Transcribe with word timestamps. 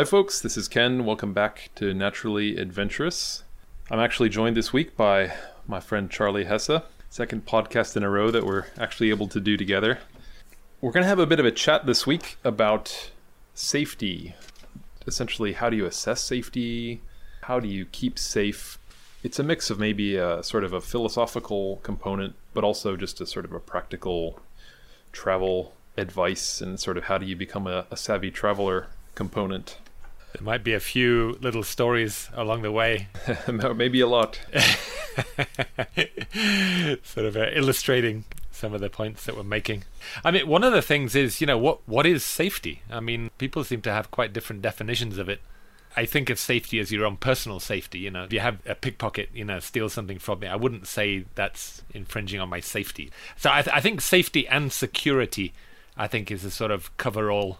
Hi, 0.00 0.04
folks. 0.04 0.40
This 0.40 0.56
is 0.56 0.66
Ken. 0.66 1.04
Welcome 1.04 1.34
back 1.34 1.68
to 1.74 1.92
Naturally 1.92 2.56
Adventurous. 2.56 3.42
I'm 3.90 4.00
actually 4.00 4.30
joined 4.30 4.56
this 4.56 4.72
week 4.72 4.96
by 4.96 5.34
my 5.68 5.78
friend 5.78 6.10
Charley 6.10 6.44
Hesse. 6.44 6.80
Second 7.10 7.44
podcast 7.44 7.98
in 7.98 8.02
a 8.02 8.08
row 8.08 8.30
that 8.30 8.46
we're 8.46 8.64
actually 8.78 9.10
able 9.10 9.28
to 9.28 9.38
do 9.38 9.58
together. 9.58 9.98
We're 10.80 10.92
going 10.92 11.02
to 11.02 11.08
have 11.08 11.18
a 11.18 11.26
bit 11.26 11.38
of 11.38 11.44
a 11.44 11.50
chat 11.50 11.84
this 11.84 12.06
week 12.06 12.38
about 12.44 13.10
safety. 13.52 14.34
Essentially, 15.06 15.52
how 15.52 15.68
do 15.68 15.76
you 15.76 15.84
assess 15.84 16.22
safety? 16.22 17.02
How 17.42 17.60
do 17.60 17.68
you 17.68 17.84
keep 17.84 18.18
safe? 18.18 18.78
It's 19.22 19.38
a 19.38 19.42
mix 19.42 19.68
of 19.68 19.78
maybe 19.78 20.16
a 20.16 20.42
sort 20.42 20.64
of 20.64 20.72
a 20.72 20.80
philosophical 20.80 21.76
component, 21.82 22.36
but 22.54 22.64
also 22.64 22.96
just 22.96 23.20
a 23.20 23.26
sort 23.26 23.44
of 23.44 23.52
a 23.52 23.60
practical 23.60 24.40
travel 25.12 25.74
advice 25.98 26.62
and 26.62 26.80
sort 26.80 26.96
of 26.96 27.04
how 27.04 27.18
do 27.18 27.26
you 27.26 27.36
become 27.36 27.66
a, 27.66 27.84
a 27.90 27.98
savvy 27.98 28.30
traveler 28.30 28.86
component. 29.14 29.76
There 30.32 30.42
might 30.42 30.62
be 30.62 30.74
a 30.74 30.80
few 30.80 31.36
little 31.40 31.62
stories 31.62 32.30
along 32.34 32.62
the 32.62 32.72
way. 32.72 33.08
Maybe 33.48 34.00
a 34.00 34.06
lot. 34.06 34.40
sort 37.02 37.26
of 37.26 37.36
uh, 37.36 37.46
illustrating 37.52 38.24
some 38.52 38.74
of 38.74 38.80
the 38.80 38.90
points 38.90 39.24
that 39.24 39.36
we're 39.36 39.42
making. 39.42 39.84
I 40.24 40.30
mean, 40.30 40.46
one 40.46 40.62
of 40.62 40.72
the 40.72 40.82
things 40.82 41.14
is, 41.16 41.40
you 41.40 41.46
know, 41.46 41.58
what 41.58 41.80
what 41.88 42.06
is 42.06 42.22
safety? 42.22 42.82
I 42.90 43.00
mean, 43.00 43.30
people 43.38 43.64
seem 43.64 43.80
to 43.82 43.92
have 43.92 44.10
quite 44.10 44.32
different 44.32 44.62
definitions 44.62 45.18
of 45.18 45.28
it. 45.28 45.40
I 45.96 46.04
think 46.04 46.30
of 46.30 46.38
safety 46.38 46.78
as 46.78 46.92
your 46.92 47.04
own 47.04 47.16
personal 47.16 47.58
safety. 47.58 47.98
You 47.98 48.12
know, 48.12 48.24
if 48.24 48.32
you 48.32 48.40
have 48.40 48.58
a 48.64 48.76
pickpocket, 48.76 49.30
you 49.34 49.44
know, 49.44 49.58
steal 49.58 49.88
something 49.88 50.20
from 50.20 50.40
me, 50.40 50.46
I 50.46 50.54
wouldn't 50.54 50.86
say 50.86 51.24
that's 51.34 51.82
infringing 51.92 52.38
on 52.38 52.48
my 52.48 52.60
safety. 52.60 53.10
So 53.36 53.50
I, 53.50 53.62
th- 53.62 53.74
I 53.74 53.80
think 53.80 54.00
safety 54.00 54.46
and 54.46 54.72
security, 54.72 55.52
I 55.96 56.06
think, 56.06 56.30
is 56.30 56.44
a 56.44 56.50
sort 56.50 56.70
of 56.70 56.96
cover-all 56.96 57.58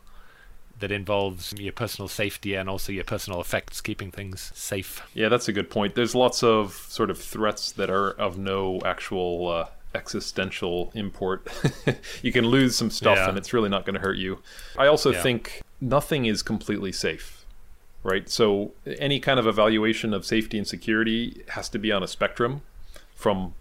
that 0.81 0.91
involves 0.91 1.55
your 1.57 1.73
personal 1.73 2.09
safety 2.09 2.55
and 2.55 2.69
also 2.69 2.93
your 2.93 3.05
personal 3.05 3.41
effects, 3.41 3.81
keeping 3.81 4.11
things 4.11 4.51
safe. 4.55 5.03
Yeah, 5.15 5.29
that's 5.29 5.49
a 5.49 5.53
good 5.53 5.71
point. 5.71 5.95
There's 5.95 6.15
lots 6.15 6.43
of 6.43 6.75
sort 6.89 7.11
of 7.11 7.19
threats 7.19 7.73
that 7.73 7.91
are 7.91 8.11
of 8.11 8.39
no 8.39 8.81
actual 8.85 9.49
uh, 9.49 9.67
existential 9.95 10.91
import. 10.95 11.47
you 12.23 12.33
can 12.33 12.47
lose 12.47 12.77
some 12.77 12.91
stuff 12.91 13.17
yeah. 13.17 13.29
and 13.29 13.39
it's 13.39 13.53
really 13.53 13.69
not 13.69 13.85
going 13.85 13.95
to 13.95 14.01
hurt 14.01 14.17
you. 14.17 14.41
I 14.77 14.87
also 14.87 15.13
yeah. 15.13 15.23
think 15.23 15.63
nothing 15.81 16.27
is 16.27 16.43
completely 16.43 16.93
safe, 16.93 17.45
right? 18.03 18.29
So 18.29 18.73
any 18.99 19.21
kind 19.21 19.39
of 19.39 19.47
evaluation 19.47 20.13
of 20.15 20.25
safety 20.25 20.59
and 20.59 20.67
security 20.67 21.43
has 21.49 21.69
to 21.71 21.79
be 21.79 21.93
on 21.93 22.03
a 22.03 22.09
spectrum 22.09 22.63
from 23.15 23.55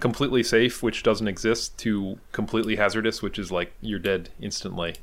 completely 0.00 0.42
safe, 0.42 0.82
which 0.82 1.02
doesn't 1.02 1.28
exist, 1.28 1.76
to 1.78 2.18
completely 2.32 2.76
hazardous, 2.76 3.22
which 3.22 3.38
is 3.38 3.52
like 3.52 3.72
you're 3.80 3.98
dead 3.98 4.30
instantly 4.40 4.96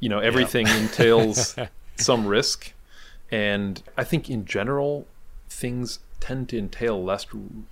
you 0.00 0.08
know 0.08 0.18
everything 0.18 0.66
yeah. 0.66 0.78
entails 0.78 1.56
some 1.96 2.26
risk. 2.26 2.72
And 3.30 3.82
i 3.96 4.04
think 4.04 4.30
in 4.30 4.46
general 4.46 5.06
things 5.50 5.98
tend 6.20 6.48
to 6.48 6.58
entail 6.58 7.02
less 7.02 7.26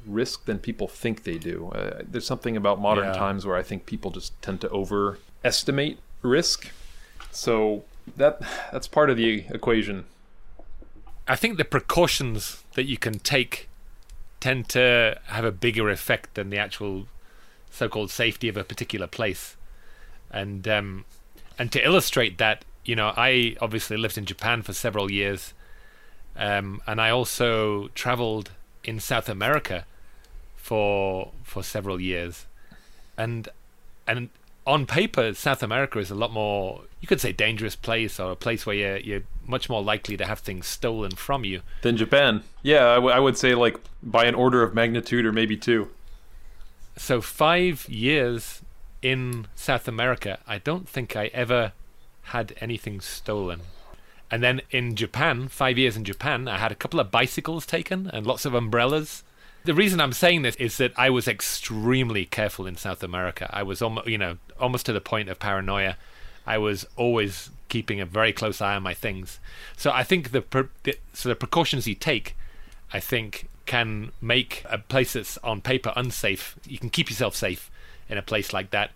risk 0.07 0.45
than 0.45 0.59
people 0.59 0.87
think 0.87 1.25
they 1.25 1.39
do. 1.39 1.71
Uh, 1.75 2.03
there's 2.09 2.27
something 2.27 2.57
about 2.57 2.81
modern 2.81 3.07
yeah. 3.07 3.13
times 3.13 3.45
where 3.47 3.57
i 3.57 3.63
think 3.63 3.87
people 3.87 4.11
just 4.11 4.41
tend 4.43 4.61
to 4.61 4.71
overestimate 4.71 5.99
risk. 6.23 6.71
So 7.31 7.85
that 8.17 8.41
that's 8.73 8.89
part 8.89 9.11
of 9.11 9.17
the 9.17 9.45
equation. 9.51 10.05
I 11.29 11.37
think 11.37 11.57
the 11.57 11.65
precautions 11.65 12.63
that 12.75 12.85
you 12.85 12.99
can 12.99 13.19
take 13.19 13.69
tend 14.41 14.69
to 14.71 15.19
have 15.27 15.45
a 15.45 15.53
bigger 15.53 15.91
effect 15.91 16.35
than 16.35 16.51
the 16.51 16.59
actual 16.59 17.07
so-called 17.71 18.11
safety 18.11 18.49
of 18.49 18.57
a 18.57 18.65
particular 18.65 19.07
place. 19.07 19.57
And 20.31 20.69
um, 20.69 21.05
and 21.59 21.72
to 21.72 21.84
illustrate 21.84 22.39
that, 22.39 22.65
you 22.84 22.97
know, 22.97 23.12
I 23.17 23.56
obviously 23.61 23.97
lived 23.97 24.19
in 24.19 24.25
Japan 24.25 24.62
for 24.62 24.72
several 24.72 25.11
years, 25.11 25.55
um, 26.37 26.81
and 26.87 27.00
I 27.00 27.11
also 27.11 27.89
traveled 27.89 28.50
in 28.84 29.00
South 29.00 29.28
America 29.28 29.84
for 30.56 31.33
for 31.43 31.62
several 31.62 32.00
years, 32.00 32.47
and 33.16 33.49
and 34.06 34.28
on 34.66 34.84
paper, 34.84 35.33
South 35.33 35.62
America 35.62 35.99
is 36.00 36.11
a 36.11 36.15
lot 36.15 36.33
more, 36.33 36.83
you 37.00 37.06
could 37.06 37.21
say, 37.21 37.33
dangerous 37.33 37.77
place 37.77 38.19
or 38.19 38.33
a 38.33 38.37
place 38.37 38.66
where 38.66 38.75
you're, 38.75 38.97
you're 38.97 39.22
much 39.47 39.69
more 39.69 39.83
likely 39.83 40.16
to 40.16 40.27
have 40.27 40.41
things 40.41 40.66
stolen 40.66 41.12
from 41.12 41.45
you 41.45 41.62
than 41.83 41.97
Japan. 41.97 42.43
Yeah, 42.62 42.89
I, 42.91 42.95
w- 42.97 43.15
I 43.15 43.21
would 43.21 43.39
say 43.39 43.55
like 43.55 43.78
by 44.03 44.25
an 44.25 44.34
order 44.34 44.65
of 44.65 44.75
magnitude 44.75 45.25
or 45.25 45.33
maybe 45.33 45.56
two. 45.56 45.89
So 46.97 47.21
five 47.21 47.89
years 47.89 48.61
in 49.03 49.47
South 49.55 49.89
America, 49.89 50.39
I 50.47 50.59
don't 50.59 50.89
think 50.89 51.17
I 51.17 51.27
ever 51.27 51.73
had 52.23 52.55
anything 52.61 53.01
stolen. 53.01 53.61
And 54.31 54.43
then 54.43 54.62
in 54.71 54.97
Japan, 54.97 55.49
five 55.49 55.79
years 55.79 55.97
in 55.97 56.05
Japan, 56.05 56.49
I 56.49 56.59
had 56.59 56.73
a 56.73 56.77
couple 56.77 56.99
of 56.99 57.11
bicycles 57.11 57.65
taken 57.65 58.11
and 58.12 58.27
lots 58.27 58.45
of 58.45 58.55
umbrellas. 58.55 59.23
The 59.65 59.75
reason 59.75 60.01
I'm 60.01 60.12
saying 60.12 60.43
this 60.43 60.57
is 60.57 60.77
that 60.79 60.93
I 60.97 61.11
was 61.11 61.29
extremely 61.29 62.25
careful 62.25 62.67
in 62.67 62.77
South 62.77 63.03
America. 63.03 63.49
I 63.53 63.62
was 63.62 63.81
almost, 63.83 64.09
you 64.09 64.19
know, 64.19 64.39
almost 64.61 64.87
to 64.87 64.93
the 64.93 65.01
point 65.01 65.28
of 65.28 65.39
paranoia. 65.39 65.97
I 66.47 66.59
was 66.59 66.87
always 66.97 67.51
keeping 67.69 68.01
a 68.01 68.07
very 68.07 68.33
close 68.33 68.61
eye 68.61 68.77
on 68.77 68.83
my 68.83 68.95
things. 68.95 69.39
So 69.77 69.91
I 69.91 70.03
think 70.03 70.31
the, 70.33 70.45
the 70.83 70.97
so 71.13 71.28
the 71.28 71.34
precautions 71.37 71.87
you 71.87 71.95
take, 71.95 72.37
I 72.93 73.01
think, 73.01 73.49
can 73.67 74.13
make 74.21 74.65
a 74.69 74.78
place 74.78 75.15
that's 75.15 75.39
on 75.39 75.61
paper 75.61 75.93
unsafe. 75.97 76.57
You 76.67 76.78
can 76.78 76.91
keep 76.91 77.11
yourself 77.11 77.34
safe 77.34 77.71
in 78.09 78.19
a 78.19 78.22
place 78.22 78.53
like 78.53 78.71
that. 78.71 78.91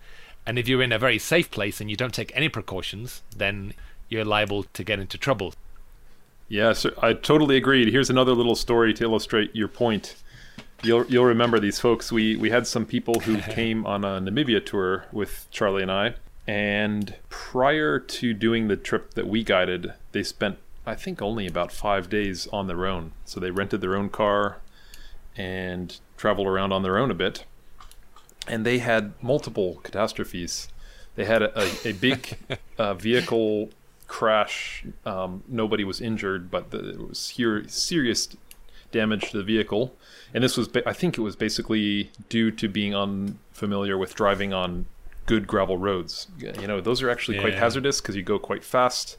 And 0.45 0.57
if 0.57 0.67
you're 0.67 0.81
in 0.81 0.91
a 0.91 0.99
very 0.99 1.19
safe 1.19 1.51
place 1.51 1.79
and 1.79 1.89
you 1.89 1.95
don't 1.95 2.13
take 2.13 2.31
any 2.35 2.49
precautions, 2.49 3.21
then 3.35 3.73
you're 4.09 4.25
liable 4.25 4.63
to 4.63 4.83
get 4.83 4.99
into 4.99 5.17
trouble. 5.17 5.53
Yes, 6.47 6.85
I 7.01 7.13
totally 7.13 7.55
agree. 7.55 7.89
Here's 7.91 8.09
another 8.09 8.33
little 8.33 8.55
story 8.55 8.93
to 8.95 9.03
illustrate 9.03 9.55
your 9.55 9.69
point. 9.69 10.15
You'll 10.83 11.05
you'll 11.05 11.25
remember 11.25 11.59
these 11.59 11.79
folks. 11.79 12.11
We 12.11 12.35
we 12.35 12.49
had 12.49 12.67
some 12.67 12.85
people 12.85 13.21
who 13.21 13.37
came 13.53 13.85
on 13.85 14.03
a 14.03 14.19
Namibia 14.19 14.65
tour 14.65 15.05
with 15.11 15.47
Charley 15.51 15.83
and 15.83 15.91
I, 15.91 16.15
and 16.47 17.15
prior 17.29 17.99
to 17.99 18.33
doing 18.33 18.67
the 18.67 18.75
trip 18.75 19.13
that 19.13 19.27
we 19.27 19.43
guided, 19.43 19.93
they 20.11 20.23
spent 20.23 20.57
I 20.85 20.95
think 20.95 21.21
only 21.21 21.47
about 21.47 21.71
five 21.71 22.09
days 22.09 22.47
on 22.51 22.67
their 22.67 22.85
own. 22.85 23.13
So 23.23 23.39
they 23.39 23.51
rented 23.51 23.79
their 23.79 23.95
own 23.95 24.09
car 24.09 24.57
and 25.37 25.97
traveled 26.17 26.47
around 26.47 26.73
on 26.73 26.83
their 26.83 26.97
own 26.97 27.11
a 27.11 27.15
bit 27.15 27.45
and 28.47 28.65
they 28.65 28.79
had 28.79 29.13
multiple 29.21 29.79
catastrophes. 29.83 30.67
They 31.15 31.25
had 31.25 31.41
a, 31.41 31.59
a, 31.59 31.89
a 31.89 31.91
big 31.93 32.37
uh, 32.77 32.93
vehicle 32.93 33.69
crash. 34.07 34.85
Um, 35.05 35.43
nobody 35.47 35.83
was 35.83 36.01
injured, 36.01 36.51
but 36.51 36.71
the, 36.71 36.89
it 36.89 37.09
was 37.09 37.29
here, 37.29 37.67
serious 37.67 38.29
damage 38.91 39.31
to 39.31 39.37
the 39.37 39.43
vehicle. 39.43 39.95
And 40.33 40.43
this 40.43 40.57
was, 40.57 40.69
I 40.85 40.93
think, 40.93 41.17
it 41.17 41.21
was 41.21 41.35
basically 41.35 42.11
due 42.29 42.51
to 42.51 42.67
being 42.67 42.95
unfamiliar 42.95 43.97
with 43.97 44.15
driving 44.15 44.53
on 44.53 44.85
good 45.25 45.47
gravel 45.47 45.77
roads. 45.77 46.27
You 46.39 46.67
know, 46.67 46.81
those 46.81 47.01
are 47.01 47.09
actually 47.09 47.37
yeah, 47.37 47.43
quite 47.43 47.53
hazardous 47.55 48.01
because 48.01 48.15
you 48.15 48.23
go 48.23 48.39
quite 48.39 48.63
fast. 48.63 49.17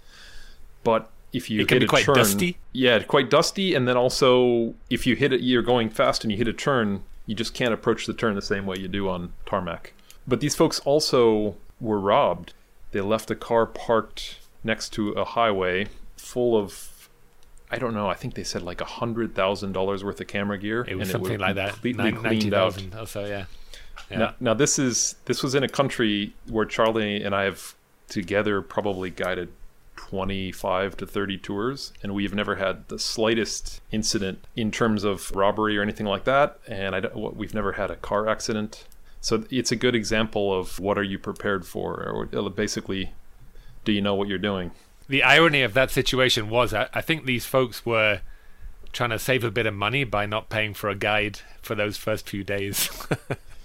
But 0.85 1.11
if 1.32 1.49
you 1.49 1.62
it 1.62 1.69
can 1.69 1.76
hit 1.76 1.81
be 1.82 1.87
quite 1.87 2.05
turn, 2.05 2.17
dusty. 2.17 2.58
Yeah, 2.73 3.02
quite 3.02 3.31
dusty, 3.31 3.75
and 3.75 3.88
then 3.88 3.96
also 3.96 4.75
if 4.91 5.06
you 5.06 5.17
hit 5.17 5.32
it, 5.32 5.41
you're 5.41 5.62
going 5.62 5.88
fast 5.88 6.25
and 6.25 6.31
you 6.31 6.37
hit 6.37 6.49
a 6.49 6.52
turn, 6.52 7.02
you 7.26 7.34
just 7.34 7.54
can't 7.54 7.72
approach 7.72 8.06
the 8.06 8.14
turn 8.14 8.34
the 8.34 8.42
same 8.42 8.66
way 8.66 8.76
you 8.78 8.88
do 8.88 9.08
on 9.08 9.32
tarmac. 9.46 9.92
But 10.26 10.40
these 10.40 10.54
folks 10.54 10.80
also 10.80 11.56
were 11.80 11.98
robbed. 11.98 12.54
They 12.92 13.00
left 13.00 13.30
a 13.30 13.34
car 13.34 13.66
parked 13.66 14.38
next 14.62 14.90
to 14.94 15.10
a 15.12 15.24
highway 15.24 15.88
full 16.16 16.56
of, 16.56 17.08
I 17.70 17.78
don't 17.78 17.94
know, 17.94 18.08
I 18.08 18.14
think 18.14 18.34
they 18.34 18.44
said 18.44 18.62
like 18.62 18.80
a 18.80 18.86
hundred 18.86 19.34
thousand 19.34 19.72
dollars 19.72 20.04
worth 20.04 20.20
of 20.20 20.26
camera 20.26 20.58
gear. 20.58 20.84
It 20.88 20.96
was 20.96 21.10
something 21.10 21.34
it 21.34 21.40
like 21.40 21.56
that. 21.56 21.72
Completely 21.72 22.12
Nine, 22.12 22.16
cleaned 22.22 22.54
out. 22.54 22.80
Also, 22.96 23.26
yeah. 23.26 23.46
yeah. 24.10 24.19
Now, 24.19 24.34
now 24.40 24.54
this 24.54 24.78
is 24.78 25.16
this 25.24 25.42
was 25.42 25.54
in 25.54 25.62
a 25.62 25.69
country 25.69 26.34
where 26.48 26.64
Charley 26.64 27.22
and 27.22 27.34
I 27.34 27.44
have 27.44 27.74
together 28.08 28.60
probably 28.62 29.10
guided 29.10 29.48
25 30.08 30.96
to 30.96 31.06
30 31.06 31.38
tours, 31.38 31.93
and 32.02 32.12
we've 32.12 32.34
never 32.34 32.56
had 32.56 32.88
the 32.88 32.99
slightest 32.99 33.81
incident 33.93 34.44
in 34.56 34.72
terms 34.72 35.04
of 35.04 35.31
robbery 35.31 35.78
or 35.78 35.82
anything 35.82 36.06
like 36.06 36.25
that. 36.25 36.58
And 36.66 36.96
I 36.96 37.00
don't, 37.00 37.37
we've 37.37 37.54
never 37.54 37.72
had 37.72 37.88
a 37.88 37.96
car 37.96 38.28
accident. 38.28 38.84
So 39.20 39.44
it's 39.49 39.70
a 39.70 39.76
good 39.76 39.94
example 39.94 40.58
of 40.58 40.81
what 40.81 40.99
are 40.99 41.04
you 41.04 41.20
prepared 41.20 41.64
for, 41.64 41.94
or 41.94 42.28
uh, 42.37 42.49
basically, 42.49 43.12
do 43.84 43.93
you 43.93 44.00
know 44.00 44.16
what 44.16 44.26
you're 44.26 44.38
doing? 44.38 44.72
The 45.08 45.22
irony 45.22 45.62
of 45.62 45.72
that 45.75 45.93
situation 45.93 46.50
was, 46.50 46.75
I, 46.75 46.88
I 46.93 47.00
think 47.00 47.25
these 47.25 47.46
folks 47.46 47.87
were 47.87 48.22
trying 48.93 49.10
to 49.10 49.20
save 49.20 49.44
a 49.44 49.52
bit 49.52 49.66
of 49.66 49.75
money 49.75 50.02
by 50.02 50.26
not 50.26 50.48
paying 50.48 50.75
for 50.75 50.90
a 50.90 50.96
guide 50.96 51.38
for 51.62 51.76
those 51.76 51.96
first 51.96 52.28
few 52.28 52.43
days. 52.43 52.90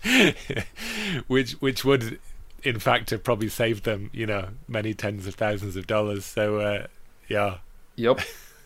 which 1.28 1.54
which 1.54 1.84
would 1.84 2.20
in 2.64 2.80
fact 2.80 3.10
have 3.12 3.24
probably 3.24 3.50
saved 3.50 3.84
them, 3.84 4.10
you 4.14 4.26
know, 4.26 4.50
many 4.68 4.94
tens 4.94 5.28
of 5.28 5.36
thousands 5.36 5.76
of 5.76 5.88
dollars. 5.88 6.26
So, 6.26 6.60
uh, 6.60 6.88
yeah. 7.28 7.58
Yep. 7.96 8.22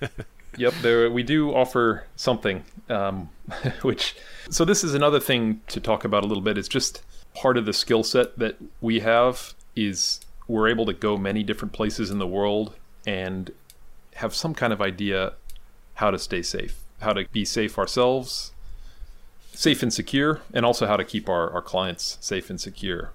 yep. 0.57 0.73
There, 0.81 1.09
we 1.09 1.23
do 1.23 1.53
offer 1.53 2.05
something, 2.15 2.63
um, 2.89 3.29
which. 3.81 4.15
So 4.49 4.65
this 4.65 4.83
is 4.83 4.93
another 4.93 5.19
thing 5.19 5.61
to 5.67 5.79
talk 5.79 6.03
about 6.03 6.23
a 6.23 6.27
little 6.27 6.43
bit. 6.43 6.57
It's 6.57 6.67
just 6.67 7.01
part 7.33 7.57
of 7.57 7.65
the 7.65 7.73
skill 7.73 8.03
set 8.03 8.37
that 8.37 8.57
we 8.81 8.99
have 8.99 9.53
is 9.75 10.19
we're 10.47 10.67
able 10.67 10.85
to 10.85 10.93
go 10.93 11.17
many 11.17 11.43
different 11.43 11.73
places 11.73 12.11
in 12.11 12.19
the 12.19 12.27
world 12.27 12.73
and 13.05 13.51
have 14.15 14.35
some 14.35 14.53
kind 14.53 14.73
of 14.73 14.81
idea 14.81 15.33
how 15.95 16.11
to 16.11 16.19
stay 16.19 16.41
safe, 16.41 16.79
how 16.99 17.13
to 17.13 17.25
be 17.31 17.45
safe 17.45 17.77
ourselves, 17.77 18.51
safe 19.53 19.81
and 19.81 19.93
secure, 19.93 20.41
and 20.53 20.65
also 20.65 20.87
how 20.87 20.97
to 20.97 21.05
keep 21.05 21.29
our, 21.29 21.49
our 21.51 21.61
clients 21.61 22.17
safe 22.19 22.49
and 22.49 22.59
secure. 22.59 23.11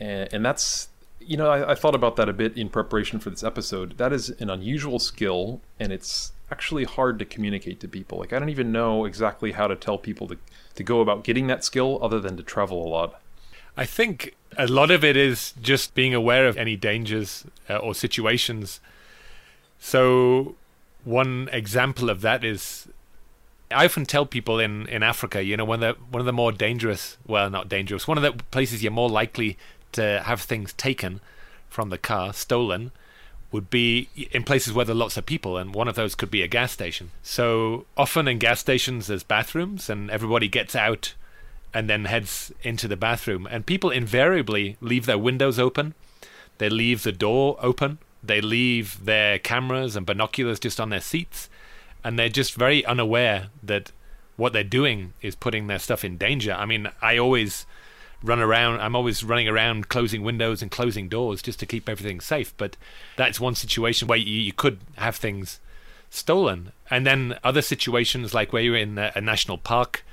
And, 0.00 0.28
and 0.32 0.44
that's, 0.44 0.88
you 1.20 1.36
know, 1.36 1.50
I, 1.50 1.72
I 1.72 1.74
thought 1.74 1.94
about 1.94 2.16
that 2.16 2.28
a 2.28 2.32
bit 2.32 2.56
in 2.56 2.68
preparation 2.68 3.18
for 3.18 3.30
this 3.30 3.44
episode. 3.44 3.98
That 3.98 4.12
is 4.12 4.30
an 4.30 4.50
unusual 4.50 4.98
skill, 4.98 5.60
and 5.78 5.92
it's 5.92 6.32
actually 6.50 6.84
hard 6.84 7.18
to 7.18 7.24
communicate 7.24 7.80
to 7.80 7.88
people. 7.88 8.18
Like, 8.18 8.32
I 8.32 8.38
don't 8.38 8.48
even 8.48 8.72
know 8.72 9.04
exactly 9.04 9.52
how 9.52 9.66
to 9.66 9.76
tell 9.76 9.98
people 9.98 10.28
to, 10.28 10.38
to 10.76 10.82
go 10.82 11.00
about 11.00 11.24
getting 11.24 11.46
that 11.48 11.64
skill 11.64 11.98
other 12.02 12.20
than 12.20 12.36
to 12.36 12.42
travel 12.42 12.84
a 12.84 12.88
lot. 12.88 13.20
I 13.76 13.84
think 13.84 14.34
a 14.56 14.66
lot 14.66 14.90
of 14.90 15.04
it 15.04 15.16
is 15.16 15.52
just 15.60 15.94
being 15.94 16.14
aware 16.14 16.48
of 16.48 16.56
any 16.56 16.76
dangers 16.76 17.44
uh, 17.68 17.76
or 17.76 17.94
situations. 17.94 18.80
So, 19.78 20.56
one 21.04 21.48
example 21.52 22.10
of 22.10 22.22
that 22.22 22.44
is 22.44 22.88
I 23.70 23.84
often 23.84 24.06
tell 24.06 24.24
people 24.24 24.58
in, 24.58 24.86
in 24.88 25.02
Africa, 25.02 25.42
you 25.42 25.56
know, 25.56 25.64
one 25.64 25.82
of 25.82 25.96
the 25.96 26.02
one 26.04 26.20
of 26.20 26.26
the 26.26 26.32
more 26.32 26.52
dangerous, 26.52 27.18
well, 27.26 27.50
not 27.50 27.68
dangerous, 27.68 28.08
one 28.08 28.16
of 28.18 28.22
the 28.22 28.42
places 28.50 28.82
you're 28.82 28.92
more 28.92 29.10
likely 29.10 29.58
to 29.92 30.22
have 30.24 30.40
things 30.40 30.72
taken 30.72 31.20
from 31.68 31.90
the 31.90 31.98
car, 31.98 32.32
stolen, 32.32 32.92
would 33.50 33.70
be 33.70 34.08
in 34.30 34.42
places 34.42 34.72
where 34.72 34.84
there 34.84 34.94
are 34.94 34.98
lots 34.98 35.16
of 35.16 35.24
people, 35.24 35.56
and 35.56 35.74
one 35.74 35.88
of 35.88 35.94
those 35.94 36.14
could 36.14 36.30
be 36.30 36.42
a 36.42 36.48
gas 36.48 36.72
station. 36.72 37.10
So 37.22 37.86
often 37.96 38.28
in 38.28 38.38
gas 38.38 38.60
stations, 38.60 39.06
there's 39.06 39.22
bathrooms, 39.22 39.88
and 39.88 40.10
everybody 40.10 40.48
gets 40.48 40.76
out 40.76 41.14
and 41.72 41.88
then 41.88 42.06
heads 42.06 42.52
into 42.62 42.88
the 42.88 42.96
bathroom. 42.96 43.46
And 43.50 43.66
people 43.66 43.90
invariably 43.90 44.76
leave 44.80 45.06
their 45.06 45.18
windows 45.18 45.58
open, 45.58 45.94
they 46.58 46.68
leave 46.68 47.02
the 47.02 47.12
door 47.12 47.56
open, 47.60 47.98
they 48.22 48.40
leave 48.40 49.04
their 49.04 49.38
cameras 49.38 49.96
and 49.96 50.04
binoculars 50.04 50.58
just 50.58 50.80
on 50.80 50.90
their 50.90 51.00
seats, 51.00 51.48
and 52.04 52.18
they're 52.18 52.28
just 52.28 52.54
very 52.54 52.84
unaware 52.84 53.48
that 53.62 53.92
what 54.36 54.52
they're 54.52 54.64
doing 54.64 55.14
is 55.20 55.34
putting 55.34 55.66
their 55.66 55.78
stuff 55.78 56.04
in 56.04 56.16
danger. 56.16 56.52
I 56.52 56.64
mean, 56.64 56.88
I 57.02 57.18
always 57.18 57.66
run 58.22 58.40
around, 58.40 58.80
I'm 58.80 58.96
always 58.96 59.22
running 59.22 59.48
around 59.48 59.88
closing 59.88 60.22
windows 60.22 60.62
and 60.62 60.70
closing 60.70 61.08
doors 61.08 61.42
just 61.42 61.60
to 61.60 61.66
keep 61.66 61.88
everything 61.88 62.20
safe, 62.20 62.56
but 62.56 62.76
that's 63.16 63.38
one 63.38 63.54
situation 63.54 64.08
where 64.08 64.18
you, 64.18 64.40
you 64.40 64.52
could 64.52 64.80
have 64.96 65.16
things 65.16 65.60
stolen. 66.10 66.72
And 66.90 67.06
then 67.06 67.38
other 67.44 67.62
situations 67.62 68.34
like 68.34 68.52
where 68.52 68.62
you're 68.62 68.76
in 68.76 68.98
a, 68.98 69.12
a 69.14 69.20
national 69.20 69.58
park, 69.58 70.04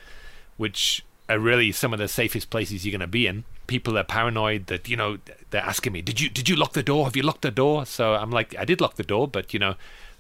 which 0.57 1.04
are 1.28 1.40
really 1.40 1.72
some 1.72 1.94
of 1.94 2.00
the 2.00 2.07
safest 2.07 2.50
places 2.50 2.86
you're 2.86 2.92
going 2.92 3.00
to 3.00 3.07
be 3.07 3.28
in. 3.28 3.44
People 3.68 3.98
are 3.98 4.04
paranoid 4.04 4.68
that 4.68 4.88
you 4.88 4.96
know 4.96 5.18
they're 5.50 5.62
asking 5.62 5.94
me, 5.94 6.01
"Did 6.01 6.19
you 6.22 6.30
did 6.30 6.48
you 6.48 6.56
lock 6.56 6.74
the 6.74 6.84
door? 6.84 7.06
Have 7.06 7.16
you 7.16 7.24
locked 7.24 7.42
the 7.42 7.51
door?" 7.51 7.86
So 7.86 8.13
I'm 8.13 8.30
like, 8.30 8.56
"I 8.60 8.66
did 8.66 8.80
lock 8.80 8.96
the 8.96 9.04
door, 9.04 9.28
but 9.28 9.54
you 9.54 9.60
know, 9.60 9.75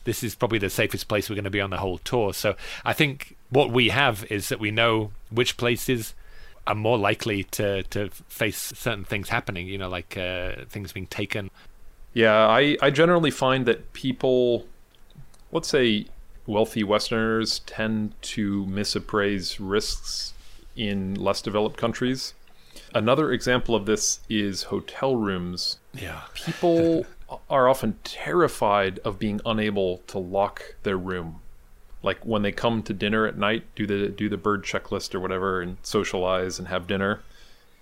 this 0.05 0.23
is 0.23 0.33
probably 0.33 0.57
the 0.57 0.69
safest 0.69 1.07
place 1.07 1.29
we're 1.29 1.35
going 1.35 1.43
to 1.43 1.51
be 1.51 1.61
on 1.61 1.69
the 1.69 1.77
whole 1.77 1.99
tour." 1.99 2.33
So 2.33 2.55
I 2.83 2.93
think 2.93 3.35
what 3.49 3.69
we 3.69 3.89
have 3.89 4.25
is 4.31 4.49
that 4.49 4.59
we 4.59 4.71
know 4.71 5.11
which 5.29 5.57
places 5.57 6.15
are 6.67 6.75
more 6.75 6.97
likely 6.97 7.43
to 7.43 7.83
to 7.83 8.09
face 8.09 8.73
certain 8.75 9.05
things 9.05 9.29
happening. 9.29 9.67
You 9.67 9.77
know, 9.77 9.89
like 9.89 10.17
uh, 10.17 10.65
things 10.69 10.91
being 10.91 11.07
taken. 11.07 11.49
Yeah, 12.13 12.47
I 12.47 12.77
I 12.81 12.89
generally 12.89 13.31
find 13.31 13.65
that 13.65 13.93
people, 13.93 14.65
let's 15.51 15.67
say 15.67 16.07
wealthy 16.47 16.83
Westerners, 16.83 17.59
tend 17.59 18.13
to 18.21 18.65
misappraise 18.65 19.57
risks 19.59 20.33
in 20.75 21.15
less 21.15 21.41
developed 21.41 21.77
countries. 21.77 22.33
Another 22.93 23.31
example 23.31 23.75
of 23.75 23.85
this 23.85 24.21
is 24.29 24.63
hotel 24.63 25.15
rooms. 25.15 25.79
Yeah. 25.93 26.21
People 26.33 27.05
are 27.49 27.67
often 27.67 27.97
terrified 28.03 28.99
of 28.99 29.19
being 29.19 29.41
unable 29.45 29.99
to 30.07 30.19
lock 30.19 30.75
their 30.83 30.97
room. 30.97 31.41
Like 32.05 32.23
when 32.23 32.43
they 32.43 32.51
come 32.51 32.83
to 32.83 32.93
dinner 32.93 33.25
at 33.25 33.35
night, 33.35 33.63
do 33.75 33.87
the 33.87 34.09
do 34.09 34.29
the 34.29 34.37
bird 34.37 34.63
checklist 34.63 35.15
or 35.15 35.19
whatever 35.19 35.59
and 35.59 35.77
socialize 35.81 36.59
and 36.59 36.67
have 36.67 36.85
dinner. 36.85 37.21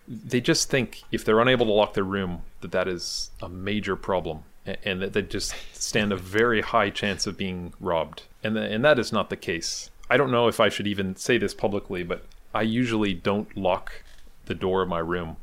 They 0.07 0.39
just 0.39 0.69
think 0.69 1.03
if 1.11 1.25
they're 1.25 1.41
unable 1.41 1.65
to 1.65 1.73
lock 1.73 1.93
their 1.93 2.05
room 2.05 2.43
that 2.61 2.71
that 2.71 2.87
is 2.87 3.31
a 3.41 3.49
major 3.49 3.97
problem 3.97 4.43
and 4.65 5.01
that 5.01 5.11
they 5.11 5.23
just 5.23 5.53
stand 5.73 6.13
a 6.13 6.15
very 6.15 6.61
high 6.61 6.89
chance 6.89 7.27
of 7.27 7.37
being 7.37 7.73
robbed. 7.81 8.23
And 8.41 8.55
the, 8.55 8.61
and 8.61 8.83
that 8.85 8.97
is 8.97 9.11
not 9.11 9.29
the 9.29 9.35
case. 9.35 9.89
I 10.09 10.15
don't 10.15 10.31
know 10.31 10.47
if 10.47 10.61
I 10.61 10.69
should 10.69 10.87
even 10.87 11.17
say 11.17 11.37
this 11.37 11.53
publicly, 11.53 12.03
but 12.03 12.23
I 12.53 12.61
usually 12.61 13.13
don't 13.13 13.55
lock 13.57 14.03
the 14.45 14.55
door 14.55 14.83
of 14.83 14.87
my 14.87 14.99
room. 14.99 15.35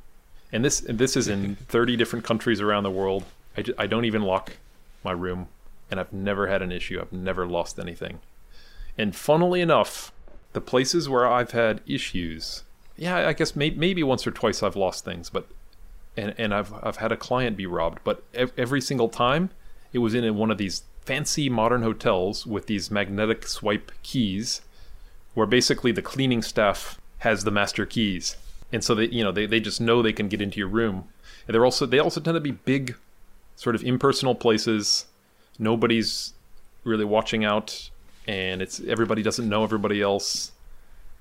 And 0.52 0.64
this 0.64 0.80
this 0.88 1.18
is 1.18 1.28
in 1.28 1.56
30 1.68 1.96
different 1.98 2.24
countries 2.24 2.62
around 2.62 2.84
the 2.84 2.90
world. 2.90 3.24
I, 3.58 3.64
I 3.76 3.86
don't 3.86 4.06
even 4.06 4.22
lock 4.22 4.56
my 5.04 5.12
room, 5.12 5.48
and 5.90 6.00
I've 6.00 6.14
never 6.14 6.46
had 6.46 6.62
an 6.62 6.72
issue. 6.72 6.98
I've 6.98 7.12
never 7.12 7.46
lost 7.46 7.78
anything. 7.78 8.20
And 8.98 9.14
funnily 9.14 9.60
enough, 9.60 10.12
the 10.52 10.60
places 10.60 11.08
where 11.08 11.26
I've 11.26 11.52
had 11.52 11.80
issues, 11.86 12.64
yeah, 12.96 13.28
I 13.28 13.32
guess 13.32 13.54
may, 13.56 13.70
maybe 13.70 14.02
once 14.02 14.26
or 14.26 14.30
twice 14.30 14.62
I've 14.62 14.76
lost 14.76 15.04
things, 15.04 15.30
but 15.30 15.46
and 16.16 16.34
and 16.38 16.54
I've 16.54 16.72
I've 16.82 16.96
had 16.96 17.12
a 17.12 17.16
client 17.16 17.56
be 17.56 17.66
robbed, 17.66 18.00
but 18.04 18.24
every 18.34 18.80
single 18.80 19.08
time 19.08 19.50
it 19.92 19.98
was 19.98 20.14
in 20.14 20.36
one 20.36 20.50
of 20.50 20.58
these 20.58 20.82
fancy 21.04 21.48
modern 21.48 21.82
hotels 21.82 22.46
with 22.46 22.66
these 22.66 22.90
magnetic 22.90 23.46
swipe 23.46 23.90
keys 24.02 24.60
where 25.34 25.46
basically 25.46 25.92
the 25.92 26.02
cleaning 26.02 26.42
staff 26.42 27.00
has 27.18 27.44
the 27.44 27.50
master 27.50 27.86
keys. 27.86 28.36
And 28.72 28.84
so 28.84 28.94
they 28.94 29.06
you 29.06 29.24
know 29.24 29.32
they, 29.32 29.46
they 29.46 29.60
just 29.60 29.80
know 29.80 30.02
they 30.02 30.12
can 30.12 30.28
get 30.28 30.42
into 30.42 30.58
your 30.58 30.68
room. 30.68 31.08
And 31.46 31.54
they're 31.54 31.64
also 31.64 31.86
they 31.86 31.98
also 31.98 32.20
tend 32.20 32.36
to 32.36 32.40
be 32.40 32.52
big 32.52 32.96
sort 33.56 33.74
of 33.74 33.82
impersonal 33.82 34.34
places. 34.34 35.06
Nobody's 35.58 36.32
really 36.84 37.04
watching 37.04 37.44
out 37.44 37.90
and 38.30 38.62
it's 38.62 38.80
everybody 38.86 39.22
doesn't 39.22 39.48
know 39.48 39.64
everybody 39.64 40.00
else. 40.00 40.52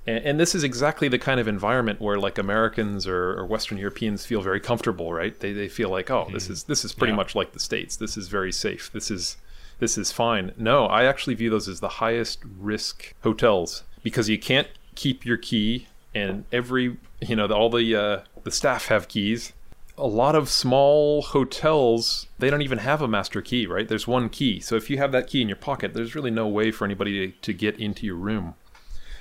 And, 0.05 0.23
and 0.23 0.39
this 0.39 0.53
is 0.53 0.63
exactly 0.63 1.07
the 1.07 1.17
kind 1.17 1.39
of 1.39 1.47
environment 1.47 1.99
where 1.99 2.19
like 2.19 2.37
americans 2.37 3.07
or, 3.07 3.33
or, 3.37 3.45
western 3.45 3.77
europeans 3.77 4.25
feel 4.25 4.41
very 4.41 4.59
comfortable 4.59 5.11
right? 5.11 5.37
They, 5.39 5.51
they 5.51 5.67
feel 5.67 5.89
like 5.89 6.09
oh 6.11 6.27
this 6.31 6.43
mm-hmm. 6.43 6.53
is 6.53 6.63
this 6.63 6.85
is 6.85 6.93
pretty 6.93 7.11
yeah. 7.11 7.17
much 7.17 7.35
like 7.35 7.53
the 7.53 7.59
states. 7.59 7.95
This 7.95 8.15
is 8.15 8.27
very 8.27 8.51
safe. 8.51 8.91
This 8.93 9.09
is 9.09 9.37
this 9.79 9.97
is 9.97 10.11
fine. 10.11 10.53
No 10.57 10.85
i 10.85 11.05
actually 11.05 11.35
view 11.35 11.49
those 11.49 11.67
as 11.67 11.79
the 11.79 11.95
highest 12.03 12.39
risk 12.59 13.15
hotels 13.23 13.83
because 14.03 14.29
you 14.29 14.37
can't 14.37 14.67
keep 14.95 15.25
your 15.25 15.37
key 15.37 15.87
and 16.13 16.45
every 16.51 16.97
you 17.21 17.35
know 17.35 17.47
all 17.47 17.69
the 17.69 17.95
uh, 17.95 18.19
the 18.43 18.51
staff 18.51 18.87
have 18.87 19.07
keys 19.07 19.53
a 19.99 20.07
lot 20.07 20.35
of 20.35 20.49
small 20.49 21.21
hotels 21.21 22.27
they 22.39 22.49
don't 22.49 22.61
even 22.61 22.79
have 22.79 23.01
a 23.01 23.07
master 23.07 23.41
key 23.41 23.67
right? 23.67 23.87
There's 23.87 24.07
one 24.07 24.29
key. 24.29 24.59
So 24.59 24.75
if 24.75 24.89
you 24.89 24.97
have 24.97 25.11
that 25.11 25.27
key 25.27 25.41
in 25.41 25.49
your 25.49 25.57
pocket 25.57 25.93
there's 25.93 26.15
really 26.15 26.31
no 26.31 26.47
way 26.47 26.71
for 26.71 26.85
anybody 26.85 27.31
to, 27.31 27.37
to 27.41 27.53
get 27.53 27.79
into 27.79 28.05
your 28.05 28.15
room. 28.15 28.55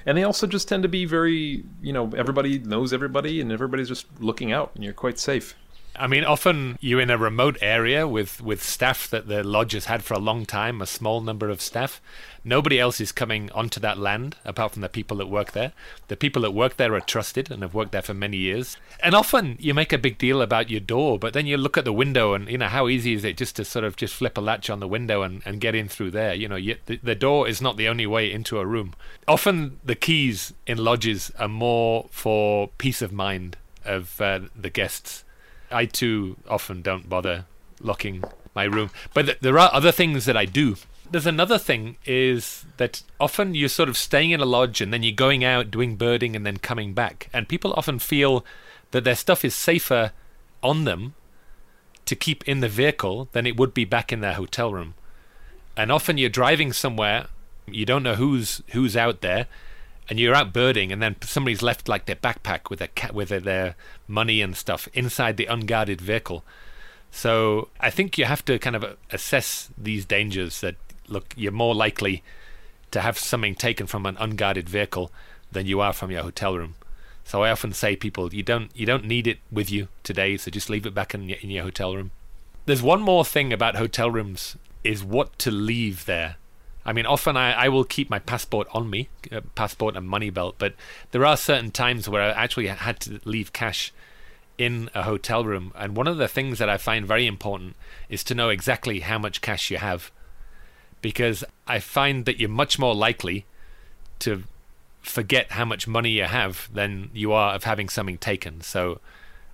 And 0.06 0.16
they 0.16 0.22
also 0.22 0.46
just 0.46 0.68
tend 0.68 0.82
to 0.84 0.88
be 0.88 1.04
very 1.04 1.64
you 1.82 1.92
know 1.92 2.10
everybody 2.16 2.58
knows 2.58 2.92
everybody 2.92 3.40
and 3.40 3.52
everybody's 3.52 3.88
just 3.88 4.06
looking 4.20 4.52
out 4.52 4.72
and 4.74 4.84
you're 4.84 4.92
quite 4.92 5.18
safe 5.18 5.54
I 5.98 6.06
mean, 6.06 6.24
often 6.24 6.78
you're 6.80 7.00
in 7.00 7.10
a 7.10 7.18
remote 7.18 7.58
area 7.60 8.06
with, 8.06 8.40
with 8.40 8.62
staff 8.62 9.10
that 9.10 9.26
the 9.26 9.42
lodge 9.42 9.72
has 9.72 9.86
had 9.86 10.04
for 10.04 10.14
a 10.14 10.18
long 10.18 10.46
time, 10.46 10.80
a 10.80 10.86
small 10.86 11.20
number 11.20 11.50
of 11.50 11.60
staff. 11.60 12.00
Nobody 12.44 12.78
else 12.78 13.00
is 13.00 13.12
coming 13.12 13.50
onto 13.52 13.80
that 13.80 13.98
land 13.98 14.36
apart 14.44 14.72
from 14.72 14.82
the 14.82 14.88
people 14.88 15.16
that 15.18 15.26
work 15.26 15.52
there. 15.52 15.72
The 16.06 16.16
people 16.16 16.42
that 16.42 16.52
work 16.52 16.76
there 16.76 16.94
are 16.94 17.00
trusted 17.00 17.50
and 17.50 17.62
have 17.62 17.74
worked 17.74 17.92
there 17.92 18.02
for 18.02 18.14
many 18.14 18.36
years. 18.36 18.76
And 19.00 19.14
often 19.14 19.56
you 19.58 19.74
make 19.74 19.92
a 19.92 19.98
big 19.98 20.18
deal 20.18 20.40
about 20.40 20.70
your 20.70 20.80
door, 20.80 21.18
but 21.18 21.32
then 21.34 21.46
you 21.46 21.56
look 21.56 21.76
at 21.76 21.84
the 21.84 21.92
window 21.92 22.32
and, 22.32 22.48
you 22.48 22.58
know, 22.58 22.68
how 22.68 22.88
easy 22.88 23.12
is 23.12 23.24
it 23.24 23.36
just 23.36 23.56
to 23.56 23.64
sort 23.64 23.84
of 23.84 23.96
just 23.96 24.14
flip 24.14 24.38
a 24.38 24.40
latch 24.40 24.70
on 24.70 24.80
the 24.80 24.88
window 24.88 25.22
and, 25.22 25.42
and 25.44 25.60
get 25.60 25.74
in 25.74 25.88
through 25.88 26.12
there? 26.12 26.32
You 26.32 26.48
know, 26.48 26.56
you, 26.56 26.76
the, 26.86 26.98
the 27.02 27.14
door 27.14 27.48
is 27.48 27.60
not 27.60 27.76
the 27.76 27.88
only 27.88 28.06
way 28.06 28.32
into 28.32 28.58
a 28.58 28.66
room. 28.66 28.94
Often 29.26 29.80
the 29.84 29.96
keys 29.96 30.54
in 30.66 30.78
lodges 30.78 31.32
are 31.38 31.48
more 31.48 32.06
for 32.10 32.68
peace 32.78 33.02
of 33.02 33.12
mind 33.12 33.56
of 33.84 34.20
uh, 34.20 34.40
the 34.54 34.70
guests 34.70 35.24
I 35.70 35.84
too 35.86 36.36
often 36.48 36.82
don't 36.82 37.08
bother 37.08 37.46
locking 37.80 38.22
my 38.54 38.64
room. 38.64 38.90
But 39.14 39.26
th- 39.26 39.38
there 39.40 39.58
are 39.58 39.70
other 39.72 39.92
things 39.92 40.24
that 40.24 40.36
I 40.36 40.44
do. 40.44 40.76
There's 41.10 41.26
another 41.26 41.58
thing 41.58 41.96
is 42.04 42.64
that 42.76 43.02
often 43.18 43.54
you're 43.54 43.68
sort 43.68 43.88
of 43.88 43.96
staying 43.96 44.30
in 44.32 44.40
a 44.40 44.44
lodge 44.44 44.80
and 44.80 44.92
then 44.92 45.02
you're 45.02 45.12
going 45.12 45.44
out 45.44 45.70
doing 45.70 45.96
birding 45.96 46.36
and 46.36 46.44
then 46.44 46.58
coming 46.58 46.92
back. 46.92 47.28
And 47.32 47.48
people 47.48 47.72
often 47.74 47.98
feel 47.98 48.44
that 48.90 49.04
their 49.04 49.14
stuff 49.14 49.44
is 49.44 49.54
safer 49.54 50.12
on 50.62 50.84
them 50.84 51.14
to 52.04 52.16
keep 52.16 52.46
in 52.48 52.60
the 52.60 52.68
vehicle 52.68 53.28
than 53.32 53.46
it 53.46 53.56
would 53.56 53.74
be 53.74 53.84
back 53.84 54.12
in 54.12 54.20
their 54.20 54.34
hotel 54.34 54.72
room. 54.72 54.94
And 55.76 55.92
often 55.92 56.18
you're 56.18 56.30
driving 56.30 56.72
somewhere, 56.72 57.26
you 57.66 57.86
don't 57.86 58.02
know 58.02 58.16
who's 58.16 58.62
who's 58.72 58.96
out 58.96 59.20
there, 59.20 59.46
and 60.08 60.18
you're 60.18 60.34
out 60.34 60.52
birding, 60.52 60.90
and 60.92 61.02
then 61.02 61.16
somebody's 61.22 61.62
left 61.62 61.88
like 61.88 62.06
their 62.06 62.16
backpack 62.16 62.70
with 62.70 62.78
their 62.78 62.88
cat 62.88 63.14
with 63.14 63.28
their 63.28 63.74
money 64.06 64.40
and 64.40 64.56
stuff 64.56 64.88
inside 64.94 65.36
the 65.36 65.46
unguarded 65.46 66.00
vehicle. 66.00 66.44
So 67.10 67.68
I 67.80 67.90
think 67.90 68.18
you 68.18 68.24
have 68.24 68.44
to 68.46 68.58
kind 68.58 68.76
of 68.76 68.84
uh, 68.84 68.94
assess 69.10 69.70
these 69.76 70.04
dangers. 70.04 70.60
That 70.60 70.76
look, 71.08 71.34
you're 71.36 71.52
more 71.52 71.74
likely 71.74 72.22
to 72.90 73.00
have 73.00 73.18
something 73.18 73.54
taken 73.54 73.86
from 73.86 74.06
an 74.06 74.16
unguarded 74.18 74.68
vehicle 74.68 75.10
than 75.52 75.66
you 75.66 75.80
are 75.80 75.92
from 75.92 76.10
your 76.10 76.22
hotel 76.22 76.56
room. 76.56 76.74
So 77.24 77.42
I 77.42 77.50
often 77.50 77.72
say 77.72 77.96
people, 77.96 78.32
you 78.32 78.42
don't 78.42 78.70
you 78.74 78.86
don't 78.86 79.04
need 79.04 79.26
it 79.26 79.38
with 79.50 79.70
you 79.70 79.88
today, 80.02 80.36
so 80.38 80.50
just 80.50 80.70
leave 80.70 80.86
it 80.86 80.94
back 80.94 81.14
in 81.14 81.28
your, 81.28 81.38
in 81.42 81.50
your 81.50 81.64
hotel 81.64 81.94
room. 81.94 82.10
There's 82.64 82.82
one 82.82 83.02
more 83.02 83.24
thing 83.24 83.52
about 83.52 83.76
hotel 83.76 84.10
rooms 84.10 84.56
is 84.84 85.04
what 85.04 85.38
to 85.40 85.50
leave 85.50 86.06
there. 86.06 86.36
I 86.88 86.94
mean, 86.94 87.04
often 87.04 87.36
I, 87.36 87.52
I 87.52 87.68
will 87.68 87.84
keep 87.84 88.08
my 88.08 88.18
passport 88.18 88.66
on 88.72 88.88
me, 88.88 89.10
uh, 89.30 89.42
passport 89.54 89.94
and 89.94 90.08
money 90.08 90.30
belt, 90.30 90.54
but 90.56 90.72
there 91.10 91.26
are 91.26 91.36
certain 91.36 91.70
times 91.70 92.08
where 92.08 92.22
I 92.22 92.30
actually 92.30 92.68
had 92.68 92.98
to 93.00 93.20
leave 93.26 93.52
cash 93.52 93.92
in 94.56 94.88
a 94.94 95.02
hotel 95.02 95.44
room. 95.44 95.70
And 95.76 95.94
one 95.94 96.08
of 96.08 96.16
the 96.16 96.28
things 96.28 96.58
that 96.58 96.70
I 96.70 96.78
find 96.78 97.06
very 97.06 97.26
important 97.26 97.76
is 98.08 98.24
to 98.24 98.34
know 98.34 98.48
exactly 98.48 99.00
how 99.00 99.18
much 99.18 99.42
cash 99.42 99.70
you 99.70 99.76
have. 99.76 100.10
Because 101.02 101.44
I 101.66 101.78
find 101.78 102.24
that 102.24 102.40
you're 102.40 102.48
much 102.48 102.78
more 102.78 102.94
likely 102.94 103.44
to 104.20 104.44
forget 105.02 105.52
how 105.52 105.66
much 105.66 105.86
money 105.86 106.12
you 106.12 106.24
have 106.24 106.70
than 106.72 107.10
you 107.12 107.32
are 107.32 107.54
of 107.54 107.64
having 107.64 107.90
something 107.90 108.16
taken. 108.16 108.62
So 108.62 108.98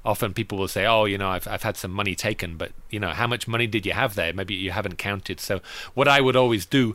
often 0.04 0.34
people 0.34 0.56
will 0.56 0.68
say, 0.68 0.86
"Oh, 0.86 1.04
you 1.04 1.18
know, 1.18 1.30
I've 1.30 1.48
I've 1.48 1.64
had 1.64 1.76
some 1.76 1.90
money 1.90 2.14
taken, 2.14 2.56
but 2.56 2.70
you 2.90 3.00
know, 3.00 3.10
how 3.10 3.26
much 3.26 3.48
money 3.48 3.66
did 3.66 3.84
you 3.84 3.92
have 3.92 4.14
there? 4.14 4.32
Maybe 4.32 4.54
you 4.54 4.70
haven't 4.70 4.98
counted." 4.98 5.40
So 5.40 5.60
what 5.94 6.06
I 6.06 6.20
would 6.20 6.36
always 6.36 6.64
do 6.64 6.94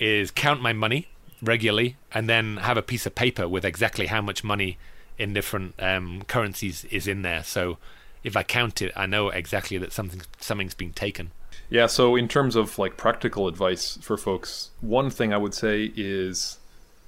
is 0.00 0.30
count 0.30 0.60
my 0.60 0.72
money 0.72 1.06
regularly 1.42 1.96
and 2.12 2.28
then 2.28 2.56
have 2.56 2.76
a 2.76 2.82
piece 2.82 3.06
of 3.06 3.14
paper 3.14 3.46
with 3.46 3.64
exactly 3.64 4.06
how 4.06 4.20
much 4.20 4.42
money 4.42 4.78
in 5.18 5.32
different 5.32 5.74
um, 5.78 6.22
currencies 6.22 6.84
is 6.86 7.06
in 7.06 7.22
there. 7.22 7.44
So 7.44 7.78
if 8.24 8.36
I 8.36 8.42
count 8.42 8.82
it, 8.82 8.92
I 8.96 9.06
know 9.06 9.28
exactly 9.28 9.78
that 9.78 9.92
something 9.92 10.22
something's 10.40 10.74
been 10.74 10.92
taken. 10.92 11.30
Yeah, 11.68 11.86
so 11.86 12.16
in 12.16 12.26
terms 12.26 12.56
of 12.56 12.78
like 12.78 12.96
practical 12.96 13.46
advice 13.46 13.98
for 14.02 14.16
folks, 14.16 14.70
one 14.80 15.10
thing 15.10 15.32
I 15.32 15.36
would 15.36 15.54
say 15.54 15.92
is 15.94 16.58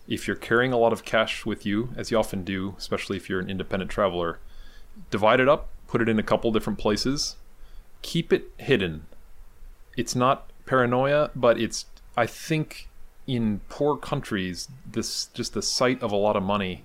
if 0.06 0.26
you're 0.26 0.36
carrying 0.36 0.72
a 0.72 0.78
lot 0.78 0.92
of 0.92 1.04
cash 1.04 1.44
with 1.44 1.66
you, 1.66 1.90
as 1.96 2.10
you 2.10 2.18
often 2.18 2.44
do, 2.44 2.74
especially 2.78 3.16
if 3.16 3.28
you're 3.28 3.40
an 3.40 3.50
independent 3.50 3.90
traveler, 3.90 4.38
divide 5.10 5.40
it 5.40 5.48
up, 5.48 5.68
put 5.88 6.00
it 6.00 6.08
in 6.08 6.18
a 6.18 6.22
couple 6.22 6.52
different 6.52 6.78
places, 6.78 7.36
keep 8.02 8.32
it 8.32 8.50
hidden. 8.58 9.06
It's 9.96 10.14
not 10.14 10.50
paranoia, 10.64 11.30
but 11.34 11.58
it's 11.58 11.86
I 12.16 12.26
think 12.26 12.88
in 13.26 13.60
poor 13.68 13.96
countries 13.96 14.68
this 14.90 15.26
just 15.26 15.54
the 15.54 15.62
sight 15.62 16.02
of 16.02 16.10
a 16.12 16.16
lot 16.16 16.36
of 16.36 16.42
money 16.42 16.82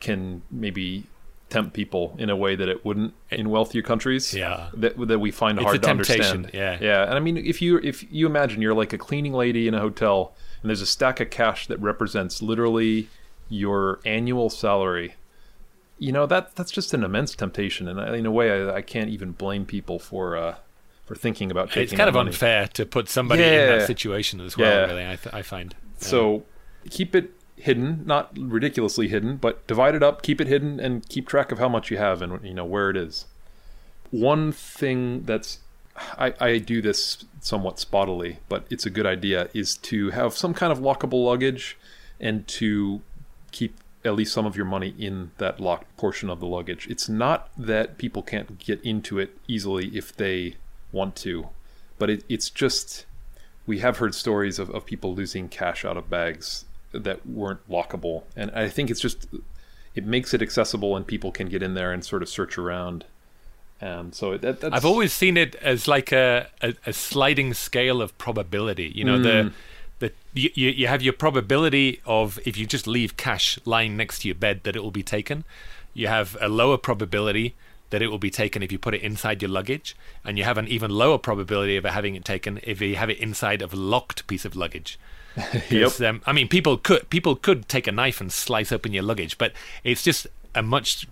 can 0.00 0.42
maybe 0.50 1.04
tempt 1.48 1.72
people 1.72 2.14
in 2.18 2.28
a 2.28 2.36
way 2.36 2.56
that 2.56 2.68
it 2.68 2.84
wouldn't 2.84 3.14
in 3.30 3.48
wealthier 3.48 3.82
countries. 3.82 4.34
Yeah. 4.34 4.68
That 4.74 4.98
that 5.08 5.18
we 5.18 5.30
find 5.30 5.58
It's 5.58 5.64
hard 5.64 5.76
a 5.76 5.78
to 5.78 5.86
temptation, 5.86 6.36
understand. 6.44 6.50
yeah. 6.54 6.78
Yeah. 6.80 7.04
And 7.04 7.14
I 7.14 7.20
mean 7.20 7.36
if 7.36 7.62
you 7.62 7.78
if 7.78 8.04
you 8.12 8.26
imagine 8.26 8.60
you're 8.60 8.74
like 8.74 8.92
a 8.92 8.98
cleaning 8.98 9.32
lady 9.32 9.66
in 9.68 9.74
a 9.74 9.80
hotel 9.80 10.34
and 10.62 10.68
there's 10.68 10.80
a 10.82 10.86
stack 10.86 11.20
of 11.20 11.30
cash 11.30 11.66
that 11.68 11.78
represents 11.80 12.42
literally 12.42 13.08
your 13.48 14.00
annual 14.04 14.50
salary. 14.50 15.14
You 15.98 16.12
know, 16.12 16.26
that 16.26 16.54
that's 16.56 16.70
just 16.72 16.92
an 16.92 17.02
immense 17.04 17.34
temptation 17.34 17.88
and 17.88 17.98
in 18.14 18.26
a 18.26 18.30
way 18.30 18.50
I, 18.50 18.76
I 18.76 18.82
can't 18.82 19.08
even 19.08 19.32
blame 19.32 19.64
people 19.64 19.98
for 19.98 20.36
uh 20.36 20.56
for 21.06 21.14
thinking 21.14 21.50
about 21.50 21.68
taking 21.68 21.84
It's 21.84 21.92
kind 21.92 22.08
of 22.08 22.14
money. 22.14 22.28
unfair 22.28 22.66
to 22.68 22.84
put 22.84 23.08
somebody 23.08 23.42
in 23.42 23.48
that 23.78 23.86
situation 23.86 24.40
as 24.40 24.56
well. 24.56 24.70
Yeah. 24.72 24.86
Really, 24.86 25.06
I, 25.06 25.16
th- 25.16 25.34
I 25.34 25.42
find. 25.42 25.74
So 25.98 26.44
keep 26.90 27.14
it 27.14 27.32
hidden, 27.56 28.02
not 28.04 28.36
ridiculously 28.38 29.08
hidden, 29.08 29.36
but 29.36 29.66
divide 29.66 29.94
it 29.94 30.02
up, 30.02 30.20
keep 30.22 30.40
it 30.40 30.46
hidden, 30.46 30.78
and 30.78 31.08
keep 31.08 31.26
track 31.26 31.50
of 31.52 31.58
how 31.58 31.68
much 31.68 31.90
you 31.90 31.96
have 31.96 32.20
and 32.22 32.44
you 32.44 32.52
know 32.52 32.64
where 32.66 32.90
it 32.90 32.96
is. 32.96 33.26
One 34.10 34.52
thing 34.52 35.22
that's 35.24 35.60
I, 36.18 36.34
I 36.38 36.58
do 36.58 36.82
this 36.82 37.24
somewhat 37.40 37.76
spottily, 37.76 38.36
but 38.50 38.66
it's 38.68 38.84
a 38.84 38.90
good 38.90 39.06
idea, 39.06 39.48
is 39.54 39.76
to 39.78 40.10
have 40.10 40.36
some 40.36 40.52
kind 40.52 40.70
of 40.70 40.78
lockable 40.78 41.24
luggage 41.24 41.78
and 42.20 42.46
to 42.48 43.00
keep 43.50 43.76
at 44.04 44.14
least 44.14 44.32
some 44.34 44.44
of 44.44 44.56
your 44.56 44.66
money 44.66 44.94
in 44.98 45.30
that 45.38 45.58
locked 45.58 45.96
portion 45.96 46.28
of 46.28 46.38
the 46.38 46.46
luggage. 46.46 46.86
It's 46.88 47.08
not 47.08 47.48
that 47.56 47.96
people 47.96 48.22
can't 48.22 48.58
get 48.58 48.82
into 48.82 49.18
it 49.18 49.36
easily 49.48 49.86
if 49.96 50.14
they 50.14 50.56
want 50.96 51.14
to, 51.16 51.48
but 51.98 52.10
it, 52.10 52.24
it's 52.28 52.50
just 52.50 53.06
we 53.66 53.78
have 53.80 53.98
heard 53.98 54.14
stories 54.14 54.58
of, 54.58 54.70
of 54.70 54.84
people 54.86 55.14
losing 55.14 55.48
cash 55.48 55.84
out 55.84 55.96
of 55.96 56.08
bags 56.08 56.64
that 56.92 57.26
weren't 57.26 57.60
lockable 57.68 58.22
and 58.36 58.50
i 58.52 58.68
think 58.68 58.88
it's 58.90 59.00
just 59.00 59.26
it 59.94 60.04
makes 60.06 60.32
it 60.32 60.40
accessible 60.40 60.96
and 60.96 61.06
people 61.06 61.30
can 61.32 61.48
get 61.48 61.62
in 61.62 61.74
there 61.74 61.92
and 61.92 62.04
sort 62.04 62.22
of 62.22 62.28
search 62.28 62.56
around 62.56 63.04
um, 63.82 64.10
so 64.12 64.38
that, 64.38 64.60
that's 64.60 64.72
I've 64.74 64.86
always 64.86 65.12
seen 65.12 65.36
it 65.36 65.54
as 65.56 65.86
like 65.86 66.10
a, 66.10 66.48
a, 66.62 66.72
a 66.86 66.92
sliding 66.94 67.52
scale 67.52 68.00
of 68.00 68.16
probability. 68.16 68.90
You 68.94 69.04
know, 69.04 69.18
Mm. 69.18 69.22
the 69.28 69.52
the 69.98 70.12
you, 70.32 70.50
you 70.54 70.68
you 70.70 70.86
have 70.86 71.02
your 71.02 71.12
probability 71.12 72.00
of 72.06 72.38
if 72.46 72.56
you 72.56 72.64
just 72.64 72.86
leave 72.86 73.18
cash 73.18 73.58
lying 73.66 73.94
next 73.94 74.20
to 74.20 74.28
your 74.28 74.34
bed 74.46 74.60
that 74.62 74.76
it 74.76 74.82
will 74.82 74.90
be 75.02 75.02
taken. 75.02 75.44
You 75.92 76.06
have 76.08 76.38
a 76.40 76.48
lower 76.48 76.78
probability 76.78 77.54
that 77.90 78.02
it 78.02 78.08
will 78.08 78.18
be 78.18 78.30
taken 78.30 78.62
if 78.62 78.72
you 78.72 78.78
put 78.78 78.94
it 78.94 79.02
inside 79.02 79.42
your 79.42 79.50
luggage, 79.50 79.96
and 80.24 80.38
you 80.38 80.44
have 80.44 80.58
an 80.58 80.66
even 80.68 80.90
lower 80.90 81.18
probability 81.18 81.76
of 81.76 81.84
having 81.84 82.14
it 82.14 82.24
taken 82.24 82.60
if 82.62 82.80
you 82.80 82.96
have 82.96 83.10
it 83.10 83.18
inside 83.18 83.62
of 83.62 83.72
a 83.72 83.76
locked 83.76 84.26
piece 84.26 84.44
of 84.44 84.56
luggage. 84.56 84.98
'Cause, 85.68 86.00
um, 86.00 86.22
I 86.26 86.32
mean, 86.32 86.48
people 86.48 86.78
could 86.78 87.10
people 87.10 87.36
could 87.36 87.68
take 87.68 87.86
a 87.86 87.92
knife 87.92 88.20
and 88.20 88.32
slice 88.32 88.72
open 88.72 88.92
your 88.92 89.02
luggage, 89.02 89.36
but 89.38 89.52
it's 89.84 90.02
just 90.02 90.26
a 90.54 90.62
much 90.62 91.06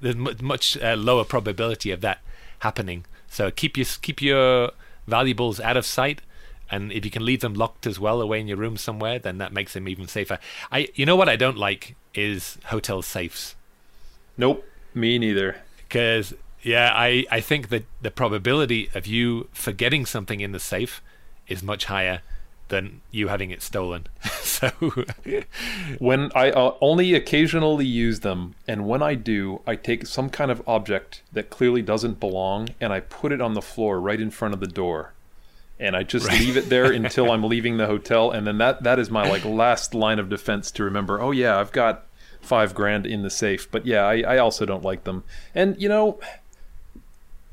there's 0.00 0.16
much 0.16 0.76
uh, 0.78 0.94
lower 0.96 1.24
probability 1.24 1.90
of 1.90 2.00
that 2.00 2.20
happening. 2.60 3.04
So 3.28 3.50
keep 3.50 3.76
your 3.76 3.86
keep 4.00 4.22
your 4.22 4.70
valuables 5.06 5.60
out 5.60 5.76
of 5.76 5.84
sight, 5.84 6.22
and 6.70 6.90
if 6.90 7.04
you 7.04 7.10
can 7.10 7.24
leave 7.24 7.40
them 7.40 7.54
locked 7.54 7.86
as 7.86 8.00
well 8.00 8.20
away 8.22 8.40
in 8.40 8.48
your 8.48 8.56
room 8.56 8.76
somewhere, 8.78 9.18
then 9.18 9.38
that 9.38 9.52
makes 9.52 9.74
them 9.74 9.88
even 9.88 10.08
safer. 10.08 10.38
I 10.72 10.88
you 10.94 11.04
know 11.04 11.16
what 11.16 11.28
I 11.28 11.36
don't 11.36 11.58
like 11.58 11.96
is 12.14 12.56
hotel 12.66 13.02
safes 13.02 13.54
nope 14.38 14.64
me 14.94 15.18
neither 15.18 15.56
because 15.88 16.34
yeah, 16.62 16.92
I 16.94 17.24
I 17.30 17.40
think 17.40 17.68
that 17.68 17.84
the 18.00 18.10
probability 18.10 18.90
of 18.94 19.06
you 19.06 19.48
forgetting 19.52 20.06
something 20.06 20.40
in 20.40 20.52
the 20.52 20.60
safe 20.60 21.02
is 21.46 21.62
much 21.62 21.84
higher 21.86 22.22
than 22.68 23.00
you 23.10 23.28
having 23.28 23.50
it 23.50 23.62
stolen. 23.62 24.06
so 24.56 24.70
when 25.98 26.30
i 26.34 26.50
uh, 26.50 26.74
only 26.80 27.14
occasionally 27.14 27.84
use 27.84 28.20
them 28.20 28.54
and 28.66 28.86
when 28.86 29.02
i 29.02 29.14
do 29.14 29.60
i 29.66 29.76
take 29.76 30.06
some 30.06 30.30
kind 30.30 30.50
of 30.50 30.62
object 30.66 31.22
that 31.32 31.50
clearly 31.50 31.82
doesn't 31.82 32.18
belong 32.18 32.68
and 32.80 32.92
i 32.92 33.00
put 33.00 33.32
it 33.32 33.40
on 33.40 33.52
the 33.52 33.60
floor 33.60 34.00
right 34.00 34.20
in 34.20 34.30
front 34.30 34.54
of 34.54 34.60
the 34.60 34.66
door 34.66 35.12
and 35.78 35.94
i 35.94 36.02
just 36.02 36.30
leave 36.40 36.56
it 36.56 36.70
there 36.70 36.90
until 36.90 37.30
i'm 37.32 37.44
leaving 37.44 37.76
the 37.76 37.86
hotel 37.86 38.30
and 38.30 38.46
then 38.46 38.56
that 38.56 38.82
that 38.82 38.98
is 38.98 39.10
my 39.10 39.28
like 39.28 39.44
last 39.44 39.94
line 39.94 40.18
of 40.18 40.30
defense 40.30 40.70
to 40.70 40.82
remember 40.82 41.20
oh 41.20 41.32
yeah 41.32 41.58
i've 41.58 41.72
got 41.72 42.05
five 42.46 42.74
grand 42.74 43.06
in 43.06 43.22
the 43.22 43.30
safe 43.30 43.70
but 43.70 43.84
yeah 43.86 44.02
i, 44.04 44.20
I 44.20 44.38
also 44.38 44.64
don't 44.64 44.84
like 44.84 45.04
them 45.04 45.24
and 45.54 45.80
you 45.80 45.88
know 45.88 46.18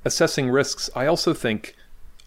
assessing 0.06 0.50
risks 0.50 0.90
i 0.96 1.06
also 1.06 1.34
think 1.34 1.76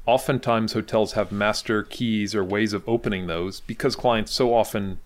oftentimes 0.07 0.73
hotels 0.73 1.13
have 1.13 1.33
master 1.33 1.83
keys 1.83 2.35
or 2.35 2.45
ways 2.45 2.73
of 2.73 2.89
opening 2.89 3.27
those 3.27 3.61
because 3.61 3.97
clients 3.97 4.33
so 4.33 4.55
often 4.55 4.99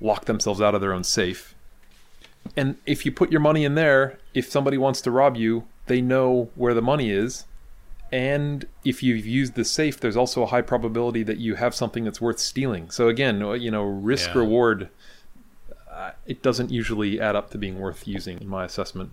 lock 0.00 0.26
themselves 0.26 0.60
out 0.60 0.74
of 0.74 0.82
their 0.82 0.92
own 0.92 1.02
safe. 1.04 1.54
And 2.54 2.76
if 2.84 3.06
you 3.06 3.12
put 3.12 3.32
your 3.32 3.40
money 3.40 3.64
in 3.64 3.74
there, 3.74 4.18
if 4.34 4.50
somebody 4.50 4.76
wants 4.76 5.00
to 5.00 5.10
rob 5.10 5.36
you, 5.36 5.64
they 5.86 6.02
know 6.02 6.50
where 6.54 6.74
the 6.74 6.82
money 6.82 7.10
is. 7.10 7.46
And 8.12 8.66
if 8.84 9.02
you've 9.02 9.26
used 9.26 9.54
the 9.54 9.64
safe, 9.64 9.98
there's 9.98 10.16
also 10.18 10.42
a 10.42 10.46
high 10.46 10.60
probability 10.62 11.22
that 11.24 11.38
you 11.38 11.54
have 11.54 11.74
something 11.74 12.04
that's 12.04 12.20
worth 12.20 12.38
stealing. 12.38 12.90
So 12.90 13.08
again, 13.08 13.40
you 13.60 13.70
know, 13.70 13.84
risk 13.84 14.34
Yeah. 14.34 14.40
reward, 14.40 14.90
uh, 15.96 16.12
it 16.26 16.42
doesn't 16.42 16.70
usually 16.70 17.18
add 17.18 17.34
up 17.34 17.50
to 17.50 17.58
being 17.58 17.80
worth 17.80 18.06
using 18.06 18.38
in 18.40 18.48
my 18.48 18.64
assessment. 18.64 19.10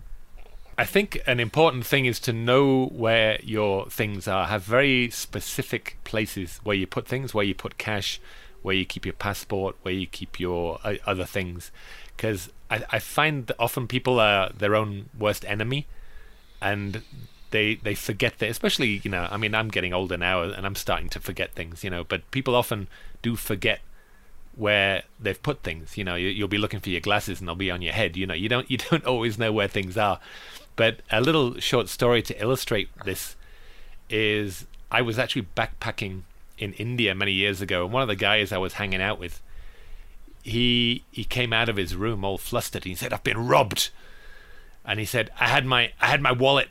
I 0.76 0.84
think 0.84 1.22
an 1.26 1.40
important 1.40 1.86
thing 1.86 2.04
is 2.04 2.20
to 2.20 2.32
know 2.32 2.86
where 2.86 3.38
your 3.42 3.88
things 3.88 4.28
are. 4.28 4.46
Have 4.46 4.62
very 4.64 5.08
specific 5.10 5.96
places 6.04 6.60
where 6.62 6.76
you 6.76 6.86
put 6.86 7.06
things, 7.06 7.32
where 7.32 7.44
you 7.44 7.54
put 7.54 7.78
cash, 7.78 8.20
where 8.62 8.74
you 8.74 8.84
keep 8.84 9.06
your 9.06 9.14
passport, 9.14 9.76
where 9.82 9.94
you 9.94 10.06
keep 10.06 10.38
your 10.38 10.78
uh, 10.84 10.96
other 11.06 11.24
things. 11.24 11.70
Because 12.16 12.50
I, 12.70 12.84
I 12.90 12.98
find 12.98 13.46
that 13.46 13.56
often 13.58 13.86
people 13.86 14.20
are 14.20 14.50
their 14.50 14.74
own 14.74 15.08
worst 15.18 15.44
enemy, 15.46 15.86
and 16.60 17.02
they 17.50 17.76
they 17.76 17.94
forget 17.94 18.40
that. 18.40 18.50
Especially 18.50 19.00
you 19.04 19.10
know, 19.10 19.28
I 19.30 19.36
mean, 19.38 19.54
I'm 19.54 19.68
getting 19.68 19.94
older 19.94 20.18
now, 20.18 20.42
and 20.42 20.66
I'm 20.66 20.74
starting 20.74 21.08
to 21.10 21.20
forget 21.20 21.52
things. 21.52 21.84
You 21.84 21.90
know, 21.90 22.04
but 22.04 22.28
people 22.30 22.54
often 22.54 22.88
do 23.22 23.36
forget 23.36 23.80
where 24.56 25.02
they've 25.20 25.42
put 25.42 25.62
things. 25.62 25.96
You 25.96 26.04
know, 26.04 26.14
you, 26.14 26.28
you'll 26.28 26.48
be 26.48 26.58
looking 26.58 26.80
for 26.80 26.90
your 26.90 27.00
glasses 27.00 27.40
and 27.40 27.48
they'll 27.48 27.54
be 27.54 27.70
on 27.70 27.82
your 27.82 27.92
head. 27.92 28.16
You 28.16 28.26
know, 28.26 28.34
you 28.34 28.48
don't 28.48 28.70
you 28.70 28.78
don't 28.78 29.04
always 29.04 29.38
know 29.38 29.52
where 29.52 29.68
things 29.68 29.96
are. 29.96 30.20
But 30.76 31.00
a 31.10 31.20
little 31.20 31.58
short 31.60 31.88
story 31.88 32.22
to 32.22 32.40
illustrate 32.40 32.88
this 33.04 33.36
is 34.10 34.66
I 34.90 35.02
was 35.02 35.18
actually 35.18 35.46
backpacking 35.56 36.22
in 36.58 36.72
India 36.74 37.14
many 37.14 37.32
years 37.32 37.60
ago, 37.60 37.84
and 37.84 37.92
one 37.92 38.02
of 38.02 38.08
the 38.08 38.16
guys 38.16 38.52
I 38.52 38.58
was 38.58 38.74
hanging 38.74 39.02
out 39.02 39.18
with, 39.18 39.40
he 40.42 41.04
he 41.10 41.24
came 41.24 41.52
out 41.52 41.68
of 41.68 41.76
his 41.76 41.96
room 41.96 42.24
all 42.24 42.38
flustered. 42.38 42.84
He 42.84 42.94
said, 42.94 43.12
"I've 43.12 43.24
been 43.24 43.46
robbed," 43.46 43.90
and 44.84 45.00
he 45.00 45.06
said, 45.06 45.30
"I 45.38 45.48
had 45.48 45.64
my 45.66 45.92
I 46.00 46.06
had 46.06 46.22
my 46.22 46.32
wallet." 46.32 46.68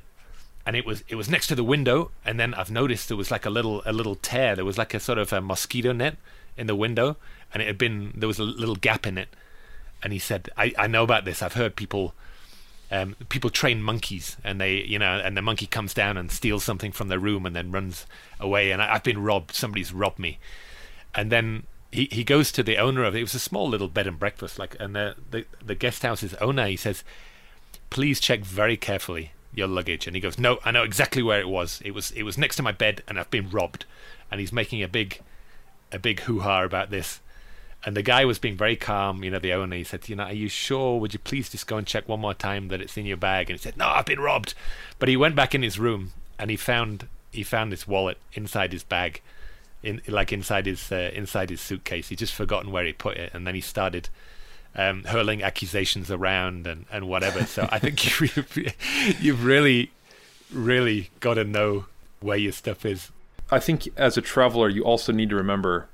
And 0.65 0.77
it 0.77 0.85
was 0.85 1.03
it 1.09 1.15
was 1.15 1.29
next 1.29 1.47
to 1.47 1.55
the 1.55 1.63
window, 1.63 2.11
and 2.23 2.39
then 2.39 2.53
I've 2.53 2.71
noticed 2.71 3.09
there 3.09 3.17
was 3.17 3.31
like 3.31 3.45
a 3.45 3.49
little 3.49 3.81
a 3.85 3.91
little 3.91 4.15
tear. 4.15 4.55
There 4.55 4.63
was 4.63 4.77
like 4.77 4.93
a 4.93 4.99
sort 4.99 5.17
of 5.17 5.33
a 5.33 5.41
mosquito 5.41 5.91
net 5.91 6.17
in 6.55 6.67
the 6.67 6.75
window, 6.75 7.17
and 7.53 7.61
it 7.61 7.67
had 7.67 7.77
been 7.77 8.13
there 8.15 8.27
was 8.27 8.39
a 8.39 8.43
little 8.43 8.75
gap 8.75 9.05
in 9.05 9.17
it. 9.17 9.29
And 10.01 10.11
he 10.11 10.19
said, 10.19 10.49
"I, 10.57 10.73
I 10.77 10.87
know 10.87 11.03
about 11.03 11.23
this. 11.23 11.41
I've 11.41 11.53
heard 11.53 11.75
people 11.75 12.13
um, 12.93 13.15
people 13.29 13.49
train 13.49 13.81
monkeys, 13.81 14.37
and 14.43 14.61
they, 14.61 14.75
you 14.75 14.99
know, 14.99 15.17
and 15.17 15.35
the 15.35 15.41
monkey 15.41 15.65
comes 15.65 15.95
down 15.95 16.15
and 16.15 16.31
steals 16.31 16.63
something 16.63 16.91
from 16.91 17.07
their 17.07 17.17
room 17.17 17.45
and 17.45 17.55
then 17.55 17.71
runs 17.71 18.05
away. 18.39 18.69
And 18.69 18.81
I, 18.81 18.93
I've 18.93 19.03
been 19.03 19.23
robbed. 19.23 19.55
Somebody's 19.55 19.91
robbed 19.91 20.19
me. 20.19 20.37
And 21.15 21.31
then 21.31 21.63
he, 21.91 22.07
he 22.11 22.23
goes 22.23 22.51
to 22.51 22.61
the 22.61 22.77
owner 22.77 23.03
of 23.03 23.15
it. 23.15 23.19
It 23.19 23.23
was 23.23 23.33
a 23.33 23.39
small 23.39 23.67
little 23.67 23.87
bed 23.87 24.05
and 24.05 24.19
breakfast, 24.19 24.59
like, 24.59 24.75
and 24.79 24.95
the 24.95 25.15
the, 25.31 25.45
the 25.65 25.75
guest 25.75 26.03
house's 26.03 26.35
owner. 26.35 26.67
He 26.67 26.75
says, 26.75 27.03
"Please 27.89 28.19
check 28.19 28.41
very 28.41 28.77
carefully 28.77 29.31
your 29.55 29.67
luggage." 29.67 30.05
And 30.05 30.15
he 30.15 30.21
goes, 30.21 30.37
"No, 30.37 30.59
I 30.63 30.69
know 30.69 30.83
exactly 30.83 31.23
where 31.23 31.39
it 31.39 31.49
was. 31.49 31.81
It 31.83 31.91
was 31.91 32.11
it 32.11 32.23
was 32.23 32.37
next 32.37 32.57
to 32.57 32.63
my 32.63 32.71
bed, 32.71 33.01
and 33.07 33.19
I've 33.19 33.31
been 33.31 33.49
robbed." 33.49 33.85
And 34.29 34.39
he's 34.39 34.53
making 34.53 34.83
a 34.83 34.87
big 34.87 35.19
a 35.91 35.97
big 35.97 36.21
hoo 36.21 36.41
ha 36.41 36.63
about 36.63 36.91
this. 36.91 37.21
And 37.85 37.97
the 37.97 38.01
guy 38.01 38.23
was 38.23 38.39
being 38.39 38.55
very 38.55 38.77
calm, 38.77 39.23
you 39.23 39.31
know, 39.31 39.39
the 39.39 39.53
owner. 39.53 39.75
He 39.75 39.83
said, 39.83 40.07
You 40.07 40.15
know, 40.15 40.23
are 40.23 40.33
you 40.33 40.47
sure? 40.47 40.99
Would 40.99 41.13
you 41.13 41.19
please 41.19 41.49
just 41.49 41.67
go 41.67 41.77
and 41.77 41.85
check 41.85 42.07
one 42.07 42.21
more 42.21 42.33
time 42.33 42.69
that 42.69 42.81
it's 42.81 42.97
in 42.97 43.05
your 43.05 43.17
bag? 43.17 43.49
And 43.49 43.59
he 43.59 43.61
said, 43.61 43.77
No, 43.77 43.87
I've 43.87 44.05
been 44.05 44.21
robbed. 44.21 44.53
But 44.99 45.09
he 45.09 45.17
went 45.17 45.35
back 45.35 45.53
in 45.53 45.63
his 45.63 45.77
room 45.77 46.13
and 46.39 46.49
he 46.49 46.57
found 46.57 47.07
he 47.31 47.43
found 47.43 47.71
this 47.71 47.87
wallet 47.87 48.17
inside 48.33 48.71
his 48.71 48.83
bag, 48.83 49.21
in 49.81 50.01
like 50.07 50.31
inside 50.31 50.65
his 50.65 50.91
uh, 50.91 51.11
inside 51.13 51.49
his 51.49 51.61
suitcase. 51.61 52.09
He 52.09 52.15
just 52.15 52.33
forgotten 52.33 52.71
where 52.71 52.85
he 52.85 52.93
put 52.93 53.17
it, 53.17 53.31
and 53.33 53.45
then 53.45 53.55
he 53.55 53.61
started 53.61 54.07
um, 54.75 55.03
hurling 55.03 55.43
accusations 55.43 56.09
around 56.09 56.67
and, 56.67 56.85
and 56.91 57.07
whatever. 57.07 57.45
So 57.45 57.67
I 57.71 57.79
think 57.79 58.19
you've, 58.19 58.73
you've 59.19 59.45
really, 59.45 59.91
really 60.51 61.09
got 61.19 61.35
to 61.35 61.43
know 61.43 61.85
where 62.21 62.37
your 62.37 62.51
stuff 62.51 62.85
is. 62.85 63.11
I 63.51 63.59
think 63.59 63.89
as 63.97 64.17
a 64.17 64.21
traveler, 64.21 64.69
you 64.69 64.83
also 64.83 65.11
need 65.11 65.29
to 65.29 65.35
remember 65.35 65.87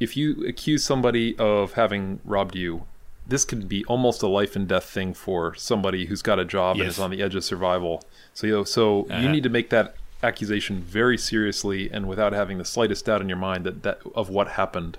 if 0.00 0.16
you 0.16 0.46
accuse 0.46 0.84
somebody 0.84 1.36
of 1.38 1.74
having 1.74 2.20
robbed 2.24 2.56
you, 2.56 2.84
this 3.26 3.44
could 3.44 3.68
be 3.68 3.84
almost 3.84 4.22
a 4.22 4.26
life 4.26 4.56
and 4.56 4.66
death 4.66 4.84
thing 4.84 5.12
for 5.12 5.54
somebody 5.54 6.06
who's 6.06 6.22
got 6.22 6.38
a 6.38 6.44
job 6.44 6.76
yes. 6.76 6.82
and 6.82 6.90
is 6.90 6.98
on 6.98 7.10
the 7.10 7.22
edge 7.22 7.34
of 7.34 7.44
survival. 7.44 8.02
So 8.32 8.46
you 8.46 8.52
know, 8.54 8.64
so 8.64 9.04
uh-huh. 9.04 9.20
you 9.20 9.28
need 9.28 9.42
to 9.42 9.50
make 9.50 9.70
that 9.70 9.94
accusation 10.22 10.80
very 10.80 11.16
seriously 11.18 11.90
and 11.92 12.08
without 12.08 12.32
having 12.32 12.58
the 12.58 12.64
slightest 12.64 13.04
doubt 13.04 13.20
in 13.20 13.28
your 13.28 13.38
mind 13.38 13.64
that, 13.64 13.82
that 13.82 14.00
of 14.14 14.28
what 14.30 14.48
happened. 14.48 14.98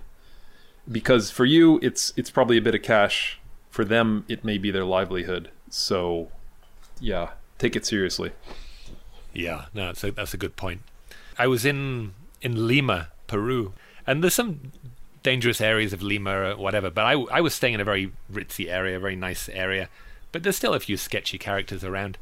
Because 0.89 1.31
for 1.31 1.45
you, 1.45 1.79
it's 1.81 2.13
it's 2.15 2.29
probably 2.29 2.57
a 2.57 2.61
bit 2.61 2.75
of 2.75 2.81
cash. 2.81 3.39
For 3.69 3.85
them, 3.85 4.25
it 4.27 4.43
may 4.43 4.57
be 4.57 4.71
their 4.71 4.85
livelihood. 4.85 5.51
So, 5.69 6.31
yeah, 6.99 7.31
take 7.59 7.75
it 7.75 7.85
seriously. 7.85 8.31
Yeah, 9.31 9.65
no, 9.75 9.87
that's 9.87 10.03
a, 10.03 10.11
that's 10.11 10.33
a 10.33 10.37
good 10.37 10.55
point. 10.55 10.81
I 11.37 11.47
was 11.47 11.65
in 11.65 12.13
in 12.41 12.67
Lima, 12.67 13.09
Peru, 13.27 13.73
and 14.09 14.23
there's 14.23 14.33
some 14.33 14.71
dangerous 15.21 15.61
areas 15.61 15.93
of 15.93 16.01
Lima 16.01 16.31
or 16.31 16.57
whatever. 16.57 16.89
But 16.89 17.05
I, 17.05 17.11
I 17.31 17.41
was 17.41 17.53
staying 17.53 17.75
in 17.75 17.79
a 17.79 17.85
very 17.85 18.11
ritzy 18.33 18.67
area, 18.67 18.97
a 18.97 18.99
very 18.99 19.15
nice 19.15 19.47
area. 19.49 19.87
But 20.31 20.41
there's 20.41 20.55
still 20.55 20.73
a 20.73 20.79
few 20.79 20.97
sketchy 20.97 21.37
characters 21.37 21.83
around. 21.83 22.17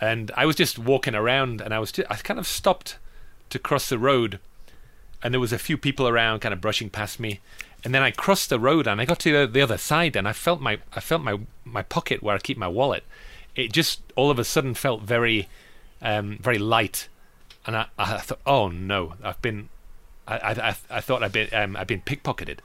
And 0.00 0.32
I 0.36 0.46
was 0.46 0.56
just 0.56 0.80
walking 0.80 1.14
around, 1.14 1.60
and 1.60 1.72
I 1.72 1.78
was 1.78 1.92
just, 1.92 2.10
I 2.10 2.16
kind 2.16 2.40
of 2.40 2.46
stopped 2.48 2.98
to 3.50 3.60
cross 3.60 3.88
the 3.88 4.00
road, 4.00 4.40
and 5.22 5.32
there 5.32 5.40
was 5.40 5.52
a 5.52 5.60
few 5.60 5.78
people 5.78 6.08
around, 6.08 6.40
kind 6.40 6.52
of 6.52 6.60
brushing 6.60 6.90
past 6.90 7.20
me. 7.20 7.38
And 7.84 7.94
then 7.94 8.02
I 8.02 8.10
crossed 8.10 8.50
the 8.50 8.58
road, 8.58 8.88
and 8.88 9.00
I 9.00 9.04
got 9.04 9.20
to 9.20 9.46
the 9.46 9.60
other 9.60 9.78
side, 9.78 10.16
and 10.16 10.26
I 10.26 10.32
felt 10.32 10.60
my 10.60 10.78
I 10.92 10.98
felt 10.98 11.22
my 11.22 11.38
my 11.64 11.82
pocket 11.82 12.20
where 12.20 12.34
I 12.34 12.38
keep 12.38 12.58
my 12.58 12.66
wallet. 12.66 13.04
It 13.54 13.72
just 13.72 14.02
all 14.16 14.32
of 14.32 14.40
a 14.40 14.44
sudden 14.44 14.74
felt 14.74 15.02
very 15.02 15.48
um, 16.00 16.38
very 16.40 16.58
light, 16.58 17.06
and 17.64 17.76
I, 17.76 17.86
I 17.96 18.18
thought, 18.18 18.40
oh 18.44 18.66
no, 18.68 19.14
I've 19.22 19.40
been 19.40 19.68
I, 20.36 20.68
I, 20.68 20.76
I 20.90 21.00
thought 21.00 21.22
I'd 21.22 21.32
been 21.32 21.48
um, 21.52 21.76
I'd 21.76 21.86
been 21.86 22.02
pickpocketed, 22.02 22.58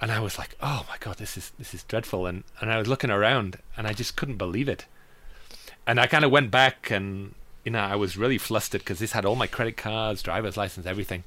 and 0.00 0.10
I 0.10 0.20
was 0.20 0.38
like, 0.38 0.56
oh 0.60 0.84
my 0.88 0.96
god, 0.98 1.18
this 1.18 1.36
is 1.36 1.52
this 1.58 1.74
is 1.74 1.84
dreadful. 1.84 2.26
And 2.26 2.44
and 2.60 2.70
I 2.70 2.78
was 2.78 2.88
looking 2.88 3.10
around, 3.10 3.58
and 3.76 3.86
I 3.86 3.92
just 3.92 4.16
couldn't 4.16 4.36
believe 4.36 4.68
it. 4.68 4.86
And 5.86 6.00
I 6.00 6.06
kind 6.06 6.24
of 6.24 6.30
went 6.30 6.50
back, 6.50 6.90
and 6.90 7.34
you 7.64 7.72
know, 7.72 7.80
I 7.80 7.96
was 7.96 8.16
really 8.16 8.38
flustered 8.38 8.80
because 8.80 8.98
this 8.98 9.12
had 9.12 9.24
all 9.24 9.36
my 9.36 9.46
credit 9.46 9.76
cards, 9.76 10.22
driver's 10.22 10.56
license, 10.56 10.86
everything. 10.86 11.24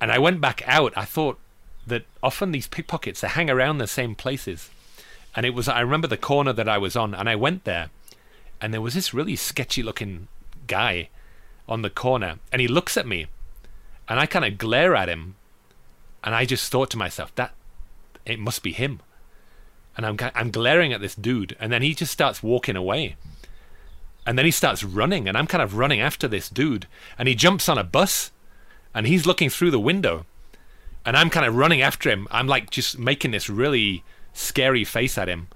And 0.00 0.10
I 0.12 0.18
went 0.18 0.40
back 0.40 0.62
out. 0.66 0.92
I 0.96 1.04
thought 1.04 1.38
that 1.86 2.04
often 2.22 2.52
these 2.52 2.66
pickpockets 2.66 3.20
they 3.20 3.28
hang 3.28 3.50
around 3.50 3.78
the 3.78 3.86
same 3.86 4.14
places, 4.14 4.70
and 5.34 5.44
it 5.44 5.54
was 5.54 5.68
I 5.68 5.80
remember 5.80 6.08
the 6.08 6.16
corner 6.16 6.52
that 6.52 6.68
I 6.68 6.78
was 6.78 6.96
on, 6.96 7.14
and 7.14 7.28
I 7.28 7.36
went 7.36 7.64
there, 7.64 7.90
and 8.60 8.72
there 8.72 8.80
was 8.80 8.94
this 8.94 9.12
really 9.12 9.36
sketchy 9.36 9.82
looking 9.82 10.28
guy 10.66 11.08
on 11.68 11.82
the 11.82 11.90
corner, 11.90 12.38
and 12.50 12.62
he 12.62 12.68
looks 12.68 12.96
at 12.96 13.06
me 13.06 13.26
and 14.08 14.18
I 14.18 14.26
kind 14.26 14.44
of 14.44 14.58
glare 14.58 14.94
at 14.96 15.08
him, 15.08 15.36
and 16.24 16.34
I 16.34 16.44
just 16.44 16.70
thought 16.70 16.90
to 16.90 16.96
myself 16.96 17.34
that 17.34 17.52
it 18.24 18.38
must 18.38 18.62
be 18.62 18.72
him, 18.72 19.00
and 19.96 20.06
I'm 20.06 20.16
I'm 20.34 20.50
glaring 20.50 20.92
at 20.92 21.00
this 21.00 21.14
dude, 21.14 21.56
and 21.60 21.72
then 21.72 21.82
he 21.82 21.94
just 21.94 22.12
starts 22.12 22.42
walking 22.42 22.76
away, 22.76 23.16
and 24.26 24.38
then 24.38 24.44
he 24.44 24.50
starts 24.50 24.84
running, 24.84 25.28
and 25.28 25.36
I'm 25.36 25.46
kind 25.46 25.62
of 25.62 25.76
running 25.76 26.00
after 26.00 26.28
this 26.28 26.48
dude, 26.48 26.86
and 27.18 27.28
he 27.28 27.34
jumps 27.34 27.68
on 27.68 27.78
a 27.78 27.84
bus, 27.84 28.30
and 28.94 29.06
he's 29.06 29.26
looking 29.26 29.50
through 29.50 29.70
the 29.70 29.80
window, 29.80 30.26
and 31.04 31.16
I'm 31.16 31.30
kind 31.30 31.46
of 31.46 31.56
running 31.56 31.82
after 31.82 32.10
him. 32.10 32.28
I'm 32.30 32.46
like 32.46 32.70
just 32.70 32.98
making 32.98 33.30
this 33.30 33.48
really 33.48 34.04
scary 34.32 34.84
face 34.84 35.18
at 35.18 35.28
him, 35.28 35.48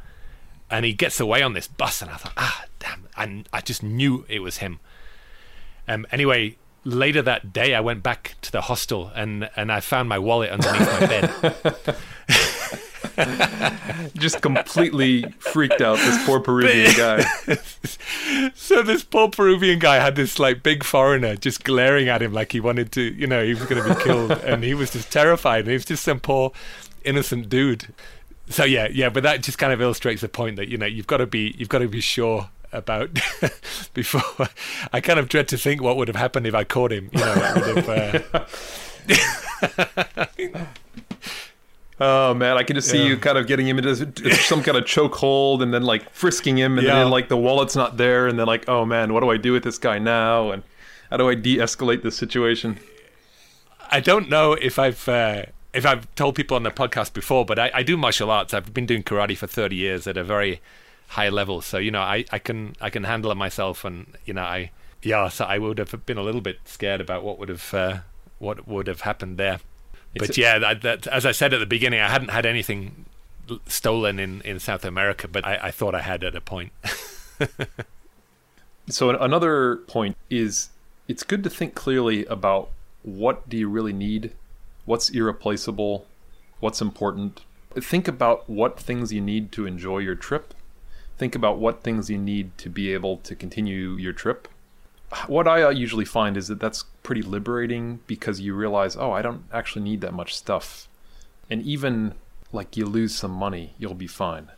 and 0.71 0.85
he 0.85 0.93
gets 0.93 1.21
away 1.21 1.43
on 1.43 1.53
this 1.53 1.69
bus, 1.69 2.03
and 2.03 2.11
I 2.11 2.17
thought, 2.17 2.33
ah, 2.37 2.65
damn, 2.79 3.09
and 3.17 3.49
I 3.53 3.61
just 3.61 3.83
knew 3.83 4.25
it 4.29 4.41
was 4.41 4.59
him. 4.59 4.81
Um, 5.89 6.07
anyway, 6.13 6.57
later 6.85 7.23
that 7.23 7.53
day, 7.53 7.75
I 7.75 7.81
went 7.81 8.03
back 8.03 8.37
to 8.43 8.53
the 8.53 8.63
hostel 8.63 9.11
and 9.15 9.49
and 9.57 9.71
I 9.71 9.81
found 9.81 10.09
my 10.09 10.19
wallet 10.19 10.51
underneath 10.51 11.01
my 11.01 11.07
bed. 11.07 11.97
Just 14.15 14.41
completely 14.41 15.25
freaked 15.39 15.81
out 15.81 15.99
this 15.99 16.25
poor 16.25 16.41
Peruvian 16.41 16.93
guy. 16.97 17.23
so 18.55 18.83
this 18.83 19.05
poor 19.05 19.29
Peruvian 19.29 19.79
guy 19.79 19.97
had 19.97 20.17
this 20.17 20.39
like 20.39 20.63
big 20.63 20.83
foreigner 20.85 21.37
just 21.37 21.65
glaring 21.65 22.09
at 22.09 22.23
him 22.23 22.33
like 22.33 22.53
he 22.53 22.61
wanted 22.61 22.93
to, 22.93 23.03
you 23.03 23.27
know, 23.27 23.45
he 23.45 23.55
was 23.55 23.65
going 23.65 23.83
to 23.83 23.95
be 23.95 24.03
killed, 24.03 24.31
and 24.45 24.65
he 24.65 24.73
was 24.75 24.91
just 24.91 25.13
terrified. 25.13 25.61
And 25.61 25.69
he 25.69 25.75
was 25.75 25.85
just 25.85 26.05
some 26.05 26.21
poor 26.21 26.53
innocent 27.05 27.49
dude. 27.49 27.93
So 28.49 28.65
yeah, 28.65 28.89
yeah, 28.91 29.09
but 29.09 29.23
that 29.25 29.43
just 29.43 29.59
kind 29.59 29.73
of 29.73 29.81
illustrates 29.81 30.21
the 30.21 30.29
point 30.29 30.57
that 30.57 30.69
you 30.69 30.79
know 30.79 30.87
you've 30.87 31.07
got 31.07 31.19
to 31.19 31.27
be 31.27 31.55
you've 31.59 31.69
got 31.69 31.79
to 31.79 31.89
be 31.89 32.01
sure 32.01 32.49
about 32.73 33.19
before. 33.95 34.49
I 34.93 35.01
kind 35.01 35.19
of 35.19 35.29
dread 35.29 35.49
to 35.49 35.59
think 35.59 35.83
what 35.83 35.97
would 35.97 36.07
have 36.09 36.17
happened 36.17 36.47
if 36.47 36.55
I 36.55 36.65
caught 36.65 36.93
him. 36.93 37.11
You 37.13 37.21
know, 37.21 37.35
have, 37.35 37.89
uh... 37.89 38.21
Oh 42.01 42.33
man, 42.35 42.57
I 42.57 42.63
can 42.65 42.75
just 42.75 42.91
see 42.91 42.99
yeah. 42.99 43.11
you 43.11 43.17
kind 43.17 43.39
of 43.39 43.47
getting 43.47 43.69
him 43.69 43.79
into 43.79 43.95
some 44.35 44.65
kind 44.65 44.77
of 44.77 44.83
chokehold 44.83 45.63
and 45.63 45.73
then 45.73 45.85
like 45.85 46.11
frisking 46.11 46.59
him, 46.59 46.77
and 46.77 46.85
yeah. 46.85 46.95
then 46.95 47.11
like 47.11 47.29
the 47.29 47.37
wallet's 47.37 47.77
not 47.77 47.97
there, 47.97 48.27
and 48.27 48.37
then 48.37 48.49
like, 48.49 48.69
oh 48.69 48.85
man, 48.85 49.13
what 49.13 49.21
do 49.21 49.31
I 49.31 49.37
do 49.37 49.53
with 49.53 49.63
this 49.63 49.79
guy 49.79 50.01
now? 50.01 50.51
And 50.51 50.65
how 51.11 51.19
do 51.19 51.29
I 51.29 51.37
de-escalate 51.37 52.03
this 52.03 52.17
situation? 52.17 52.81
I 53.89 54.01
don't 54.01 54.29
know 54.29 54.55
if 54.55 54.81
I've 54.81 55.09
uh, 55.09 55.45
if 55.73 55.87
I've 55.87 56.13
told 56.17 56.35
people 56.35 56.57
on 56.57 56.65
the 56.65 56.73
podcast 56.73 57.13
before, 57.13 57.45
but 57.45 57.61
I, 57.61 57.71
I 57.73 57.85
do 57.85 57.97
martial 57.97 58.33
arts. 58.33 58.53
I've 58.53 58.75
been 58.75 58.87
doing 58.87 59.05
karate 59.05 59.37
for 59.37 59.47
thirty 59.47 59.77
years 59.77 60.09
at 60.09 60.17
a 60.17 60.25
very 60.25 60.61
high 61.13 61.29
level. 61.29 61.61
So 61.61 61.79
you 61.79 61.91
know, 61.91 62.01
I, 62.01 62.25
I 62.33 62.39
can 62.39 62.75
I 62.81 62.91
can 62.91 63.05
handle 63.05 63.31
it 63.31 63.37
myself, 63.37 63.85
and 63.85 64.07
you 64.25 64.35
know, 64.35 64.43
I 64.43 64.71
yeah. 65.03 65.29
So 65.29 65.45
I 65.45 65.59
would 65.59 65.79
have 65.79 66.07
been 66.07 66.19
a 66.19 66.23
little 66.23 66.41
bit 66.41 66.59
scared 66.65 67.01
about 67.01 67.23
what 67.23 67.39
would 67.39 67.49
have 67.49 67.75
uh, 67.75 67.99
what 68.39 68.67
would 68.67 68.87
have 68.87 69.03
happened 69.03 69.37
there. 69.39 69.61
It's 70.15 70.27
but 70.27 70.37
yeah, 70.37 70.59
that, 70.59 70.83
that, 70.83 71.07
as 71.07 71.25
I 71.25 71.33
said 71.33 71.55
at 71.55 71.61
the 71.61 71.67
beginning, 71.67 72.01
I 72.01 72.09
hadn't 72.09 72.29
had 72.29 72.45
anything 72.45 73.07
stolen 73.67 74.19
in, 74.19 74.43
in 74.43 74.59
South 74.59 74.85
America, 74.85 75.27
but 75.27 75.47
I, 75.47 75.59
I 75.63 75.71
thought 75.71 75.95
I 75.95 76.03
had 76.03 76.23
at 76.23 76.37
a 76.37 76.41
point. 76.41 76.71
so 78.89 79.09
another 79.11 79.77
point 79.77 80.19
is 80.29 80.69
it's 81.09 81.23
good 81.23 81.43
to 81.45 81.51
think 81.51 81.75
clearly 81.75 82.27
about 82.27 82.69
what 83.03 83.49
do 83.49 83.57
you 83.57 83.71
really 83.71 83.95
need, 83.95 84.33
what's 84.85 85.09
irreplaceable, 85.09 86.07
what's 86.61 86.83
important. 86.83 87.41
Think 87.75 88.07
about 88.07 88.51
what 88.51 88.79
things 88.79 89.15
you 89.15 89.23
need 89.23 89.51
to 89.53 89.65
enjoy 89.65 89.99
your 89.99 90.15
trip 90.15 90.53
think 91.19 91.35
about 91.35 91.59
what 91.59 91.83
things 91.83 92.11
you 92.11 92.19
need 92.19 92.57
to 92.59 92.69
be 92.69 92.93
able 92.93 93.19
to 93.19 93.35
continue 93.35 93.97
your 93.97 94.13
trip. 94.13 94.49
What 95.27 95.47
I 95.47 95.63
uh, 95.63 95.71
usually 95.71 96.07
find 96.07 96.37
is 96.37 96.49
that 96.49 96.61
that's 96.61 96.85
pretty 97.03 97.23
liberating 97.23 98.01
because 98.07 98.41
you 98.41 98.55
realize, 98.55 98.97
oh, 98.97 99.13
I 99.13 99.23
don't 99.23 99.45
actually 99.53 99.83
need 99.83 100.01
that 100.01 100.15
much 100.15 100.35
stuff. 100.35 100.89
And 101.51 101.63
even 101.63 102.15
like 102.51 102.77
you 102.77 102.87
lose 102.87 103.15
some 103.15 103.31
money, 103.31 103.75
you'll 103.79 103.95
be 103.95 104.07
fine. 104.07 104.49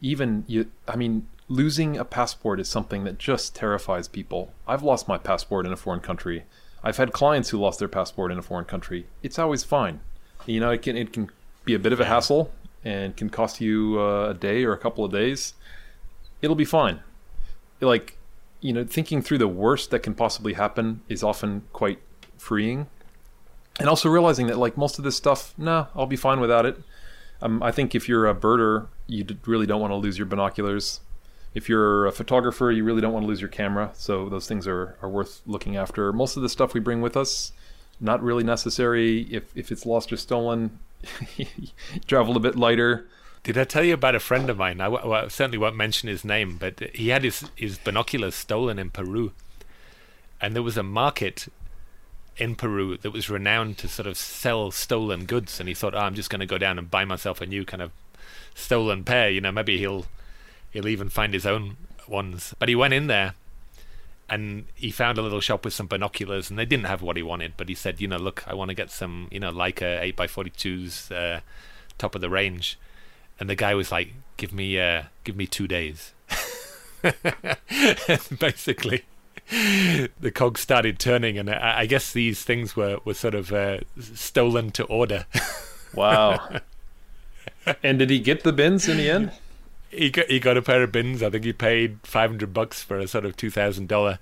Even 0.00 0.44
you, 0.48 0.70
I 0.88 0.96
mean, 0.96 1.28
losing 1.48 1.96
a 1.96 2.04
passport 2.04 2.58
is 2.58 2.68
something 2.68 3.04
that 3.04 3.18
just 3.18 3.54
terrifies 3.54 4.08
people. 4.08 4.52
I've 4.66 4.82
lost 4.82 5.06
my 5.06 5.18
passport 5.18 5.66
in 5.66 5.72
a 5.72 5.76
foreign 5.76 6.00
country. 6.00 6.44
I've 6.82 6.96
had 6.96 7.12
clients 7.12 7.50
who 7.50 7.58
lost 7.58 7.78
their 7.78 7.88
passport 7.88 8.32
in 8.32 8.38
a 8.38 8.42
foreign 8.42 8.64
country. 8.64 9.06
It's 9.22 9.38
always 9.38 9.62
fine. 9.62 10.00
You 10.46 10.58
know, 10.58 10.70
it 10.70 10.82
can 10.82 10.96
it 10.96 11.12
can 11.12 11.30
be 11.64 11.74
a 11.74 11.78
bit 11.78 11.92
of 11.92 12.00
a 12.00 12.04
hassle 12.04 12.50
and 12.84 13.16
can 13.16 13.30
cost 13.30 13.60
you 13.60 14.00
uh, 14.00 14.30
a 14.30 14.34
day 14.34 14.64
or 14.64 14.72
a 14.72 14.78
couple 14.78 15.04
of 15.04 15.12
days 15.12 15.54
it'll 16.42 16.56
be 16.56 16.64
fine. 16.64 17.00
Like, 17.80 18.18
you 18.60 18.72
know, 18.72 18.84
thinking 18.84 19.22
through 19.22 19.38
the 19.38 19.48
worst 19.48 19.90
that 19.90 20.00
can 20.00 20.14
possibly 20.14 20.52
happen 20.52 21.00
is 21.08 21.22
often 21.22 21.62
quite 21.72 22.00
freeing. 22.36 22.88
And 23.80 23.88
also 23.88 24.08
realizing 24.08 24.48
that, 24.48 24.58
like, 24.58 24.76
most 24.76 24.98
of 24.98 25.04
this 25.04 25.16
stuff, 25.16 25.54
nah, 25.56 25.86
I'll 25.94 26.06
be 26.06 26.16
fine 26.16 26.40
without 26.40 26.66
it. 26.66 26.78
Um, 27.40 27.62
I 27.62 27.72
think 27.72 27.94
if 27.94 28.08
you're 28.08 28.28
a 28.28 28.34
birder, 28.34 28.88
you 29.06 29.26
really 29.46 29.66
don't 29.66 29.80
want 29.80 29.90
to 29.90 29.96
lose 29.96 30.18
your 30.18 30.26
binoculars. 30.26 31.00
If 31.54 31.68
you're 31.68 32.06
a 32.06 32.12
photographer, 32.12 32.70
you 32.70 32.84
really 32.84 33.00
don't 33.00 33.12
want 33.12 33.24
to 33.24 33.28
lose 33.28 33.40
your 33.40 33.48
camera, 33.48 33.90
so 33.94 34.28
those 34.28 34.46
things 34.46 34.66
are, 34.66 34.96
are 35.02 35.08
worth 35.08 35.42
looking 35.46 35.76
after. 35.76 36.12
Most 36.12 36.36
of 36.36 36.42
the 36.42 36.48
stuff 36.48 36.72
we 36.72 36.80
bring 36.80 37.02
with 37.02 37.16
us, 37.16 37.52
not 38.00 38.22
really 38.22 38.44
necessary. 38.44 39.22
If 39.22 39.56
if 39.56 39.70
it's 39.70 39.84
lost 39.84 40.12
or 40.12 40.16
stolen, 40.16 40.78
travel 42.06 42.36
a 42.36 42.40
bit 42.40 42.56
lighter. 42.56 43.06
Did 43.42 43.58
I 43.58 43.64
tell 43.64 43.82
you 43.82 43.94
about 43.94 44.14
a 44.14 44.20
friend 44.20 44.48
of 44.48 44.58
mine? 44.58 44.80
I, 44.80 44.86
well, 44.86 45.12
I 45.12 45.28
certainly 45.28 45.58
won't 45.58 45.74
mention 45.74 46.08
his 46.08 46.24
name, 46.24 46.58
but 46.58 46.78
he 46.94 47.08
had 47.08 47.24
his, 47.24 47.50
his 47.56 47.76
binoculars 47.76 48.36
stolen 48.36 48.78
in 48.78 48.90
Peru. 48.90 49.32
And 50.40 50.54
there 50.54 50.62
was 50.62 50.76
a 50.76 50.84
market 50.84 51.48
in 52.36 52.54
Peru 52.54 52.96
that 52.98 53.10
was 53.10 53.28
renowned 53.28 53.78
to 53.78 53.88
sort 53.88 54.06
of 54.06 54.16
sell 54.16 54.70
stolen 54.70 55.24
goods. 55.26 55.58
And 55.58 55.68
he 55.68 55.74
thought, 55.74 55.94
oh, 55.94 55.98
I'm 55.98 56.14
just 56.14 56.30
going 56.30 56.40
to 56.40 56.46
go 56.46 56.56
down 56.58 56.78
and 56.78 56.88
buy 56.88 57.04
myself 57.04 57.40
a 57.40 57.46
new 57.46 57.64
kind 57.64 57.82
of 57.82 57.90
stolen 58.54 59.02
pair. 59.02 59.28
You 59.28 59.40
know, 59.40 59.52
maybe 59.52 59.76
he'll 59.76 60.06
he'll 60.70 60.88
even 60.88 61.08
find 61.08 61.34
his 61.34 61.44
own 61.44 61.76
ones. 62.06 62.54
But 62.60 62.68
he 62.68 62.76
went 62.76 62.94
in 62.94 63.08
there 63.08 63.34
and 64.28 64.66
he 64.76 64.92
found 64.92 65.18
a 65.18 65.22
little 65.22 65.40
shop 65.40 65.64
with 65.64 65.74
some 65.74 65.88
binoculars 65.88 66.48
and 66.48 66.56
they 66.56 66.64
didn't 66.64 66.86
have 66.86 67.02
what 67.02 67.16
he 67.16 67.24
wanted. 67.24 67.54
But 67.56 67.68
he 67.68 67.74
said, 67.74 68.00
you 68.00 68.06
know, 68.06 68.18
look, 68.18 68.44
I 68.46 68.54
want 68.54 68.68
to 68.68 68.74
get 68.74 68.92
some, 68.92 69.26
you 69.32 69.40
know, 69.40 69.50
Leica 69.50 70.14
8x42s, 70.14 71.10
uh, 71.10 71.40
top 71.98 72.14
of 72.14 72.20
the 72.20 72.30
range 72.30 72.78
and 73.38 73.48
the 73.48 73.54
guy 73.54 73.74
was 73.74 73.92
like, 73.92 74.14
"Give 74.36 74.52
me, 74.52 74.78
uh, 74.78 75.04
give 75.24 75.36
me 75.36 75.46
two 75.46 75.66
days." 75.66 76.12
Basically, 78.38 79.04
the 79.50 80.30
cogs 80.34 80.60
started 80.60 80.98
turning, 80.98 81.38
and 81.38 81.50
I, 81.50 81.80
I, 81.80 81.86
guess 81.86 82.12
these 82.12 82.42
things 82.42 82.76
were 82.76 82.98
were 83.04 83.14
sort 83.14 83.34
of 83.34 83.52
uh, 83.52 83.80
stolen 84.00 84.70
to 84.72 84.84
order. 84.84 85.26
wow. 85.94 86.60
and 87.82 87.98
did 87.98 88.10
he 88.10 88.18
get 88.18 88.44
the 88.44 88.52
bins 88.52 88.88
in 88.88 88.96
the 88.96 89.10
end? 89.10 89.32
He 89.90 90.10
got 90.10 90.26
he 90.26 90.40
got 90.40 90.56
a 90.56 90.62
pair 90.62 90.82
of 90.82 90.92
bins. 90.92 91.22
I 91.22 91.30
think 91.30 91.44
he 91.44 91.52
paid 91.52 91.98
five 92.02 92.30
hundred 92.30 92.54
bucks 92.54 92.82
for 92.82 92.98
a 92.98 93.06
sort 93.06 93.24
of 93.24 93.36
two 93.36 93.50
thousand 93.50 93.88
dollar 93.88 94.18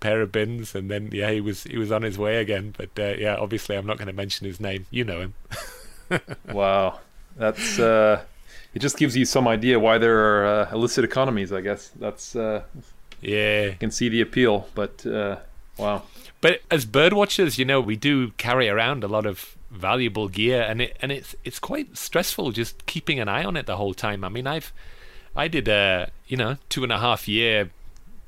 pair 0.00 0.20
of 0.20 0.32
bins, 0.32 0.74
and 0.74 0.90
then 0.90 1.10
yeah, 1.12 1.30
he 1.30 1.40
was 1.40 1.62
he 1.62 1.78
was 1.78 1.92
on 1.92 2.02
his 2.02 2.18
way 2.18 2.38
again. 2.38 2.74
But 2.76 2.90
uh, 2.98 3.14
yeah, 3.18 3.36
obviously, 3.36 3.76
I'm 3.76 3.86
not 3.86 3.98
going 3.98 4.08
to 4.08 4.12
mention 4.12 4.46
his 4.46 4.58
name. 4.58 4.86
You 4.90 5.04
know 5.04 5.20
him. 5.20 5.34
wow, 6.52 7.00
that's 7.36 7.78
uh, 7.78 8.24
it 8.74 8.80
just 8.80 8.96
gives 8.96 9.16
you 9.16 9.24
some 9.24 9.46
idea 9.46 9.78
why 9.78 9.98
there 9.98 10.18
are 10.18 10.46
uh, 10.46 10.72
illicit 10.72 11.04
economies. 11.04 11.52
I 11.52 11.60
guess 11.60 11.90
that's 11.98 12.34
uh, 12.34 12.62
yeah, 13.20 13.66
you 13.66 13.76
can 13.78 13.90
see 13.90 14.08
the 14.08 14.20
appeal. 14.20 14.68
But 14.74 15.04
uh, 15.06 15.36
wow. 15.78 16.02
But 16.40 16.60
as 16.70 16.84
bird 16.84 17.12
watchers, 17.12 17.58
you 17.58 17.64
know, 17.64 17.80
we 17.80 17.96
do 17.96 18.32
carry 18.32 18.68
around 18.68 19.04
a 19.04 19.08
lot 19.08 19.26
of 19.26 19.56
valuable 19.70 20.28
gear, 20.28 20.62
and 20.62 20.82
it 20.82 20.96
and 21.00 21.12
it's 21.12 21.34
it's 21.44 21.58
quite 21.58 21.96
stressful 21.96 22.52
just 22.52 22.84
keeping 22.86 23.20
an 23.20 23.28
eye 23.28 23.44
on 23.44 23.56
it 23.56 23.66
the 23.66 23.76
whole 23.76 23.94
time. 23.94 24.24
I 24.24 24.28
mean, 24.28 24.46
I've 24.46 24.72
I 25.36 25.48
did 25.48 25.68
a 25.68 26.10
you 26.26 26.36
know 26.36 26.56
two 26.68 26.82
and 26.82 26.92
a 26.92 26.98
half 26.98 27.28
year 27.28 27.70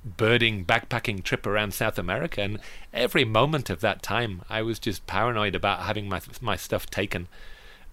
birding 0.05 0.67
backpacking 0.67 1.23
trip 1.23 1.47
around 1.47 1.73
South 1.73 1.99
America, 1.99 2.43
and 2.43 2.61
every 2.93 3.25
moment 3.25 3.71
of 3.71 3.81
that 3.81 4.03
time, 4.03 4.43
I 4.51 4.63
was 4.63 4.79
just 4.79 5.07
paranoid 5.07 5.55
about 5.55 5.81
having 5.81 6.09
my 6.09 6.21
my 6.41 6.57
stuff 6.57 6.87
taken, 6.87 7.29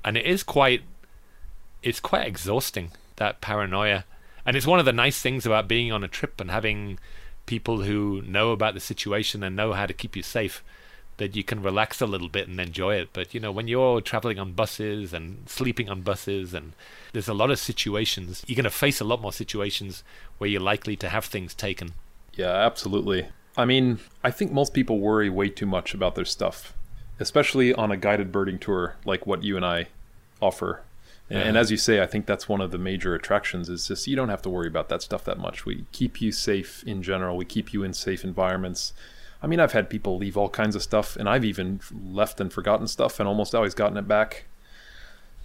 and 0.04 0.18
it 0.18 0.26
is 0.26 0.44
quite 0.44 0.84
it's 1.84 2.00
quite 2.00 2.28
exhausting 2.28 2.92
that 3.18 3.42
paranoia. 3.42 4.06
And 4.46 4.58
it's 4.58 4.68
one 4.68 4.80
of 4.80 4.86
the 4.86 4.94
nice 4.94 5.22
things 5.22 5.46
about 5.46 5.68
being 5.68 5.92
on 5.92 6.04
a 6.04 6.08
trip 6.08 6.42
and 6.42 6.50
having 6.50 7.00
people 7.46 7.82
who 7.84 8.22
know 8.24 8.52
about 8.52 8.74
the 8.74 8.80
situation 8.80 9.44
and 9.44 9.56
know 9.56 9.74
how 9.74 9.86
to 9.86 9.94
keep 9.94 10.16
you 10.16 10.24
safe 10.24 10.64
that 11.18 11.36
you 11.36 11.44
can 11.44 11.62
relax 11.62 12.02
a 12.02 12.08
little 12.08 12.30
bit 12.30 12.48
and 12.48 12.60
enjoy 12.60 12.96
it. 12.96 13.10
But 13.14 13.34
you 13.34 13.40
know, 13.40 13.52
when 13.52 13.68
you're 13.68 14.02
traveling 14.02 14.40
on 14.40 14.54
buses 14.54 15.14
and 15.14 15.48
sleeping 15.48 15.90
on 15.90 16.02
buses 16.02 16.54
and 16.54 16.74
there's 17.14 17.28
a 17.28 17.34
lot 17.34 17.52
of 17.52 17.60
situations, 17.60 18.44
you're 18.48 18.56
going 18.56 18.64
to 18.64 18.72
face 18.72 19.00
a 19.00 19.06
lot 19.06 19.22
more 19.22 19.34
situations 19.34 20.04
where 20.40 20.50
you're 20.50 20.62
likely 20.62 20.96
to 20.96 21.10
have 21.10 21.26
things 21.26 21.54
taken. 21.54 21.94
Yeah, 22.34 22.52
absolutely. 22.52 23.28
I 23.56 23.66
mean, 23.66 24.00
I 24.24 24.32
think 24.32 24.52
most 24.52 24.74
people 24.74 25.00
worry 25.00 25.30
way 25.30 25.50
too 25.50 25.66
much 25.66 25.94
about 25.94 26.16
their 26.16 26.26
stuff, 26.26 26.74
especially 27.20 27.74
on 27.74 27.92
a 27.92 27.98
guided 27.98 28.32
birding 28.32 28.58
tour 28.58 28.96
like 29.06 29.28
what 29.28 29.44
you 29.44 29.58
and 29.58 29.66
I 29.66 29.88
offer. 30.42 30.82
And, 31.32 31.50
and, 31.50 31.58
as 31.58 31.72
you 31.72 31.78
say, 31.78 32.02
I 32.02 32.08
think 32.08 32.26
that's 32.26 32.50
one 32.50 32.60
of 32.60 32.72
the 32.72 32.78
major 32.78 33.16
attractions 33.16 33.70
is 33.70 33.88
just 33.88 34.06
you 34.06 34.18
don't 34.18 34.28
have 34.28 34.42
to 34.42 34.50
worry 34.50 34.68
about 34.68 34.90
that 34.90 35.02
stuff 35.02 35.24
that 35.24 35.38
much. 35.38 35.66
We 35.66 35.86
keep 35.94 36.22
you 36.22 36.32
safe 36.32 36.84
in 36.84 37.02
general. 37.02 37.38
We 37.38 37.46
keep 37.46 37.74
you 37.74 37.84
in 37.84 37.94
safe 37.94 38.26
environments. 38.26 38.94
I 39.42 39.48
mean, 39.48 39.60
I've 39.62 39.72
had 39.72 39.90
people 39.90 40.18
leave 40.18 40.36
all 40.36 40.50
kinds 40.50 40.76
of 40.76 40.84
stuff, 40.84 41.16
and 41.16 41.30
I've 41.30 41.46
even 41.46 41.80
left 42.06 42.42
and 42.42 42.52
forgotten 42.52 42.86
stuff, 42.86 43.18
and 43.20 43.30
almost 43.30 43.56
always 43.56 43.74
gotten 43.74 43.98
it 43.98 44.08
back. 44.10 44.44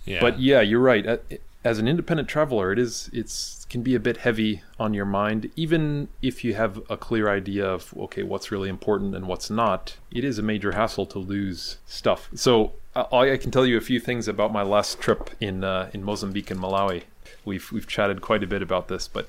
Yeah. 0.04 0.20
But 0.20 0.40
yeah, 0.40 0.60
you're 0.60 0.80
right. 0.80 1.20
As 1.64 1.78
an 1.78 1.86
independent 1.86 2.28
traveler, 2.28 2.72
it 2.72 2.78
is 2.80 3.08
it's 3.12 3.64
can 3.70 3.82
be 3.82 3.94
a 3.94 4.00
bit 4.00 4.18
heavy 4.18 4.62
on 4.80 4.92
your 4.92 5.04
mind, 5.04 5.50
even 5.54 6.08
if 6.20 6.44
you 6.44 6.54
have 6.54 6.80
a 6.90 6.96
clear 6.96 7.28
idea 7.28 7.64
of 7.64 7.94
okay, 7.96 8.24
what's 8.24 8.50
really 8.50 8.68
important 8.68 9.14
and 9.14 9.28
what's 9.28 9.50
not. 9.50 9.96
It 10.10 10.24
is 10.24 10.38
a 10.38 10.42
major 10.42 10.72
hassle 10.72 11.06
to 11.06 11.18
lose 11.18 11.78
stuff. 11.86 12.28
So 12.34 12.72
I 12.96 13.36
can 13.36 13.50
tell 13.50 13.66
you 13.66 13.76
a 13.76 13.82
few 13.82 14.00
things 14.00 14.26
about 14.26 14.52
my 14.52 14.62
last 14.62 15.00
trip 15.00 15.30
in 15.40 15.64
uh, 15.64 15.90
in 15.92 16.02
Mozambique 16.02 16.50
and 16.50 16.60
Malawi. 16.60 17.02
We've 17.44 17.70
we've 17.70 17.86
chatted 17.86 18.22
quite 18.22 18.42
a 18.42 18.46
bit 18.46 18.62
about 18.62 18.88
this, 18.88 19.06
but 19.06 19.28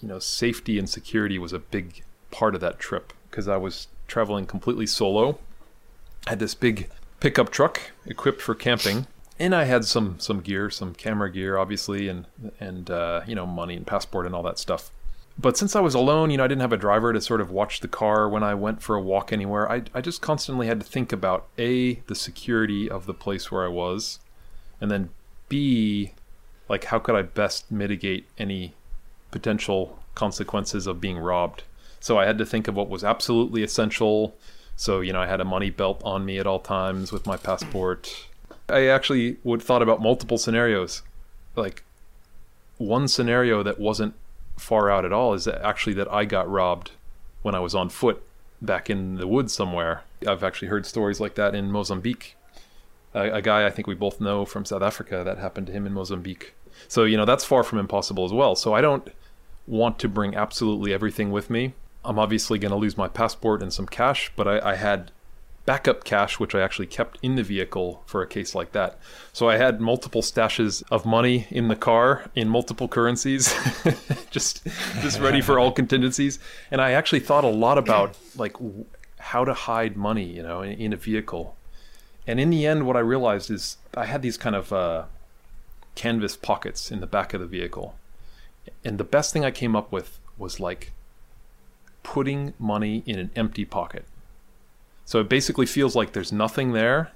you 0.00 0.08
know, 0.08 0.18
safety 0.18 0.78
and 0.78 0.88
security 0.88 1.38
was 1.38 1.52
a 1.52 1.58
big 1.58 2.02
part 2.30 2.54
of 2.54 2.60
that 2.62 2.78
trip 2.78 3.12
because 3.30 3.46
I 3.46 3.56
was 3.56 3.88
traveling 4.06 4.46
completely 4.46 4.86
solo. 4.86 5.38
I 6.26 6.30
had 6.30 6.38
this 6.38 6.54
big 6.54 6.88
pickup 7.20 7.50
truck 7.50 7.80
equipped 8.06 8.40
for 8.40 8.54
camping, 8.54 9.06
and 9.38 9.54
I 9.54 9.64
had 9.64 9.84
some 9.84 10.18
some 10.18 10.40
gear, 10.40 10.70
some 10.70 10.94
camera 10.94 11.30
gear, 11.30 11.58
obviously, 11.58 12.08
and 12.08 12.26
and 12.58 12.90
uh, 12.90 13.20
you 13.26 13.34
know, 13.34 13.46
money 13.46 13.76
and 13.76 13.86
passport 13.86 14.24
and 14.24 14.34
all 14.34 14.42
that 14.44 14.58
stuff 14.58 14.90
but 15.40 15.56
since 15.56 15.76
I 15.76 15.80
was 15.80 15.94
alone, 15.94 16.30
you 16.30 16.36
know, 16.36 16.44
I 16.44 16.48
didn't 16.48 16.62
have 16.62 16.72
a 16.72 16.76
driver 16.76 17.12
to 17.12 17.20
sort 17.20 17.40
of 17.40 17.50
watch 17.50 17.80
the 17.80 17.88
car 17.88 18.28
when 18.28 18.42
I 18.42 18.54
went 18.54 18.82
for 18.82 18.96
a 18.96 19.00
walk 19.00 19.32
anywhere. 19.32 19.70
I, 19.70 19.82
I 19.94 20.00
just 20.00 20.20
constantly 20.20 20.66
had 20.66 20.80
to 20.80 20.86
think 20.86 21.12
about 21.12 21.46
A, 21.58 21.94
the 22.06 22.14
security 22.14 22.90
of 22.90 23.06
the 23.06 23.14
place 23.14 23.50
where 23.50 23.64
I 23.64 23.68
was, 23.68 24.18
and 24.80 24.90
then 24.90 25.10
B, 25.48 26.12
like, 26.68 26.84
how 26.84 26.98
could 26.98 27.14
I 27.14 27.22
best 27.22 27.70
mitigate 27.70 28.26
any 28.36 28.74
potential 29.30 29.98
consequences 30.14 30.86
of 30.86 31.00
being 31.00 31.18
robbed? 31.18 31.62
So 32.00 32.18
I 32.18 32.26
had 32.26 32.38
to 32.38 32.46
think 32.46 32.68
of 32.68 32.74
what 32.74 32.88
was 32.88 33.04
absolutely 33.04 33.62
essential. 33.62 34.36
So, 34.76 35.00
you 35.00 35.12
know, 35.12 35.20
I 35.20 35.26
had 35.26 35.40
a 35.40 35.44
money 35.44 35.70
belt 35.70 36.00
on 36.04 36.24
me 36.24 36.38
at 36.38 36.46
all 36.46 36.60
times 36.60 37.12
with 37.12 37.26
my 37.26 37.36
passport. 37.36 38.26
I 38.68 38.86
actually 38.86 39.38
would 39.44 39.62
thought 39.62 39.82
about 39.82 40.02
multiple 40.02 40.38
scenarios. 40.38 41.02
Like, 41.56 41.84
one 42.76 43.08
scenario 43.08 43.62
that 43.62 43.80
wasn't 43.80 44.14
far 44.58 44.90
out 44.90 45.04
at 45.04 45.12
all 45.12 45.34
is 45.34 45.46
actually 45.48 45.94
that 45.94 46.12
I 46.12 46.24
got 46.24 46.50
robbed 46.50 46.92
when 47.42 47.54
I 47.54 47.60
was 47.60 47.74
on 47.74 47.88
foot 47.88 48.22
back 48.60 48.90
in 48.90 49.16
the 49.16 49.26
woods 49.26 49.52
somewhere. 49.52 50.02
I've 50.26 50.42
actually 50.42 50.68
heard 50.68 50.86
stories 50.86 51.20
like 51.20 51.34
that 51.36 51.54
in 51.54 51.70
Mozambique. 51.70 52.36
A, 53.14 53.36
a, 53.36 53.42
guy 53.42 53.66
I 53.66 53.70
think 53.70 53.86
we 53.86 53.94
both 53.94 54.20
know 54.20 54.44
from 54.44 54.64
South 54.64 54.82
Africa 54.82 55.22
that 55.24 55.38
happened 55.38 55.68
to 55.68 55.72
him 55.72 55.86
in 55.86 55.94
Mozambique. 55.94 56.54
So, 56.88 57.04
you 57.04 57.16
know, 57.16 57.24
that's 57.24 57.44
far 57.44 57.62
from 57.62 57.78
impossible 57.78 58.24
as 58.24 58.32
well. 58.32 58.54
So, 58.54 58.74
I 58.74 58.80
don't 58.80 59.08
want 59.66 59.98
to 60.00 60.08
bring 60.08 60.34
absolutely 60.34 60.92
everything 60.92 61.30
with 61.30 61.50
me. 61.50 61.74
I'm 62.04 62.18
obviously 62.18 62.58
going 62.58 62.70
to 62.70 62.76
lose 62.76 62.96
my 62.96 63.08
passport 63.08 63.62
and 63.62 63.72
some 63.72 63.86
cash, 63.86 64.32
but 64.36 64.46
I, 64.46 64.72
I 64.72 64.74
had 64.76 65.10
backup 65.68 66.02
cash, 66.02 66.40
which 66.40 66.54
I 66.54 66.62
actually 66.62 66.86
kept 66.86 67.18
in 67.20 67.34
the 67.34 67.42
vehicle 67.42 68.02
for 68.06 68.22
a 68.22 68.26
case 68.26 68.54
like 68.54 68.72
that. 68.72 68.98
So 69.34 69.50
I 69.50 69.58
had 69.58 69.82
multiple 69.82 70.22
stashes 70.22 70.82
of 70.90 71.04
money 71.04 71.46
in 71.50 71.68
the 71.68 71.76
car 71.76 72.30
in 72.34 72.48
multiple 72.48 72.88
currencies, 72.88 73.54
just 74.30 74.66
just 75.02 75.20
ready 75.20 75.42
for 75.42 75.58
all 75.58 75.70
contingencies. 75.70 76.38
And 76.70 76.80
I 76.80 76.92
actually 76.92 77.20
thought 77.20 77.44
a 77.44 77.48
lot 77.48 77.76
about 77.76 78.16
like 78.34 78.56
how 79.18 79.44
to 79.44 79.52
hide 79.52 79.94
money, 79.94 80.24
you 80.24 80.42
know, 80.42 80.62
in, 80.62 80.72
in 80.80 80.92
a 80.94 80.96
vehicle. 80.96 81.54
And 82.26 82.40
in 82.40 82.48
the 82.48 82.66
end, 82.66 82.86
what 82.86 82.96
I 82.96 83.00
realized 83.00 83.50
is 83.50 83.76
I 83.94 84.06
had 84.06 84.22
these 84.22 84.38
kind 84.38 84.56
of 84.56 84.72
uh, 84.72 85.04
canvas 85.94 86.34
pockets 86.34 86.90
in 86.90 87.00
the 87.00 87.06
back 87.06 87.34
of 87.34 87.42
the 87.42 87.46
vehicle. 87.46 87.94
And 88.86 88.96
the 88.96 89.04
best 89.04 89.34
thing 89.34 89.44
I 89.44 89.50
came 89.50 89.76
up 89.76 89.92
with 89.92 90.18
was 90.38 90.60
like 90.60 90.92
putting 92.02 92.54
money 92.58 93.02
in 93.04 93.18
an 93.18 93.30
empty 93.36 93.66
pocket 93.66 94.06
so 95.08 95.20
it 95.20 95.30
basically 95.30 95.64
feels 95.64 95.96
like 95.96 96.12
there's 96.12 96.32
nothing 96.32 96.72
there, 96.72 97.12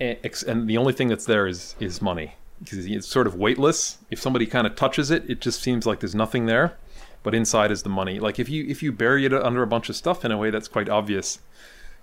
and 0.00 0.68
the 0.68 0.76
only 0.76 0.92
thing 0.92 1.06
that's 1.06 1.24
there 1.24 1.46
is 1.46 1.76
is 1.78 2.02
money 2.02 2.34
because 2.58 2.84
it's 2.84 3.06
sort 3.06 3.28
of 3.28 3.36
weightless. 3.36 3.98
If 4.10 4.20
somebody 4.20 4.44
kind 4.44 4.66
of 4.66 4.74
touches 4.74 5.12
it, 5.12 5.22
it 5.30 5.40
just 5.40 5.62
seems 5.62 5.86
like 5.86 6.00
there's 6.00 6.16
nothing 6.16 6.46
there, 6.46 6.76
but 7.22 7.32
inside 7.32 7.70
is 7.70 7.84
the 7.84 7.88
money. 7.88 8.18
Like 8.18 8.40
if 8.40 8.48
you 8.48 8.66
if 8.66 8.82
you 8.82 8.90
bury 8.90 9.24
it 9.24 9.32
under 9.32 9.62
a 9.62 9.68
bunch 9.68 9.88
of 9.88 9.94
stuff 9.94 10.24
in 10.24 10.32
a 10.32 10.36
way, 10.36 10.50
that's 10.50 10.66
quite 10.66 10.88
obvious. 10.88 11.38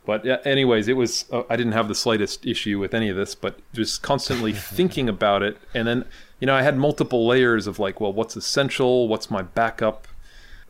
But 0.05 0.23
yeah, 0.23 0.37
anyways, 0.45 0.87
it 0.87 0.95
was 0.95 1.25
uh, 1.33 1.43
I 1.49 1.57
didn't 1.57 1.73
have 1.73 1.89
the 1.89 1.95
slightest 1.95 2.45
issue 2.45 2.79
with 2.79 2.93
any 2.93 3.09
of 3.09 3.17
this, 3.17 3.35
but 3.35 3.59
just 3.73 4.01
constantly 4.01 4.53
thinking 4.77 5.09
about 5.09 5.43
it, 5.43 5.57
and 5.73 5.85
then 5.85 6.05
you 6.39 6.47
know 6.47 6.55
I 6.55 6.61
had 6.61 6.77
multiple 6.77 7.27
layers 7.27 7.67
of 7.67 7.77
like, 7.77 7.99
well, 7.99 8.13
what's 8.13 8.37
essential? 8.37 9.09
What's 9.09 9.29
my 9.29 9.41
backup? 9.41 10.07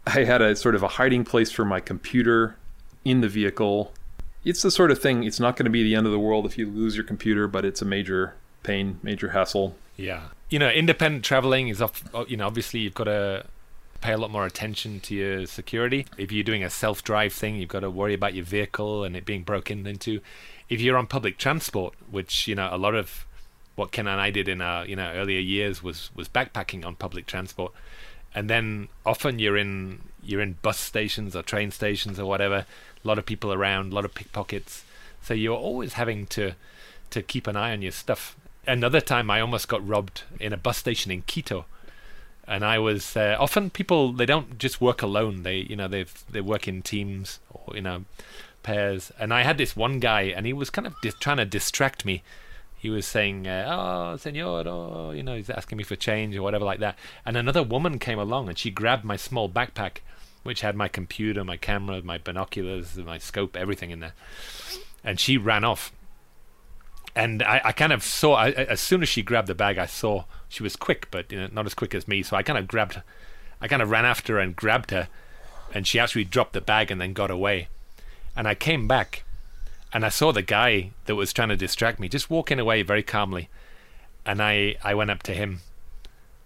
I 0.07 0.23
had 0.23 0.41
a 0.41 0.55
sort 0.55 0.73
of 0.73 0.81
a 0.81 0.87
hiding 0.87 1.23
place 1.23 1.51
for 1.51 1.65
my 1.65 1.79
computer 1.79 2.55
in 3.05 3.21
the 3.21 3.29
vehicle 3.29 3.93
it's 4.47 4.61
the 4.61 4.71
sort 4.71 4.91
of 4.91 4.99
thing. 4.99 5.23
It's 5.23 5.39
not 5.39 5.55
going 5.57 5.65
to 5.65 5.71
be 5.71 5.83
the 5.83 5.95
end 5.95 6.05
of 6.05 6.11
the 6.11 6.19
world 6.19 6.45
if 6.45 6.57
you 6.57 6.65
lose 6.67 6.95
your 6.95 7.03
computer, 7.03 7.47
but 7.47 7.65
it's 7.65 7.81
a 7.81 7.85
major 7.85 8.35
pain, 8.63 8.99
major 9.03 9.29
hassle. 9.29 9.75
Yeah, 9.97 10.27
you 10.49 10.59
know, 10.59 10.69
independent 10.69 11.25
traveling 11.25 11.67
is 11.67 11.81
off. 11.81 12.03
You 12.27 12.37
know, 12.37 12.47
obviously 12.47 12.79
you've 12.79 12.93
got 12.93 13.05
to 13.05 13.45
pay 13.99 14.13
a 14.13 14.17
lot 14.17 14.31
more 14.31 14.45
attention 14.45 14.99
to 15.01 15.15
your 15.15 15.45
security. 15.47 16.05
If 16.17 16.31
you're 16.31 16.43
doing 16.43 16.63
a 16.63 16.69
self-drive 16.69 17.33
thing, 17.33 17.55
you've 17.55 17.69
got 17.69 17.79
to 17.81 17.89
worry 17.89 18.13
about 18.13 18.35
your 18.35 18.45
vehicle 18.45 19.03
and 19.03 19.15
it 19.15 19.25
being 19.25 19.43
broken 19.43 19.85
into. 19.87 20.21
If 20.69 20.79
you're 20.81 20.97
on 20.97 21.07
public 21.07 21.37
transport, 21.37 21.93
which 22.09 22.47
you 22.47 22.55
know 22.55 22.69
a 22.71 22.77
lot 22.77 22.95
of 22.95 23.25
what 23.75 23.91
Ken 23.91 24.07
and 24.07 24.21
I 24.21 24.31
did 24.31 24.47
in 24.47 24.61
our 24.61 24.85
you 24.85 24.95
know 24.95 25.11
earlier 25.13 25.39
years 25.39 25.83
was 25.83 26.09
was 26.15 26.29
backpacking 26.29 26.85
on 26.85 26.95
public 26.95 27.25
transport, 27.25 27.73
and 28.33 28.49
then 28.49 28.87
often 29.05 29.39
you're 29.39 29.57
in 29.57 30.01
you're 30.23 30.41
in 30.41 30.57
bus 30.61 30.79
stations 30.79 31.35
or 31.35 31.41
train 31.41 31.71
stations 31.71 32.19
or 32.19 32.25
whatever. 32.25 32.65
A 33.03 33.07
lot 33.07 33.17
of 33.17 33.25
people 33.25 33.53
around, 33.53 33.91
a 33.91 33.95
lot 33.95 34.05
of 34.05 34.13
pickpockets. 34.13 34.83
So 35.21 35.33
you're 35.33 35.57
always 35.57 35.93
having 35.93 36.25
to 36.27 36.53
to 37.09 37.21
keep 37.21 37.47
an 37.47 37.55
eye 37.55 37.71
on 37.71 37.81
your 37.81 37.91
stuff. 37.91 38.35
Another 38.65 38.99
time, 38.99 39.31
I 39.31 39.39
almost 39.39 39.69
got 39.69 39.87
robbed 39.87 40.23
in 40.39 40.51
a 40.51 40.57
bus 40.57 40.77
station 40.77 41.09
in 41.11 41.21
Quito, 41.21 41.65
and 42.45 42.65
I 42.65 42.79
was 42.79 43.15
uh, 43.15 43.37
often 43.39 43.69
people 43.69 44.11
they 44.11 44.25
don't 44.25 44.57
just 44.57 44.81
work 44.81 45.01
alone. 45.01 45.43
They 45.43 45.57
you 45.57 45.75
know 45.75 45.87
they 45.87 46.05
they 46.29 46.41
work 46.41 46.67
in 46.67 46.81
teams 46.81 47.39
or 47.49 47.75
you 47.75 47.81
know 47.81 48.05
pairs. 48.63 49.11
And 49.17 49.33
I 49.33 49.43
had 49.43 49.57
this 49.57 49.75
one 49.75 49.99
guy, 49.99 50.23
and 50.23 50.45
he 50.45 50.53
was 50.53 50.69
kind 50.69 50.87
of 50.87 50.95
trying 51.19 51.37
to 51.37 51.45
distract 51.45 52.05
me. 52.05 52.23
He 52.77 52.89
was 52.89 53.07
saying, 53.07 53.47
uh, 53.47 53.65
"Oh, 53.67 54.17
senor," 54.17 54.63
oh, 54.67 55.11
you 55.11 55.23
know, 55.23 55.35
he's 55.35 55.49
asking 55.49 55.79
me 55.79 55.83
for 55.83 55.95
change 55.95 56.35
or 56.35 56.43
whatever 56.43 56.65
like 56.65 56.79
that. 56.79 56.97
And 57.25 57.35
another 57.35 57.63
woman 57.63 57.97
came 57.97 58.19
along, 58.19 58.49
and 58.49 58.57
she 58.57 58.69
grabbed 58.69 59.03
my 59.03 59.15
small 59.15 59.49
backpack, 59.49 59.97
which 60.43 60.61
had 60.61 60.75
my 60.75 60.87
computer, 60.87 61.43
my 61.43 61.57
camera, 61.57 62.01
my 62.03 62.17
binoculars, 62.17 62.95
my 62.97 63.17
scope, 63.17 63.57
everything 63.57 63.89
in 63.89 63.99
there. 63.99 64.13
And 65.03 65.19
she 65.19 65.37
ran 65.37 65.63
off 65.63 65.91
and 67.17 67.41
I, 67.41 67.61
I, 67.65 67.71
kind 67.71 67.91
of 67.91 68.03
saw 68.03 68.35
I, 68.35 68.51
as 68.51 68.79
soon 68.79 69.01
as 69.01 69.09
she 69.09 69.23
grabbed 69.23 69.47
the 69.47 69.55
bag, 69.55 69.79
I 69.79 69.87
saw 69.87 70.25
she 70.47 70.61
was 70.61 70.75
quick, 70.75 71.09
but 71.09 71.31
you 71.31 71.39
know, 71.39 71.49
not 71.51 71.65
as 71.65 71.73
quick 71.73 71.95
as 71.95 72.07
me. 72.07 72.21
So 72.21 72.37
I 72.37 72.43
kind 72.43 72.59
of 72.59 72.67
grabbed, 72.67 73.01
I 73.59 73.67
kind 73.67 73.81
of 73.81 73.89
ran 73.89 74.05
after 74.05 74.33
her 74.33 74.39
and 74.39 74.55
grabbed 74.55 74.91
her, 74.91 75.07
and 75.73 75.87
she 75.87 75.97
actually 75.97 76.25
dropped 76.25 76.53
the 76.53 76.61
bag 76.61 76.91
and 76.91 77.01
then 77.01 77.13
got 77.13 77.31
away. 77.31 77.69
And 78.35 78.47
I 78.47 78.53
came 78.53 78.87
back, 78.87 79.23
and 79.93 80.05
I 80.05 80.09
saw 80.09 80.31
the 80.31 80.41
guy 80.41 80.91
that 81.05 81.15
was 81.15 81.33
trying 81.33 81.49
to 81.49 81.55
distract 81.55 81.99
me 81.99 82.09
just 82.09 82.29
walking 82.29 82.59
away 82.59 82.81
very 82.81 83.03
calmly, 83.03 83.49
and 84.25 84.41
I 84.41 84.75
I 84.83 84.93
went 84.93 85.11
up 85.11 85.23
to 85.23 85.33
him, 85.33 85.61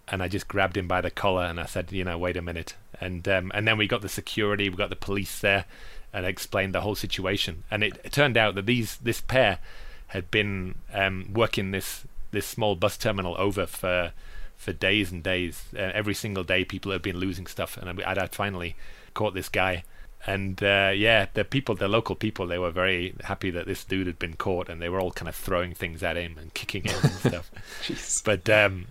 and 0.08 0.22
I 0.22 0.28
just 0.28 0.48
grabbed 0.48 0.76
him 0.76 0.88
by 0.88 1.00
the 1.00 1.10
collar 1.10 1.44
and 1.44 1.58
I 1.60 1.66
said, 1.66 1.92
you 1.92 2.04
know, 2.04 2.18
wait 2.18 2.36
a 2.36 2.42
minute, 2.42 2.74
and 3.00 3.26
um, 3.28 3.50
and 3.54 3.66
then 3.66 3.78
we 3.78 3.86
got 3.86 4.02
the 4.02 4.08
security, 4.08 4.68
we 4.68 4.76
got 4.76 4.90
the 4.90 4.96
police 4.96 5.38
there, 5.40 5.64
and 6.12 6.26
I 6.26 6.28
explained 6.28 6.74
the 6.74 6.82
whole 6.82 6.94
situation, 6.94 7.64
and 7.70 7.82
it, 7.82 7.98
it 8.04 8.12
turned 8.12 8.36
out 8.36 8.54
that 8.54 8.66
these 8.66 8.96
this 8.98 9.20
pair 9.20 9.58
had 10.08 10.30
been 10.30 10.74
um, 10.92 11.30
working 11.32 11.70
this 11.70 12.04
this 12.30 12.46
small 12.46 12.76
bus 12.76 12.96
terminal 12.96 13.34
over 13.38 13.66
for 13.66 14.12
for 14.56 14.72
days 14.72 15.10
and 15.10 15.22
days. 15.22 15.64
Uh, 15.74 15.90
every 15.94 16.14
single 16.14 16.44
day, 16.44 16.64
people 16.64 16.92
had 16.92 17.02
been 17.02 17.18
losing 17.18 17.46
stuff, 17.46 17.76
and 17.76 17.88
I'd, 17.88 18.18
I'd 18.18 18.34
finally 18.34 18.76
caught 19.14 19.34
this 19.34 19.48
guy. 19.48 19.84
And 20.26 20.62
uh, 20.62 20.92
yeah, 20.94 21.26
the 21.34 21.44
people, 21.44 21.74
the 21.74 21.88
local 21.88 22.14
people, 22.14 22.46
they 22.46 22.58
were 22.58 22.70
very 22.70 23.14
happy 23.24 23.50
that 23.50 23.66
this 23.66 23.84
dude 23.84 24.06
had 24.06 24.18
been 24.18 24.34
caught, 24.34 24.68
and 24.68 24.80
they 24.80 24.88
were 24.88 25.00
all 25.00 25.10
kind 25.10 25.28
of 25.28 25.34
throwing 25.34 25.74
things 25.74 26.02
at 26.02 26.16
him 26.16 26.36
and 26.38 26.54
kicking 26.54 26.84
him 26.84 26.98
and 27.02 27.12
stuff. 27.12 28.22
but 28.24 28.48
um, 28.48 28.86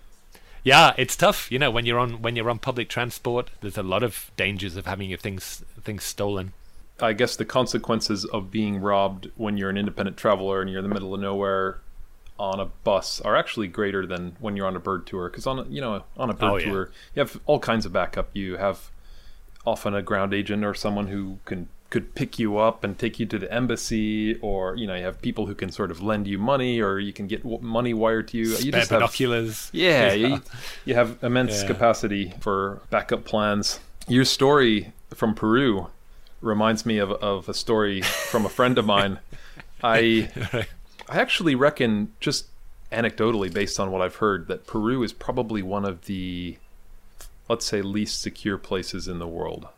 yeah, 0.62 0.92
it's 0.98 1.16
tough. 1.16 1.50
You 1.50 1.58
know, 1.58 1.70
when 1.70 1.86
you're 1.86 1.98
on 1.98 2.20
when 2.22 2.36
you're 2.36 2.50
on 2.50 2.58
public 2.58 2.88
transport, 2.88 3.50
there's 3.60 3.78
a 3.78 3.82
lot 3.82 4.02
of 4.02 4.30
dangers 4.36 4.76
of 4.76 4.86
having 4.86 5.08
your 5.08 5.18
things 5.18 5.64
things 5.82 6.04
stolen. 6.04 6.52
I 7.00 7.14
guess 7.14 7.34
the 7.34 7.44
consequences 7.44 8.24
of 8.26 8.50
being 8.50 8.80
robbed 8.80 9.30
when 9.36 9.56
you're 9.56 9.70
an 9.70 9.78
independent 9.78 10.16
traveler 10.16 10.60
and 10.60 10.70
you're 10.70 10.78
in 10.78 10.88
the 10.88 10.94
middle 10.94 11.14
of 11.14 11.20
nowhere 11.20 11.80
on 12.38 12.60
a 12.60 12.66
bus 12.66 13.20
are 13.20 13.36
actually 13.36 13.68
greater 13.68 14.06
than 14.06 14.36
when 14.40 14.56
you're 14.56 14.66
on 14.66 14.76
a 14.76 14.80
bird 14.80 15.06
tour 15.06 15.28
because 15.28 15.46
on 15.46 15.58
a, 15.60 15.64
you 15.64 15.80
know 15.80 16.04
on 16.16 16.30
a 16.30 16.34
bird 16.34 16.50
oh, 16.50 16.56
yeah. 16.56 16.66
tour 16.66 16.90
you 17.14 17.20
have 17.20 17.38
all 17.46 17.58
kinds 17.58 17.84
of 17.84 17.92
backup 17.92 18.30
you 18.34 18.56
have 18.56 18.90
often 19.66 19.94
a 19.94 20.02
ground 20.02 20.34
agent 20.34 20.64
or 20.64 20.74
someone 20.74 21.08
who 21.08 21.38
can 21.44 21.68
could 21.90 22.14
pick 22.14 22.38
you 22.38 22.56
up 22.56 22.84
and 22.84 22.98
take 22.98 23.20
you 23.20 23.26
to 23.26 23.38
the 23.38 23.52
embassy 23.52 24.34
or 24.36 24.74
you 24.76 24.86
know 24.86 24.94
you 24.94 25.04
have 25.04 25.20
people 25.20 25.44
who 25.44 25.54
can 25.54 25.70
sort 25.70 25.90
of 25.90 26.00
lend 26.00 26.26
you 26.26 26.38
money 26.38 26.80
or 26.80 26.98
you 26.98 27.12
can 27.12 27.26
get 27.26 27.44
money 27.60 27.92
wired 27.92 28.26
to 28.26 28.38
you 28.38 28.46
Spare 28.46 28.64
you 28.64 28.72
just 28.72 28.90
binoculars 28.90 29.66
have, 29.66 29.74
yeah, 29.74 30.12
yeah. 30.14 30.26
You, 30.26 30.42
you, 30.86 30.94
have 30.94 31.18
immense 31.22 31.60
yeah. 31.60 31.66
capacity 31.66 32.32
for 32.40 32.80
backup 32.88 33.26
plans 33.26 33.78
your 34.08 34.24
story 34.24 34.94
from 35.14 35.34
peru 35.34 35.88
reminds 36.42 36.84
me 36.84 36.98
of, 36.98 37.12
of 37.12 37.48
a 37.48 37.54
story 37.54 38.02
from 38.02 38.44
a 38.44 38.48
friend 38.48 38.76
of 38.76 38.84
mine. 38.84 39.18
I 39.82 40.28
I 41.08 41.18
actually 41.18 41.54
reckon 41.54 42.12
just 42.20 42.46
anecdotally 42.90 43.52
based 43.52 43.80
on 43.80 43.90
what 43.90 44.02
I've 44.02 44.16
heard 44.16 44.48
that 44.48 44.66
Peru 44.66 45.02
is 45.02 45.12
probably 45.12 45.62
one 45.62 45.84
of 45.84 46.04
the 46.04 46.58
let's 47.52 47.66
say 47.66 47.82
least 47.82 48.20
secure 48.20 48.56
places 48.56 49.06
in 49.06 49.18
the 49.18 49.28
world. 49.28 49.68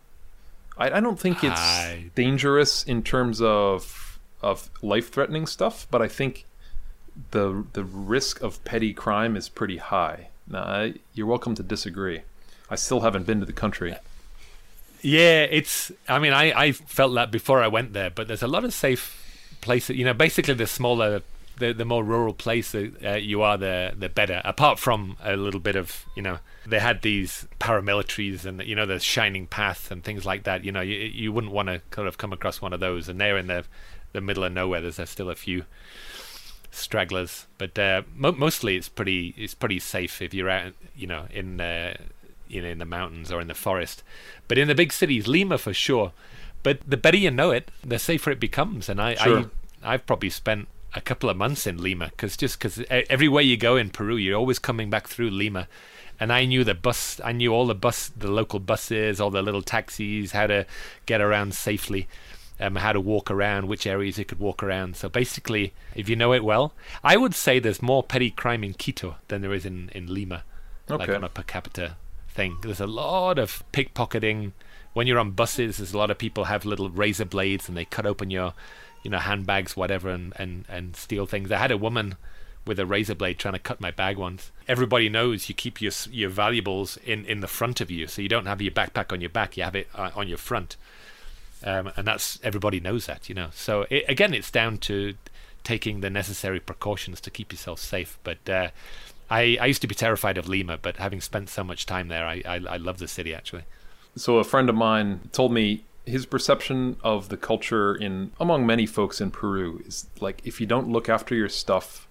I, 0.78 0.92
I 0.92 1.00
don't 1.00 1.18
think 1.18 1.42
it's 1.42 1.60
I... 1.60 2.10
dangerous 2.14 2.84
in 2.84 3.02
terms 3.02 3.42
of 3.42 4.18
of 4.42 4.70
life 4.82 5.10
threatening 5.10 5.46
stuff, 5.46 5.86
but 5.90 6.00
I 6.00 6.08
think 6.08 6.44
the 7.30 7.64
the 7.72 7.84
risk 7.84 8.42
of 8.42 8.62
petty 8.64 8.92
crime 8.92 9.36
is 9.36 9.48
pretty 9.48 9.78
high. 9.78 10.28
Now, 10.46 10.92
you're 11.14 11.26
welcome 11.26 11.54
to 11.56 11.62
disagree. 11.62 12.22
I 12.70 12.76
still 12.76 13.00
haven't 13.00 13.26
been 13.26 13.40
to 13.40 13.46
the 13.46 13.52
country. 13.52 13.96
Yeah, 15.02 15.42
it's. 15.50 15.92
I 16.08 16.18
mean, 16.18 16.32
I 16.32 16.52
I 16.52 16.72
felt 16.72 17.14
that 17.14 17.30
before 17.30 17.62
I 17.62 17.68
went 17.68 17.92
there, 17.92 18.10
but 18.10 18.28
there's 18.28 18.42
a 18.42 18.48
lot 18.48 18.64
of 18.64 18.72
safe 18.72 19.56
places. 19.60 19.96
You 19.96 20.04
know, 20.04 20.14
basically 20.14 20.54
the 20.54 20.66
smaller, 20.66 21.22
the 21.58 21.72
the 21.72 21.84
more 21.84 22.04
rural 22.04 22.34
place 22.34 22.72
that 22.72 23.04
uh, 23.04 23.12
you 23.12 23.42
are, 23.42 23.56
the 23.56 23.94
the 23.96 24.08
better. 24.08 24.40
Apart 24.44 24.78
from 24.78 25.16
a 25.22 25.36
little 25.36 25.60
bit 25.60 25.76
of, 25.76 26.04
you 26.14 26.22
know, 26.22 26.38
they 26.66 26.80
had 26.80 27.02
these 27.02 27.46
paramilitaries 27.60 28.44
and 28.44 28.62
you 28.62 28.74
know 28.74 28.86
the 28.86 28.98
Shining 28.98 29.46
Path 29.46 29.90
and 29.90 30.02
things 30.02 30.24
like 30.24 30.44
that. 30.44 30.64
You 30.64 30.72
know, 30.72 30.80
you 30.80 30.96
you 30.96 31.32
wouldn't 31.32 31.52
want 31.52 31.68
to 31.68 31.80
kind 31.90 32.08
of 32.08 32.18
come 32.18 32.32
across 32.32 32.60
one 32.60 32.72
of 32.72 32.80
those, 32.80 33.08
and 33.08 33.20
they're 33.20 33.38
in 33.38 33.46
the 33.46 33.64
the 34.12 34.20
middle 34.20 34.44
of 34.44 34.52
nowhere. 34.52 34.80
There's 34.80 35.08
still 35.08 35.30
a 35.30 35.34
few 35.34 35.64
stragglers, 36.70 37.46
but 37.58 37.78
uh, 37.78 38.02
mo- 38.14 38.32
mostly 38.32 38.76
it's 38.76 38.88
pretty 38.88 39.34
it's 39.36 39.54
pretty 39.54 39.78
safe 39.78 40.20
if 40.20 40.34
you're 40.34 40.50
out, 40.50 40.72
you 40.96 41.06
know, 41.06 41.26
in 41.30 41.60
uh, 41.60 41.96
you 42.48 42.62
know 42.62 42.68
in 42.68 42.78
the 42.78 42.84
mountains 42.84 43.30
or 43.30 43.40
in 43.40 43.48
the 43.48 43.54
forest. 43.54 44.02
But 44.48 44.58
in 44.58 44.68
the 44.68 44.74
big 44.74 44.92
cities, 44.92 45.26
Lima 45.26 45.58
for 45.58 45.72
sure. 45.72 46.12
But 46.62 46.80
the 46.86 46.96
better 46.96 47.18
you 47.18 47.30
know 47.30 47.50
it, 47.50 47.70
the 47.84 47.98
safer 47.98 48.30
it 48.30 48.40
becomes. 48.40 48.88
And 48.88 49.00
I, 49.00 49.14
sure. 49.14 49.50
I 49.82 49.94
I've 49.94 50.06
probably 50.06 50.30
spent 50.30 50.68
a 50.94 51.00
couple 51.00 51.28
of 51.28 51.36
months 51.36 51.66
in 51.66 51.82
Lima 51.82 52.06
because 52.06 52.36
just 52.36 52.58
because 52.58 52.82
everywhere 52.88 53.42
you 53.42 53.56
go 53.56 53.76
in 53.76 53.90
Peru, 53.90 54.16
you're 54.16 54.38
always 54.38 54.58
coming 54.58 54.90
back 54.90 55.08
through 55.08 55.30
Lima. 55.30 55.68
And 56.20 56.32
I 56.32 56.44
knew 56.44 56.62
the 56.62 56.74
bus, 56.74 57.20
I 57.24 57.32
knew 57.32 57.52
all 57.52 57.66
the 57.66 57.74
bus, 57.74 58.08
the 58.16 58.30
local 58.30 58.60
buses, 58.60 59.20
all 59.20 59.30
the 59.30 59.42
little 59.42 59.62
taxis, 59.62 60.30
how 60.30 60.46
to 60.46 60.64
get 61.06 61.20
around 61.20 61.54
safely, 61.54 62.06
um, 62.60 62.76
how 62.76 62.92
to 62.92 63.00
walk 63.00 63.32
around, 63.32 63.66
which 63.66 63.86
areas 63.86 64.16
you 64.16 64.24
could 64.24 64.38
walk 64.38 64.62
around. 64.62 64.96
So 64.96 65.08
basically, 65.08 65.72
if 65.96 66.08
you 66.08 66.14
know 66.14 66.32
it 66.32 66.44
well, 66.44 66.72
I 67.02 67.16
would 67.16 67.34
say 67.34 67.58
there's 67.58 67.82
more 67.82 68.04
petty 68.04 68.30
crime 68.30 68.62
in 68.62 68.74
Quito 68.74 69.16
than 69.26 69.42
there 69.42 69.52
is 69.52 69.66
in, 69.66 69.90
in 69.92 70.12
Lima, 70.12 70.44
okay. 70.88 70.98
like 71.04 71.16
on 71.16 71.24
a 71.24 71.28
per 71.28 71.42
capita 71.42 71.96
thing. 72.28 72.58
There's 72.62 72.80
a 72.80 72.86
lot 72.86 73.38
of 73.38 73.64
pickpocketing. 73.72 74.52
When 74.92 75.08
you're 75.08 75.18
on 75.18 75.32
buses, 75.32 75.78
there's 75.78 75.92
a 75.92 75.98
lot 75.98 76.12
of 76.12 76.18
people 76.18 76.44
have 76.44 76.64
little 76.64 76.90
razor 76.90 77.24
blades 77.24 77.68
and 77.68 77.76
they 77.76 77.84
cut 77.84 78.06
open 78.06 78.30
your, 78.30 78.54
you 79.04 79.10
know, 79.10 79.18
handbags, 79.18 79.76
whatever, 79.76 80.08
and, 80.08 80.32
and, 80.36 80.64
and 80.68 80.96
steal 80.96 81.26
things. 81.26 81.52
I 81.52 81.58
had 81.58 81.70
a 81.70 81.76
woman 81.76 82.16
with 82.66 82.80
a 82.80 82.86
razor 82.86 83.14
blade 83.14 83.38
trying 83.38 83.54
to 83.54 83.60
cut 83.60 83.80
my 83.80 83.90
bag 83.90 84.16
once. 84.16 84.50
Everybody 84.66 85.08
knows 85.08 85.48
you 85.48 85.54
keep 85.54 85.80
your 85.80 85.92
your 86.10 86.30
valuables 86.30 86.96
in, 87.04 87.24
in 87.26 87.40
the 87.40 87.46
front 87.46 87.80
of 87.80 87.90
you, 87.90 88.06
so 88.06 88.22
you 88.22 88.28
don't 88.28 88.46
have 88.46 88.62
your 88.62 88.72
backpack 88.72 89.12
on 89.12 89.20
your 89.20 89.30
back. 89.30 89.56
You 89.56 89.64
have 89.64 89.76
it 89.76 89.88
uh, 89.94 90.10
on 90.16 90.26
your 90.26 90.38
front, 90.38 90.76
um, 91.62 91.92
and 91.96 92.06
that's 92.06 92.40
everybody 92.42 92.80
knows 92.80 93.06
that, 93.06 93.28
you 93.28 93.34
know. 93.34 93.48
So 93.52 93.86
it, 93.90 94.04
again, 94.08 94.32
it's 94.32 94.50
down 94.50 94.78
to 94.78 95.14
taking 95.62 96.00
the 96.00 96.10
necessary 96.10 96.60
precautions 96.60 97.20
to 97.22 97.30
keep 97.30 97.52
yourself 97.52 97.80
safe. 97.80 98.18
But 98.24 98.48
uh, 98.48 98.68
I, 99.30 99.58
I 99.60 99.66
used 99.66 99.80
to 99.82 99.86
be 99.86 99.94
terrified 99.94 100.38
of 100.38 100.48
Lima, 100.48 100.78
but 100.80 100.96
having 100.96 101.20
spent 101.20 101.48
so 101.48 101.64
much 101.64 101.86
time 101.86 102.08
there, 102.08 102.26
I, 102.26 102.42
I, 102.46 102.60
I 102.68 102.76
love 102.76 102.98
the 102.98 103.08
city 103.08 103.34
actually. 103.34 103.64
So 104.16 104.38
a 104.38 104.44
friend 104.44 104.68
of 104.68 104.76
mine 104.76 105.28
told 105.32 105.52
me 105.52 105.84
his 106.06 106.26
perception 106.26 106.96
of 107.02 107.28
the 107.28 107.36
culture 107.36 107.94
in 107.94 108.32
among 108.38 108.66
many 108.66 108.86
folks 108.86 109.20
in 109.20 109.30
Peru 109.30 109.82
is 109.86 110.06
like 110.20 110.40
if 110.44 110.60
you 110.60 110.66
don't 110.66 110.88
look 110.88 111.08
after 111.08 111.34
your 111.34 111.48
stuff, 111.48 112.06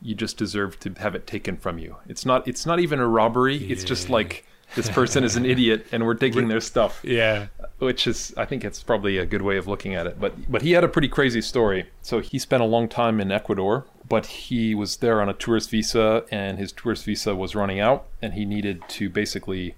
you 0.00 0.14
just 0.14 0.36
deserve 0.36 0.78
to 0.80 0.92
have 0.98 1.14
it 1.14 1.26
taken 1.26 1.56
from 1.56 1.78
you. 1.78 1.96
It's 2.08 2.24
not 2.24 2.46
it's 2.46 2.66
not 2.66 2.80
even 2.80 3.00
a 3.00 3.08
robbery. 3.08 3.56
Yeah. 3.56 3.72
It's 3.72 3.84
just 3.84 4.08
like 4.08 4.44
this 4.74 4.88
person 4.90 5.24
is 5.24 5.36
an 5.36 5.44
idiot 5.54 5.86
and 5.92 6.04
we're 6.04 6.14
taking 6.14 6.48
their 6.48 6.60
stuff. 6.60 7.00
Yeah. 7.02 7.46
Which 7.78 8.06
is 8.06 8.32
I 8.36 8.44
think 8.44 8.64
it's 8.64 8.82
probably 8.82 9.18
a 9.18 9.26
good 9.26 9.42
way 9.42 9.56
of 9.56 9.66
looking 9.66 9.94
at 9.94 10.06
it. 10.06 10.20
But 10.20 10.50
but 10.50 10.62
he 10.62 10.72
had 10.72 10.84
a 10.84 10.88
pretty 10.88 11.08
crazy 11.08 11.42
story. 11.42 11.86
So 12.02 12.20
he 12.20 12.38
spent 12.38 12.62
a 12.62 12.66
long 12.66 12.88
time 12.88 13.20
in 13.20 13.32
Ecuador 13.32 13.86
but 14.08 14.26
he 14.26 14.74
was 14.74 14.98
there 14.98 15.20
on 15.20 15.28
a 15.28 15.34
tourist 15.34 15.70
visa 15.70 16.24
and 16.30 16.58
his 16.58 16.72
tourist 16.72 17.04
visa 17.04 17.34
was 17.34 17.54
running 17.54 17.80
out 17.80 18.06
and 18.22 18.34
he 18.34 18.44
needed 18.44 18.82
to 18.88 19.08
basically 19.08 19.74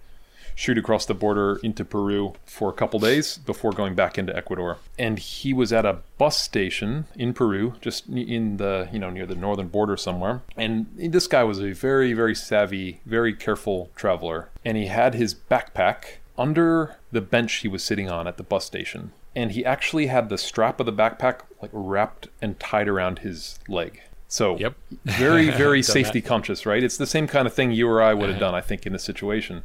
shoot 0.58 0.76
across 0.76 1.06
the 1.06 1.14
border 1.14 1.60
into 1.62 1.84
Peru 1.84 2.34
for 2.44 2.68
a 2.68 2.72
couple 2.72 2.98
days 2.98 3.38
before 3.38 3.70
going 3.70 3.94
back 3.94 4.18
into 4.18 4.36
Ecuador. 4.36 4.76
And 4.98 5.16
he 5.16 5.52
was 5.52 5.72
at 5.72 5.86
a 5.86 5.98
bus 6.18 6.36
station 6.40 7.04
in 7.14 7.32
Peru, 7.32 7.74
just 7.80 8.08
in 8.08 8.56
the, 8.56 8.88
you 8.92 8.98
know, 8.98 9.08
near 9.08 9.24
the 9.24 9.36
northern 9.36 9.68
border 9.68 9.96
somewhere. 9.96 10.40
And 10.56 10.86
this 10.96 11.28
guy 11.28 11.44
was 11.44 11.60
a 11.60 11.70
very, 11.70 12.12
very 12.12 12.34
savvy, 12.34 13.00
very 13.06 13.34
careful 13.34 13.90
traveler. 13.94 14.48
And 14.64 14.76
he 14.76 14.86
had 14.86 15.14
his 15.14 15.32
backpack 15.32 16.16
under 16.36 16.96
the 17.12 17.20
bench 17.20 17.54
he 17.58 17.68
was 17.68 17.84
sitting 17.84 18.10
on 18.10 18.26
at 18.26 18.36
the 18.36 18.42
bus 18.42 18.64
station. 18.64 19.12
And 19.36 19.52
he 19.52 19.64
actually 19.64 20.06
had 20.08 20.28
the 20.28 20.38
strap 20.38 20.80
of 20.80 20.86
the 20.86 20.92
backpack 20.92 21.42
like 21.62 21.70
wrapped 21.72 22.26
and 22.42 22.58
tied 22.58 22.88
around 22.88 23.20
his 23.20 23.60
leg. 23.68 24.00
So 24.26 24.56
Yep. 24.58 24.74
very, 25.04 25.50
very 25.50 25.82
safety 25.98 26.18
that. 26.18 26.28
conscious, 26.28 26.66
right? 26.66 26.82
It's 26.82 26.96
the 26.96 27.06
same 27.06 27.28
kind 27.28 27.46
of 27.46 27.54
thing 27.54 27.70
you 27.70 27.88
or 27.88 28.02
I 28.02 28.12
would 28.12 28.26
have 28.28 28.42
Uh-huh. 28.42 28.46
done, 28.46 28.54
I 28.56 28.60
think, 28.60 28.86
in 28.86 28.92
this 28.92 29.04
situation. 29.04 29.62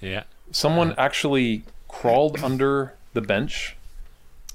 Yeah. 0.00 0.22
Someone 0.50 0.94
actually 0.96 1.64
crawled 1.88 2.42
under 2.42 2.94
the 3.14 3.20
bench, 3.20 3.76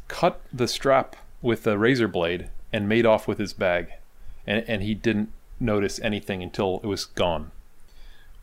cut 0.08 0.42
the 0.52 0.68
strap 0.68 1.16
with 1.42 1.66
a 1.68 1.78
razor 1.78 2.08
blade, 2.08 2.50
and 2.72 2.88
made 2.88 3.06
off 3.06 3.28
with 3.28 3.38
his 3.38 3.54
bag. 3.54 3.92
And, 4.46 4.64
and 4.68 4.82
he 4.82 4.94
didn't 4.94 5.32
notice 5.60 6.00
anything 6.00 6.42
until 6.42 6.80
it 6.84 6.88
was 6.88 7.06
gone. 7.06 7.52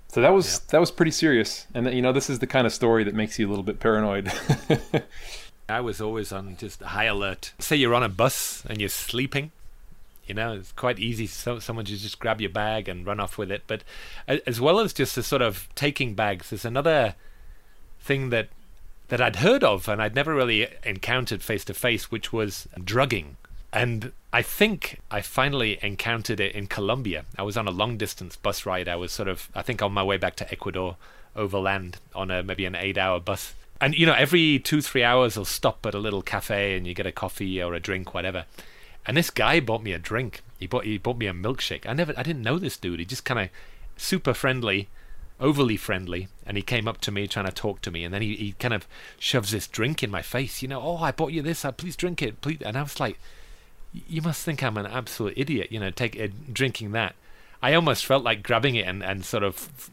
So 0.08 0.22
that 0.22 0.32
was 0.32 0.60
that 0.60 0.78
was 0.80 0.90
pretty 0.90 1.10
serious. 1.10 1.66
And 1.74 1.92
you 1.92 2.00
know, 2.00 2.12
this 2.12 2.30
is 2.30 2.38
the 2.38 2.46
kind 2.46 2.66
of 2.66 2.72
story 2.72 3.04
that 3.04 3.14
makes 3.14 3.38
you 3.38 3.46
a 3.46 3.50
little 3.50 3.64
bit 3.64 3.78
paranoid. 3.78 4.32
I 5.68 5.80
was 5.80 6.00
always 6.00 6.32
on 6.32 6.56
just 6.56 6.80
high 6.80 7.04
alert. 7.04 7.52
Say 7.58 7.76
you're 7.76 7.94
on 7.94 8.02
a 8.02 8.08
bus 8.08 8.64
and 8.70 8.80
you're 8.80 8.88
sleeping, 8.88 9.52
you 10.28 10.34
know, 10.34 10.52
it's 10.52 10.72
quite 10.72 10.98
easy. 10.98 11.26
So 11.26 11.58
someone 11.58 11.86
to 11.86 11.96
just 11.96 12.18
grab 12.18 12.40
your 12.40 12.50
bag 12.50 12.88
and 12.88 13.06
run 13.06 13.18
off 13.18 13.38
with 13.38 13.50
it. 13.50 13.62
But 13.66 13.82
as 14.26 14.60
well 14.60 14.78
as 14.78 14.92
just 14.92 15.14
the 15.14 15.22
sort 15.22 15.42
of 15.42 15.68
taking 15.74 16.14
bags, 16.14 16.50
there's 16.50 16.66
another 16.66 17.14
thing 18.08 18.30
that 18.30 18.48
that 19.08 19.20
I'd 19.20 19.36
heard 19.36 19.62
of 19.64 19.88
and 19.88 20.02
I'd 20.02 20.14
never 20.14 20.34
really 20.34 20.66
encountered 20.84 21.42
face 21.42 21.64
to 21.66 21.74
face, 21.74 22.10
which 22.10 22.32
was 22.32 22.68
drugging. 22.82 23.36
And 23.72 24.12
I 24.32 24.42
think 24.42 25.00
I 25.10 25.20
finally 25.22 25.78
encountered 25.82 26.40
it 26.40 26.54
in 26.54 26.66
Colombia. 26.66 27.24
I 27.38 27.42
was 27.42 27.56
on 27.56 27.68
a 27.68 27.70
long 27.70 27.96
distance 27.96 28.36
bus 28.36 28.66
ride. 28.66 28.88
I 28.88 28.96
was 28.96 29.12
sort 29.12 29.28
of, 29.28 29.48
I 29.54 29.62
think, 29.62 29.80
on 29.82 29.92
my 29.92 30.02
way 30.02 30.18
back 30.18 30.36
to 30.36 30.50
Ecuador 30.50 30.96
overland 31.36 31.98
on 32.14 32.30
a 32.30 32.42
maybe 32.42 32.66
an 32.66 32.74
eight 32.74 32.98
hour 32.98 33.20
bus. 33.20 33.54
And 33.80 33.94
you 33.94 34.04
know, 34.04 34.14
every 34.14 34.58
two 34.58 34.82
three 34.82 35.04
hours, 35.04 35.38
I'll 35.38 35.44
stop 35.44 35.86
at 35.86 35.94
a 35.94 35.98
little 35.98 36.22
cafe 36.22 36.76
and 36.76 36.86
you 36.86 36.94
get 36.94 37.06
a 37.06 37.12
coffee 37.12 37.62
or 37.62 37.74
a 37.74 37.80
drink, 37.80 38.12
whatever. 38.12 38.44
And 39.06 39.16
this 39.16 39.30
guy 39.30 39.60
bought 39.60 39.82
me 39.82 39.92
a 39.92 39.98
drink. 39.98 40.42
He 40.58 40.66
bought 40.66 40.84
he 40.84 40.98
bought 40.98 41.18
me 41.18 41.26
a 41.26 41.32
milkshake. 41.32 41.86
I 41.86 41.94
never, 41.94 42.12
I 42.16 42.22
didn't 42.22 42.42
know 42.42 42.58
this 42.58 42.76
dude. 42.76 42.98
He 42.98 43.06
just 43.06 43.24
kind 43.24 43.40
of 43.40 43.48
super 43.96 44.34
friendly, 44.34 44.88
overly 45.40 45.76
friendly, 45.76 46.28
and 46.46 46.56
he 46.56 46.62
came 46.62 46.88
up 46.88 47.00
to 47.02 47.12
me 47.12 47.26
trying 47.26 47.46
to 47.46 47.52
talk 47.52 47.80
to 47.82 47.90
me, 47.90 48.04
and 48.04 48.12
then 48.12 48.22
he, 48.22 48.34
he 48.36 48.52
kind 48.52 48.74
of 48.74 48.86
shoves 49.18 49.50
this 49.50 49.66
drink 49.66 50.02
in 50.02 50.10
my 50.10 50.22
face. 50.22 50.62
You 50.62 50.68
know, 50.68 50.80
oh, 50.80 50.96
I 50.96 51.12
bought 51.12 51.32
you 51.32 51.42
this. 51.42 51.64
Uh, 51.64 51.72
please 51.72 51.96
drink 51.96 52.22
it, 52.22 52.40
please. 52.40 52.58
And 52.62 52.76
I 52.76 52.82
was 52.82 52.98
like, 52.98 53.18
you 53.92 54.22
must 54.22 54.44
think 54.44 54.62
I'm 54.62 54.76
an 54.76 54.86
absolute 54.86 55.34
idiot. 55.36 55.72
You 55.72 55.80
know, 55.80 55.90
take 55.90 56.20
uh, 56.20 56.28
drinking 56.52 56.92
that. 56.92 57.14
I 57.62 57.74
almost 57.74 58.06
felt 58.06 58.24
like 58.24 58.42
grabbing 58.42 58.76
it 58.76 58.86
and, 58.86 59.02
and 59.02 59.24
sort 59.24 59.42
of 59.42 59.90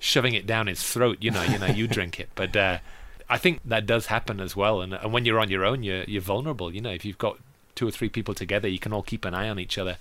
shoving 0.00 0.34
it 0.34 0.46
down 0.46 0.66
his 0.66 0.82
throat. 0.82 1.18
You 1.20 1.30
know, 1.30 1.42
you 1.42 1.58
know, 1.58 1.66
you 1.66 1.86
drink 1.86 2.20
it, 2.20 2.30
but. 2.34 2.56
Uh, 2.56 2.78
I 3.26 3.38
think 3.38 3.60
that 3.64 3.86
does 3.86 4.06
happen 4.06 4.38
as 4.38 4.54
well, 4.54 4.82
and 4.82 4.92
and 4.92 5.10
when 5.10 5.24
you're 5.24 5.40
on 5.40 5.48
your 5.48 5.64
own, 5.64 5.82
you're 5.82 6.04
you're 6.04 6.20
vulnerable. 6.20 6.74
You 6.74 6.82
know, 6.82 6.90
if 6.90 7.06
you've 7.06 7.16
got 7.16 7.38
two 7.74 7.88
or 7.88 7.90
three 7.90 8.08
people 8.08 8.34
together, 8.34 8.68
you 8.68 8.78
can 8.78 8.92
all 8.92 9.02
keep 9.02 9.24
an 9.24 9.34
eye 9.34 9.48
on 9.48 9.58
each 9.58 9.78
other. 9.78 9.96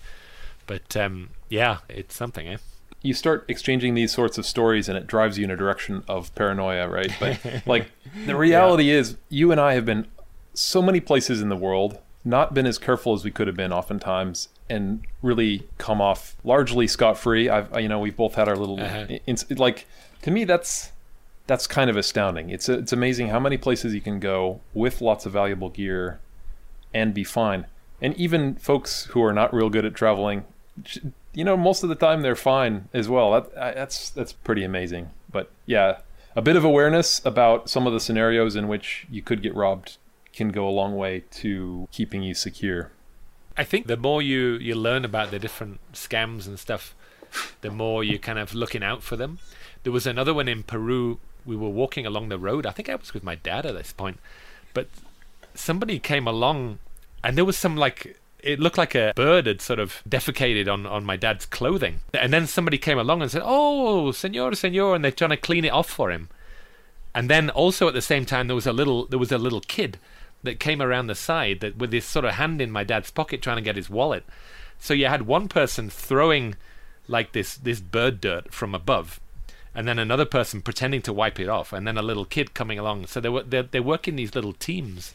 But 0.67 0.95
um, 0.95 1.29
yeah, 1.49 1.79
it's 1.89 2.15
something, 2.15 2.47
eh? 2.47 2.57
You 3.03 3.13
start 3.13 3.45
exchanging 3.47 3.93
these 3.93 4.11
sorts 4.11 4.37
of 4.39 4.45
stories 4.45 4.89
and 4.89 4.97
it 4.97 5.05
drives 5.05 5.37
you 5.37 5.43
in 5.43 5.51
a 5.51 5.55
direction 5.57 6.03
of 6.07 6.33
paranoia, 6.33 6.87
right? 6.87 7.11
But 7.19 7.39
like 7.67 7.91
the 8.25 8.35
reality 8.35 8.89
is 8.89 9.17
you 9.29 9.51
and 9.51 9.61
I 9.61 9.73
have 9.75 9.85
been 9.85 10.07
so 10.55 10.81
many 10.81 10.99
places 10.99 11.41
in 11.41 11.49
the 11.49 11.55
world, 11.55 11.99
not 12.25 12.53
been 12.53 12.65
as 12.65 12.77
careful 12.79 13.13
as 13.13 13.23
we 13.23 13.29
could 13.31 13.45
have 13.47 13.55
been 13.57 13.71
oftentimes 13.73 14.47
and 14.69 15.03
really 15.21 15.67
come 15.77 16.01
off 16.01 16.35
largely 16.43 16.87
scot-free. 16.87 17.49
I've 17.49 17.79
you 17.79 17.89
know, 17.89 17.99
we've 17.99 18.15
both 18.15 18.35
had 18.35 18.47
our 18.47 18.55
little 18.55 18.79
Uh-huh. 18.79 19.05
like 19.57 19.85
to 20.23 20.31
me 20.31 20.45
that's 20.45 20.91
that's 21.45 21.67
kind 21.67 21.89
of 21.89 21.97
astounding. 21.97 22.49
It's 22.49 22.69
it's 22.69 22.93
amazing 22.93 23.27
how 23.27 23.39
many 23.39 23.57
places 23.57 23.93
you 23.93 23.99
can 24.01 24.19
go 24.21 24.61
with 24.73 25.01
lots 25.01 25.25
of 25.25 25.33
valuable 25.33 25.69
gear 25.69 26.19
and 26.93 27.13
be 27.13 27.25
fine. 27.25 27.65
And 28.01 28.15
even 28.15 28.55
folks 28.55 29.05
who 29.11 29.21
are 29.23 29.33
not 29.33 29.53
real 29.53 29.69
good 29.69 29.83
at 29.83 29.93
traveling, 29.93 30.45
you 31.33 31.43
know, 31.43 31.57
most 31.57 31.83
of 31.83 31.89
the 31.89 31.95
time 31.95 32.21
they're 32.21 32.35
fine 32.35 32.89
as 32.93 33.09
well. 33.09 33.31
That 33.31 33.75
that's 33.75 34.09
that's 34.09 34.33
pretty 34.33 34.63
amazing. 34.63 35.11
But 35.31 35.49
yeah, 35.65 35.99
a 36.35 36.41
bit 36.41 36.55
of 36.55 36.63
awareness 36.63 37.23
about 37.25 37.69
some 37.69 37.87
of 37.87 37.93
the 37.93 37.99
scenarios 37.99 38.55
in 38.55 38.67
which 38.67 39.07
you 39.09 39.21
could 39.21 39.41
get 39.41 39.55
robbed 39.55 39.97
can 40.31 40.49
go 40.49 40.67
a 40.67 40.71
long 40.71 40.95
way 40.95 41.23
to 41.31 41.87
keeping 41.91 42.23
you 42.23 42.33
secure. 42.33 42.91
I 43.55 43.63
think 43.63 43.87
the 43.87 43.97
more 43.97 44.21
you 44.21 44.53
you 44.53 44.75
learn 44.75 45.05
about 45.05 45.31
the 45.31 45.39
different 45.39 45.79
scams 45.93 46.47
and 46.47 46.59
stuff, 46.59 46.95
the 47.61 47.69
more 47.69 48.03
you're 48.03 48.19
kind 48.19 48.39
of 48.39 48.53
looking 48.53 48.83
out 48.83 49.03
for 49.03 49.15
them. 49.15 49.39
There 49.83 49.93
was 49.93 50.07
another 50.07 50.33
one 50.33 50.47
in 50.47 50.63
Peru. 50.63 51.19
We 51.45 51.55
were 51.55 51.69
walking 51.69 52.05
along 52.05 52.29
the 52.29 52.39
road. 52.39 52.65
I 52.65 52.71
think 52.71 52.89
I 52.89 52.95
was 52.95 53.13
with 53.13 53.23
my 53.23 53.35
dad 53.35 53.65
at 53.65 53.75
this 53.75 53.91
point, 53.91 54.19
but 54.73 54.87
somebody 55.53 55.99
came 55.99 56.25
along, 56.25 56.79
and 57.23 57.37
there 57.37 57.45
was 57.45 57.57
some 57.57 57.75
like 57.75 58.17
it 58.43 58.59
looked 58.59 58.77
like 58.77 58.93
a 58.93 59.13
bird 59.15 59.47
had 59.47 59.61
sort 59.61 59.79
of 59.79 60.03
defecated 60.07 60.71
on, 60.71 60.85
on 60.85 61.05
my 61.05 61.15
dad's 61.15 61.45
clothing. 61.45 62.01
And 62.13 62.33
then 62.33 62.45
somebody 62.45 62.77
came 62.77 62.99
along 62.99 63.21
and 63.21 63.31
said, 63.31 63.41
"Oh, 63.43 64.11
senor, 64.11 64.53
senor," 64.53 64.95
and 64.95 65.03
they're 65.03 65.11
trying 65.11 65.31
to 65.31 65.37
clean 65.37 65.65
it 65.65 65.71
off 65.71 65.89
for 65.89 66.11
him. 66.11 66.29
And 67.15 67.29
then 67.29 67.49
also 67.49 67.87
at 67.87 67.93
the 67.93 68.01
same 68.01 68.25
time 68.25 68.47
there 68.47 68.55
was 68.55 68.67
a 68.67 68.73
little 68.73 69.05
there 69.05 69.19
was 69.19 69.31
a 69.31 69.37
little 69.37 69.61
kid 69.61 69.97
that 70.43 70.59
came 70.59 70.81
around 70.81 71.07
the 71.07 71.15
side 71.15 71.61
that 71.61 71.77
with 71.77 71.93
his 71.93 72.05
sort 72.05 72.25
of 72.25 72.33
hand 72.33 72.61
in 72.61 72.71
my 72.71 72.83
dad's 72.83 73.11
pocket 73.11 73.41
trying 73.41 73.57
to 73.57 73.61
get 73.61 73.75
his 73.75 73.89
wallet. 73.89 74.25
So 74.79 74.93
you 74.93 75.07
had 75.07 75.23
one 75.23 75.47
person 75.47 75.89
throwing 75.89 76.55
like 77.07 77.31
this 77.31 77.55
this 77.55 77.79
bird 77.79 78.19
dirt 78.19 78.53
from 78.53 78.75
above, 78.75 79.19
and 79.73 79.87
then 79.87 79.99
another 79.99 80.25
person 80.25 80.61
pretending 80.61 81.01
to 81.03 81.13
wipe 81.13 81.39
it 81.39 81.49
off, 81.49 81.71
and 81.71 81.87
then 81.87 81.97
a 81.97 82.01
little 82.01 82.25
kid 82.25 82.53
coming 82.53 82.79
along. 82.79 83.07
So 83.07 83.21
they 83.21 83.29
were 83.29 83.43
they 83.43 83.61
they 83.61 83.79
work 83.79 84.07
in 84.07 84.15
these 84.15 84.35
little 84.35 84.53
teams. 84.53 85.13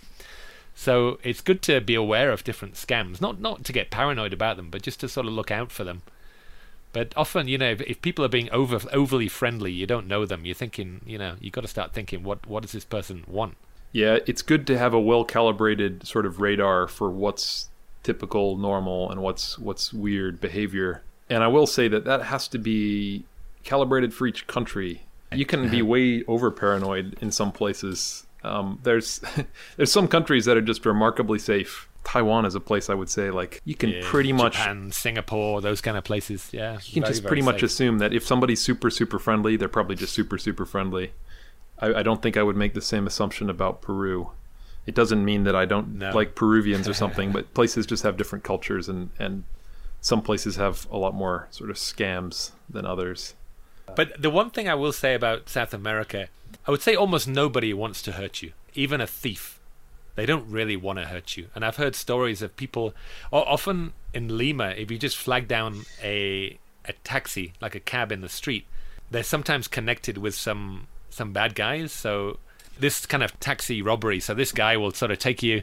So 0.78 1.18
it's 1.24 1.40
good 1.40 1.60
to 1.62 1.80
be 1.80 1.96
aware 1.96 2.30
of 2.30 2.44
different 2.44 2.74
scams, 2.74 3.20
not 3.20 3.40
not 3.40 3.64
to 3.64 3.72
get 3.72 3.90
paranoid 3.90 4.32
about 4.32 4.56
them, 4.56 4.70
but 4.70 4.80
just 4.80 5.00
to 5.00 5.08
sort 5.08 5.26
of 5.26 5.32
look 5.32 5.50
out 5.50 5.72
for 5.72 5.82
them. 5.82 6.02
But 6.92 7.12
often, 7.16 7.48
you 7.48 7.58
know, 7.58 7.72
if, 7.72 7.80
if 7.80 8.00
people 8.00 8.24
are 8.24 8.28
being 8.28 8.48
over 8.50 8.78
overly 8.92 9.26
friendly, 9.26 9.72
you 9.72 9.88
don't 9.88 10.06
know 10.06 10.24
them. 10.24 10.46
You're 10.46 10.54
thinking, 10.54 11.00
you 11.04 11.18
know, 11.18 11.34
you've 11.40 11.52
got 11.52 11.62
to 11.62 11.68
start 11.68 11.94
thinking, 11.94 12.22
what 12.22 12.46
what 12.46 12.62
does 12.62 12.70
this 12.70 12.84
person 12.84 13.24
want? 13.26 13.56
Yeah, 13.90 14.18
it's 14.24 14.40
good 14.40 14.68
to 14.68 14.78
have 14.78 14.94
a 14.94 15.00
well 15.00 15.24
calibrated 15.24 16.06
sort 16.06 16.24
of 16.24 16.40
radar 16.40 16.86
for 16.86 17.10
what's 17.10 17.70
typical, 18.04 18.56
normal, 18.56 19.10
and 19.10 19.20
what's 19.20 19.58
what's 19.58 19.92
weird 19.92 20.40
behavior. 20.40 21.02
And 21.28 21.42
I 21.42 21.48
will 21.48 21.66
say 21.66 21.88
that 21.88 22.04
that 22.04 22.22
has 22.22 22.46
to 22.48 22.58
be 22.58 23.24
calibrated 23.64 24.14
for 24.14 24.28
each 24.28 24.46
country. 24.46 25.02
You 25.32 25.44
can 25.44 25.68
be 25.68 25.82
way 25.94 26.22
over 26.28 26.52
paranoid 26.52 27.18
in 27.20 27.32
some 27.32 27.50
places. 27.50 28.27
Um, 28.44 28.78
there's 28.82 29.20
there's 29.76 29.92
some 29.92 30.08
countries 30.08 30.44
that 30.44 30.56
are 30.56 30.62
just 30.62 30.84
remarkably 30.86 31.38
safe. 31.38 31.88
Taiwan 32.04 32.46
is 32.46 32.54
a 32.54 32.60
place 32.60 32.88
I 32.88 32.94
would 32.94 33.10
say 33.10 33.30
like 33.30 33.60
you 33.64 33.74
can 33.74 33.90
Yeah, 33.90 34.00
pretty 34.04 34.32
much 34.32 34.54
Japan, 34.54 34.92
Singapore, 34.92 35.60
those 35.60 35.80
kind 35.80 35.96
of 35.96 36.04
places. 36.04 36.48
Yeah, 36.52 36.78
you 36.84 36.94
can 36.94 37.02
very, 37.02 37.12
just 37.14 37.24
pretty 37.26 37.42
much 37.42 37.56
safe. 37.56 37.64
assume 37.64 37.98
that 37.98 38.12
if 38.14 38.24
somebody's 38.26 38.62
super 38.62 38.88
super 38.90 39.18
friendly, 39.18 39.56
they're 39.56 39.68
probably 39.68 39.96
just 39.96 40.12
super 40.14 40.38
super 40.38 40.64
friendly. 40.64 41.12
I, 41.80 41.94
I 41.94 42.02
don't 42.02 42.22
think 42.22 42.36
I 42.36 42.42
would 42.42 42.56
make 42.56 42.74
the 42.74 42.80
same 42.80 43.06
assumption 43.06 43.50
about 43.50 43.82
Peru. 43.82 44.30
It 44.86 44.94
doesn't 44.94 45.22
mean 45.22 45.44
that 45.44 45.54
I 45.54 45.66
don't 45.66 45.96
No. 45.98 46.12
like 46.12 46.34
Peruvians 46.34 46.88
or 46.88 46.94
something, 47.02 47.30
but 47.30 47.52
places 47.52 47.84
just 47.86 48.04
have 48.04 48.16
different 48.16 48.44
cultures, 48.44 48.88
and 48.88 49.10
and 49.18 49.44
some 50.00 50.22
places 50.22 50.56
have 50.56 50.86
a 50.90 50.96
lot 50.96 51.12
more 51.14 51.48
sort 51.50 51.68
of 51.70 51.76
scams 51.76 52.52
than 52.70 52.86
others. 52.86 53.34
But 53.96 54.22
the 54.22 54.30
one 54.30 54.50
thing 54.50 54.68
I 54.68 54.74
will 54.76 54.92
say 54.92 55.14
about 55.14 55.48
South 55.48 55.74
America, 55.74 56.28
I 56.68 56.70
would 56.70 56.82
say 56.82 56.94
almost 56.94 57.26
nobody 57.26 57.72
wants 57.72 58.02
to 58.02 58.12
hurt 58.12 58.42
you, 58.42 58.52
even 58.74 59.00
a 59.00 59.06
thief. 59.06 59.58
They 60.16 60.26
don't 60.26 60.50
really 60.50 60.76
want 60.76 60.98
to 60.98 61.06
hurt 61.06 61.34
you. 61.34 61.46
And 61.54 61.64
I've 61.64 61.76
heard 61.76 61.94
stories 61.94 62.42
of 62.42 62.56
people, 62.56 62.92
often 63.32 63.94
in 64.12 64.36
Lima, 64.36 64.74
if 64.76 64.90
you 64.90 64.98
just 64.98 65.16
flag 65.16 65.48
down 65.48 65.86
a 66.02 66.58
a 66.84 66.92
taxi, 67.04 67.54
like 67.60 67.74
a 67.74 67.80
cab 67.80 68.12
in 68.12 68.20
the 68.20 68.28
street, 68.28 68.66
they're 69.10 69.22
sometimes 69.22 69.66
connected 69.66 70.18
with 70.18 70.34
some 70.34 70.88
some 71.08 71.32
bad 71.32 71.54
guys. 71.54 71.90
So 71.90 72.38
this 72.78 73.06
kind 73.06 73.22
of 73.22 73.40
taxi 73.40 73.80
robbery. 73.80 74.20
So 74.20 74.34
this 74.34 74.52
guy 74.52 74.76
will 74.76 74.92
sort 74.92 75.10
of 75.10 75.18
take 75.18 75.42
you 75.42 75.62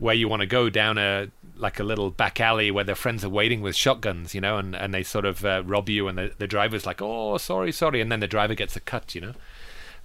where 0.00 0.14
you 0.14 0.28
want 0.28 0.40
to 0.40 0.46
go 0.46 0.68
down 0.68 0.98
a 0.98 1.28
like 1.56 1.78
a 1.78 1.84
little 1.84 2.10
back 2.10 2.40
alley 2.40 2.72
where 2.72 2.84
their 2.84 2.96
friends 2.96 3.24
are 3.24 3.28
waiting 3.28 3.60
with 3.60 3.76
shotguns, 3.76 4.34
you 4.34 4.40
know, 4.40 4.58
and, 4.58 4.74
and 4.74 4.92
they 4.92 5.04
sort 5.04 5.24
of 5.24 5.44
uh, 5.44 5.62
rob 5.64 5.88
you, 5.88 6.08
and 6.08 6.18
the, 6.18 6.32
the 6.38 6.48
driver's 6.48 6.86
like, 6.86 7.00
"Oh, 7.00 7.36
sorry, 7.38 7.70
sorry," 7.70 8.00
and 8.00 8.10
then 8.10 8.20
the 8.20 8.26
driver 8.26 8.54
gets 8.54 8.74
a 8.74 8.80
cut, 8.80 9.14
you 9.14 9.20
know. 9.20 9.34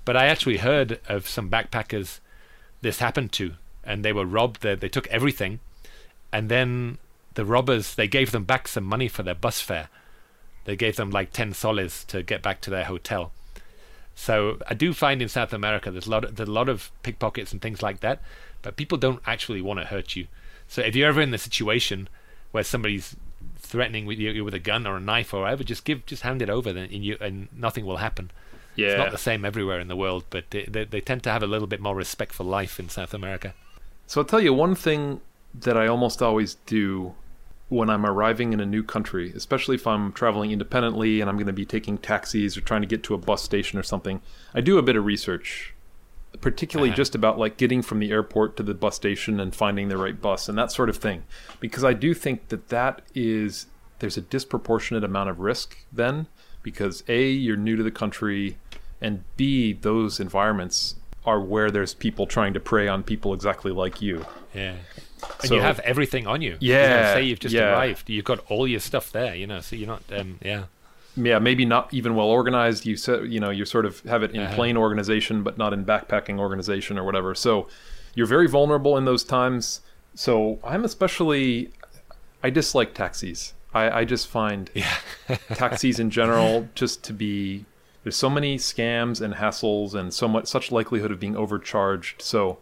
But 0.05 0.17
I 0.17 0.25
actually 0.25 0.57
heard 0.57 0.99
of 1.07 1.27
some 1.27 1.49
backpackers 1.49 2.19
this 2.81 2.99
happened 2.99 3.31
to, 3.33 3.53
and 3.83 4.03
they 4.03 4.13
were 4.13 4.25
robbed. 4.25 4.61
They, 4.61 4.75
they 4.75 4.89
took 4.89 5.07
everything, 5.07 5.59
and 6.31 6.49
then 6.49 6.97
the 7.35 7.45
robbers 7.45 7.95
they 7.95 8.07
gave 8.07 8.31
them 8.31 8.43
back 8.43 8.67
some 8.67 8.83
money 8.83 9.07
for 9.07 9.23
their 9.23 9.35
bus 9.35 9.61
fare. 9.61 9.89
They 10.65 10.75
gave 10.75 10.95
them 10.95 11.09
like 11.09 11.31
ten 11.31 11.53
soles 11.53 12.03
to 12.05 12.23
get 12.23 12.41
back 12.41 12.61
to 12.61 12.69
their 12.69 12.85
hotel. 12.85 13.31
So 14.15 14.59
I 14.67 14.73
do 14.73 14.93
find 14.93 15.21
in 15.21 15.29
South 15.29 15.53
America 15.53 15.89
there's 15.89 16.07
a 16.07 16.11
lot 16.11 16.23
of, 16.23 16.35
there's 16.35 16.49
a 16.49 16.51
lot 16.51 16.69
of 16.69 16.91
pickpockets 17.01 17.51
and 17.51 17.61
things 17.61 17.81
like 17.81 18.01
that, 18.01 18.21
but 18.61 18.75
people 18.75 18.97
don't 18.97 19.21
actually 19.25 19.61
want 19.61 19.79
to 19.79 19.85
hurt 19.85 20.15
you. 20.15 20.27
So 20.67 20.81
if 20.81 20.95
you're 20.95 21.09
ever 21.09 21.21
in 21.21 21.31
the 21.31 21.37
situation 21.37 22.07
where 22.51 22.63
somebody's 22.63 23.15
threatening 23.57 24.05
with 24.05 24.19
you 24.19 24.43
with 24.43 24.53
a 24.53 24.59
gun 24.59 24.85
or 24.85 24.97
a 24.97 24.99
knife 24.99 25.33
or 25.33 25.41
whatever, 25.41 25.63
just 25.63 25.85
give 25.85 26.05
just 26.05 26.21
hand 26.21 26.41
it 26.41 26.49
over, 26.49 26.69
and 26.69 26.91
you 26.91 27.17
and 27.19 27.47
nothing 27.51 27.85
will 27.85 27.97
happen. 27.97 28.31
Yeah. 28.75 28.87
It's 28.87 28.97
not 28.97 29.11
the 29.11 29.17
same 29.17 29.45
everywhere 29.45 29.79
in 29.79 29.87
the 29.87 29.95
world, 29.95 30.25
but 30.29 30.45
they, 30.51 30.63
they, 30.65 30.85
they 30.85 31.01
tend 31.01 31.23
to 31.23 31.31
have 31.31 31.43
a 31.43 31.47
little 31.47 31.67
bit 31.67 31.79
more 31.79 31.95
respect 31.95 32.33
for 32.33 32.43
life 32.43 32.79
in 32.79 32.89
South 32.89 33.13
America. 33.13 33.53
So 34.07 34.21
I'll 34.21 34.25
tell 34.25 34.41
you 34.41 34.53
one 34.53 34.75
thing 34.75 35.21
that 35.53 35.77
I 35.77 35.87
almost 35.87 36.21
always 36.21 36.55
do 36.65 37.13
when 37.69 37.89
I'm 37.89 38.05
arriving 38.05 38.53
in 38.53 38.59
a 38.59 38.65
new 38.65 38.83
country, 38.83 39.31
especially 39.35 39.75
if 39.75 39.87
I'm 39.87 40.11
traveling 40.11 40.51
independently 40.51 41.21
and 41.21 41.29
I'm 41.29 41.37
going 41.37 41.47
to 41.47 41.53
be 41.53 41.65
taking 41.65 41.97
taxis 41.97 42.57
or 42.57 42.61
trying 42.61 42.81
to 42.81 42.87
get 42.87 43.03
to 43.03 43.13
a 43.13 43.17
bus 43.17 43.41
station 43.41 43.79
or 43.79 43.83
something. 43.83 44.21
I 44.53 44.61
do 44.61 44.77
a 44.77 44.83
bit 44.83 44.95
of 44.95 45.05
research, 45.05 45.73
particularly 46.41 46.89
Uh-huh. 46.89 46.97
just 46.97 47.15
about 47.15 47.39
like 47.39 47.57
getting 47.57 47.81
from 47.81 47.99
the 47.99 48.11
airport 48.11 48.57
to 48.57 48.63
the 48.63 48.73
bus 48.73 48.95
station 48.95 49.39
and 49.39 49.55
finding 49.55 49.87
the 49.87 49.97
right 49.97 50.19
bus 50.19 50.49
and 50.49 50.57
that 50.57 50.71
sort 50.71 50.89
of 50.89 50.97
thing, 50.97 51.23
because 51.59 51.83
I 51.83 51.93
do 51.93 52.13
think 52.13 52.49
that 52.49 52.69
that 52.69 53.01
is 53.15 53.67
there's 53.99 54.17
a 54.17 54.21
disproportionate 54.21 55.03
amount 55.03 55.29
of 55.29 55.39
risk 55.39 55.77
then 55.91 56.27
because 56.61 57.03
a 57.07 57.29
you're 57.29 57.55
new 57.57 57.75
to 57.75 57.83
the 57.83 57.91
country 57.91 58.57
and 59.03 59.23
b 59.37 59.73
those 59.73 60.19
environments 60.19 60.95
are 61.25 61.39
where 61.39 61.69
there's 61.71 61.93
people 61.93 62.25
trying 62.27 62.53
to 62.53 62.59
prey 62.59 62.87
on 62.87 63.03
people 63.03 63.33
exactly 63.33 63.71
like 63.71 64.01
you 64.01 64.25
Yeah. 64.55 64.75
And 65.41 65.47
So- 65.49 65.55
you 65.55 65.61
have 65.61 65.79
everything 65.79 66.27
on 66.27 66.41
you. 66.41 66.57
You 66.59 66.73
know, 66.73 66.79
Yeah, 66.79 67.13
say 67.13 67.23
you've 67.23 67.39
just 67.39 67.55
yeah. 67.55 67.71
arrived. 67.71 68.09
You've 68.09 68.25
got 68.25 68.39
all 68.49 68.67
your 68.67 68.81
stuff 68.81 69.11
there, 69.11 69.33
you 69.35 69.47
know, 69.47 69.61
so 69.61 69.75
you're 69.77 69.87
not, 69.87 70.03
um, 70.19 70.37
yeah. 70.43 70.63
yeah, 71.15 71.39
maybe 71.39 71.63
not 71.65 71.93
even 71.93 72.13
well 72.15 72.27
organized. 72.27 72.85
You 72.85 72.97
said, 72.97 73.31
you 73.31 73.39
know, 73.39 73.49
you 73.49 73.63
sort 73.65 73.85
of 73.85 74.01
have 74.01 74.21
it 74.21 74.31
in 74.31 74.41
Uh-huh. 74.41 74.55
plain 74.55 74.75
organization, 74.77 75.41
but 75.41 75.57
not 75.57 75.71
in 75.73 75.85
backpacking 75.85 76.39
organization 76.39 76.99
or 76.99 77.03
whatever. 77.05 77.33
So 77.35 77.67
you're 78.15 78.27
very 78.37 78.47
vulnerable 78.47 78.97
in 78.97 79.05
those 79.05 79.23
times. 79.23 79.79
So 80.13 80.59
I'm 80.63 80.83
especially, 80.83 81.71
I 82.43 82.49
dislike 82.49 82.93
taxis. 82.93 83.53
I, 83.73 83.99
I 84.01 84.05
just 84.05 84.27
find 84.27 84.69
Yeah. 84.73 84.93
taxis 85.55 85.99
in 85.99 86.09
general 86.09 86.67
just 86.75 87.01
to 87.05 87.13
be 87.13 87.65
there's 88.03 88.15
so 88.15 88.29
many 88.29 88.57
scams 88.57 89.21
and 89.21 89.35
hassles 89.35 89.93
and 89.93 90.13
so 90.13 90.27
much 90.27 90.47
such 90.47 90.71
likelihood 90.71 91.11
of 91.11 91.19
being 91.19 91.35
overcharged. 91.35 92.21
So 92.21 92.59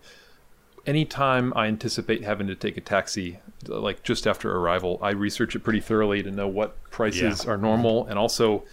anytime 0.86 1.52
I 1.56 1.68
anticipate 1.68 2.24
having 2.24 2.48
to 2.48 2.56
take 2.56 2.78
a 2.78 2.82
taxi, 2.82 3.39
like 3.68 4.04
just 4.04 4.26
after 4.28 4.56
arrival, 4.56 5.00
I 5.02 5.12
research 5.12 5.56
it 5.56 5.60
pretty 5.60 5.80
thoroughly 5.80 6.24
to 6.24 6.32
know 6.32 6.48
what 6.48 6.82
prices 6.92 7.44
Yeah. 7.46 7.52
are 7.52 7.58
normal 7.58 8.06
and 8.06 8.18
also 8.18 8.64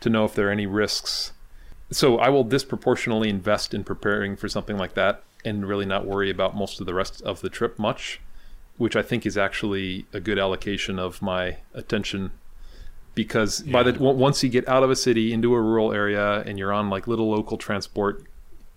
to 0.00 0.10
know 0.10 0.24
if 0.24 0.34
there 0.34 0.48
are 0.48 0.52
any 0.52 0.66
risks. 0.66 1.32
So 1.90 2.18
I 2.18 2.28
will 2.28 2.44
disproportionately 2.44 3.28
invest 3.28 3.72
in 3.72 3.84
preparing 3.84 4.36
for 4.36 4.48
something 4.48 4.76
like 4.76 4.94
that 4.94 5.22
and 5.44 5.66
really 5.66 5.86
not 5.86 6.04
worry 6.06 6.30
about 6.30 6.56
most 6.56 6.80
of 6.80 6.86
the 6.86 6.94
rest 6.94 7.22
of 7.22 7.40
the 7.40 7.48
trip 7.48 7.78
much, 7.78 8.20
which 8.76 8.96
I 8.96 9.02
think 9.02 9.24
is 9.24 9.38
actually 9.38 10.06
a 10.12 10.18
good 10.18 10.38
allocation 10.38 10.98
of 10.98 11.22
my 11.22 11.58
attention 11.72 12.32
because 13.16 13.62
by 13.62 13.82
the 13.82 13.92
w- 13.92 14.14
once 14.14 14.44
you 14.44 14.48
get 14.48 14.68
out 14.68 14.84
of 14.84 14.90
a 14.90 14.94
city 14.94 15.32
into 15.32 15.54
a 15.54 15.60
rural 15.60 15.92
area 15.92 16.42
and 16.42 16.56
you're 16.58 16.72
on 16.72 16.88
like 16.88 17.08
little 17.08 17.28
local 17.28 17.56
transport 17.56 18.22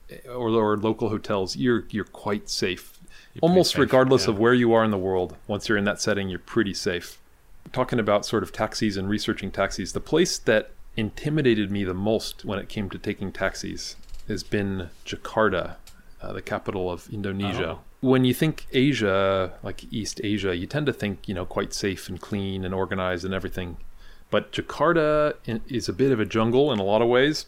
eh, 0.10 0.28
or, 0.28 0.50
or 0.50 0.78
local 0.78 1.10
hotels, 1.10 1.56
you're 1.56 1.84
you're 1.92 2.06
quite 2.06 2.50
safe. 2.50 2.98
pretty 3.34 3.42
Almost 3.42 3.72
safe, 3.74 3.82
regardless 3.82 4.26
yeah. 4.26 4.32
of 4.32 4.40
where 4.40 4.56
you 4.56 4.74
are 4.74 4.84
in 4.84 4.90
the 4.90 4.98
world, 4.98 5.36
once 5.46 5.70
you're 5.70 5.78
in 5.78 5.84
that 5.84 6.02
setting, 6.02 6.30
you're 6.30 6.40
pretty 6.40 6.74
safe. 6.74 7.20
Talking 7.74 8.00
about 8.00 8.26
sort 8.26 8.42
of 8.42 8.52
taxis 8.52 8.98
and 8.98 9.08
researching 9.08 9.52
taxis, 9.52 9.92
the 9.92 10.00
place 10.00 10.40
that 10.40 10.72
intimidated 10.96 11.70
me 11.70 11.84
the 11.84 11.94
most 11.94 12.44
when 12.46 12.58
it 12.58 12.70
came 12.70 12.90
to 12.90 12.98
taking 12.98 13.32
taxis 13.32 13.98
has 14.28 14.42
been 14.42 14.90
Jakarta, 15.06 15.76
uh, 16.22 16.34
the 16.34 16.42
capital 16.42 16.90
of 16.90 17.10
Indonesia. 17.12 17.78
Oh. 17.78 17.80
When 18.02 18.24
you 18.24 18.34
think 18.34 18.68
Asia, 18.72 19.52
like 19.62 19.84
East 19.92 20.22
Asia, 20.24 20.56
you 20.56 20.66
tend 20.66 20.86
to 20.86 20.94
think, 20.94 21.28
you 21.28 21.34
know, 21.34 21.46
quite 21.46 21.74
safe 21.74 22.08
and 22.08 22.22
clean 22.22 22.64
and 22.64 22.74
organized 22.74 23.26
and 23.26 23.34
everything. 23.34 23.76
But 24.32 24.52
Jakarta 24.52 25.36
is 25.68 25.90
a 25.90 25.94
bit 25.94 26.12
of 26.12 26.20
a 26.20 26.26
jungle 26.26 26.72
in 26.72 26.80
a 26.80 26.84
lot 26.84 27.02
of 27.02 27.08
ways. 27.08 27.46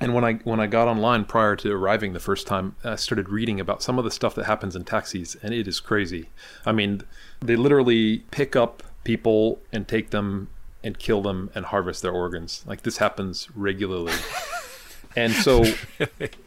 And 0.00 0.14
when 0.14 0.24
I 0.24 0.34
when 0.44 0.58
I 0.58 0.66
got 0.66 0.88
online 0.88 1.24
prior 1.26 1.54
to 1.56 1.72
arriving 1.72 2.12
the 2.12 2.20
first 2.20 2.46
time, 2.46 2.74
I 2.82 2.96
started 2.96 3.28
reading 3.28 3.60
about 3.60 3.82
some 3.82 3.98
of 3.98 4.04
the 4.04 4.10
stuff 4.10 4.34
that 4.36 4.46
happens 4.46 4.74
in 4.74 4.84
taxis, 4.84 5.36
and 5.42 5.52
it 5.52 5.68
is 5.68 5.80
crazy. 5.80 6.30
I 6.64 6.72
mean, 6.72 7.02
they 7.40 7.56
literally 7.56 8.24
pick 8.30 8.56
up 8.56 8.82
people 9.04 9.60
and 9.70 9.86
take 9.86 10.10
them 10.10 10.48
and 10.82 10.98
kill 10.98 11.22
them 11.22 11.50
and 11.54 11.66
harvest 11.66 12.02
their 12.02 12.12
organs. 12.12 12.64
Like 12.66 12.82
this 12.82 12.96
happens 12.96 13.48
regularly. 13.54 14.14
and 15.16 15.32
so 15.32 15.64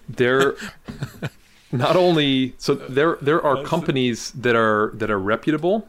there 0.10 0.56
not 1.72 1.96
only 1.96 2.56
so 2.58 2.76
there 2.76 3.18
there 3.22 3.42
are 3.42 3.64
companies 3.64 4.32
that 4.32 4.56
are 4.56 4.92
that 4.96 5.10
are 5.10 5.20
reputable 5.20 5.88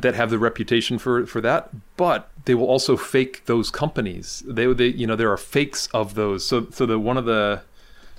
that 0.00 0.14
have 0.14 0.30
the 0.30 0.38
reputation 0.38 0.98
for 0.98 1.26
for 1.26 1.40
that 1.40 1.70
but 1.96 2.30
they 2.44 2.54
will 2.54 2.66
also 2.66 2.96
fake 2.96 3.46
those 3.46 3.70
companies. 3.70 4.42
They 4.46 4.72
they 4.72 4.88
you 4.88 5.06
know 5.06 5.16
there 5.16 5.30
are 5.30 5.36
fakes 5.36 5.88
of 5.88 6.14
those. 6.14 6.44
So 6.44 6.68
so 6.70 6.86
the 6.86 6.98
one 6.98 7.16
of 7.16 7.24
the 7.24 7.62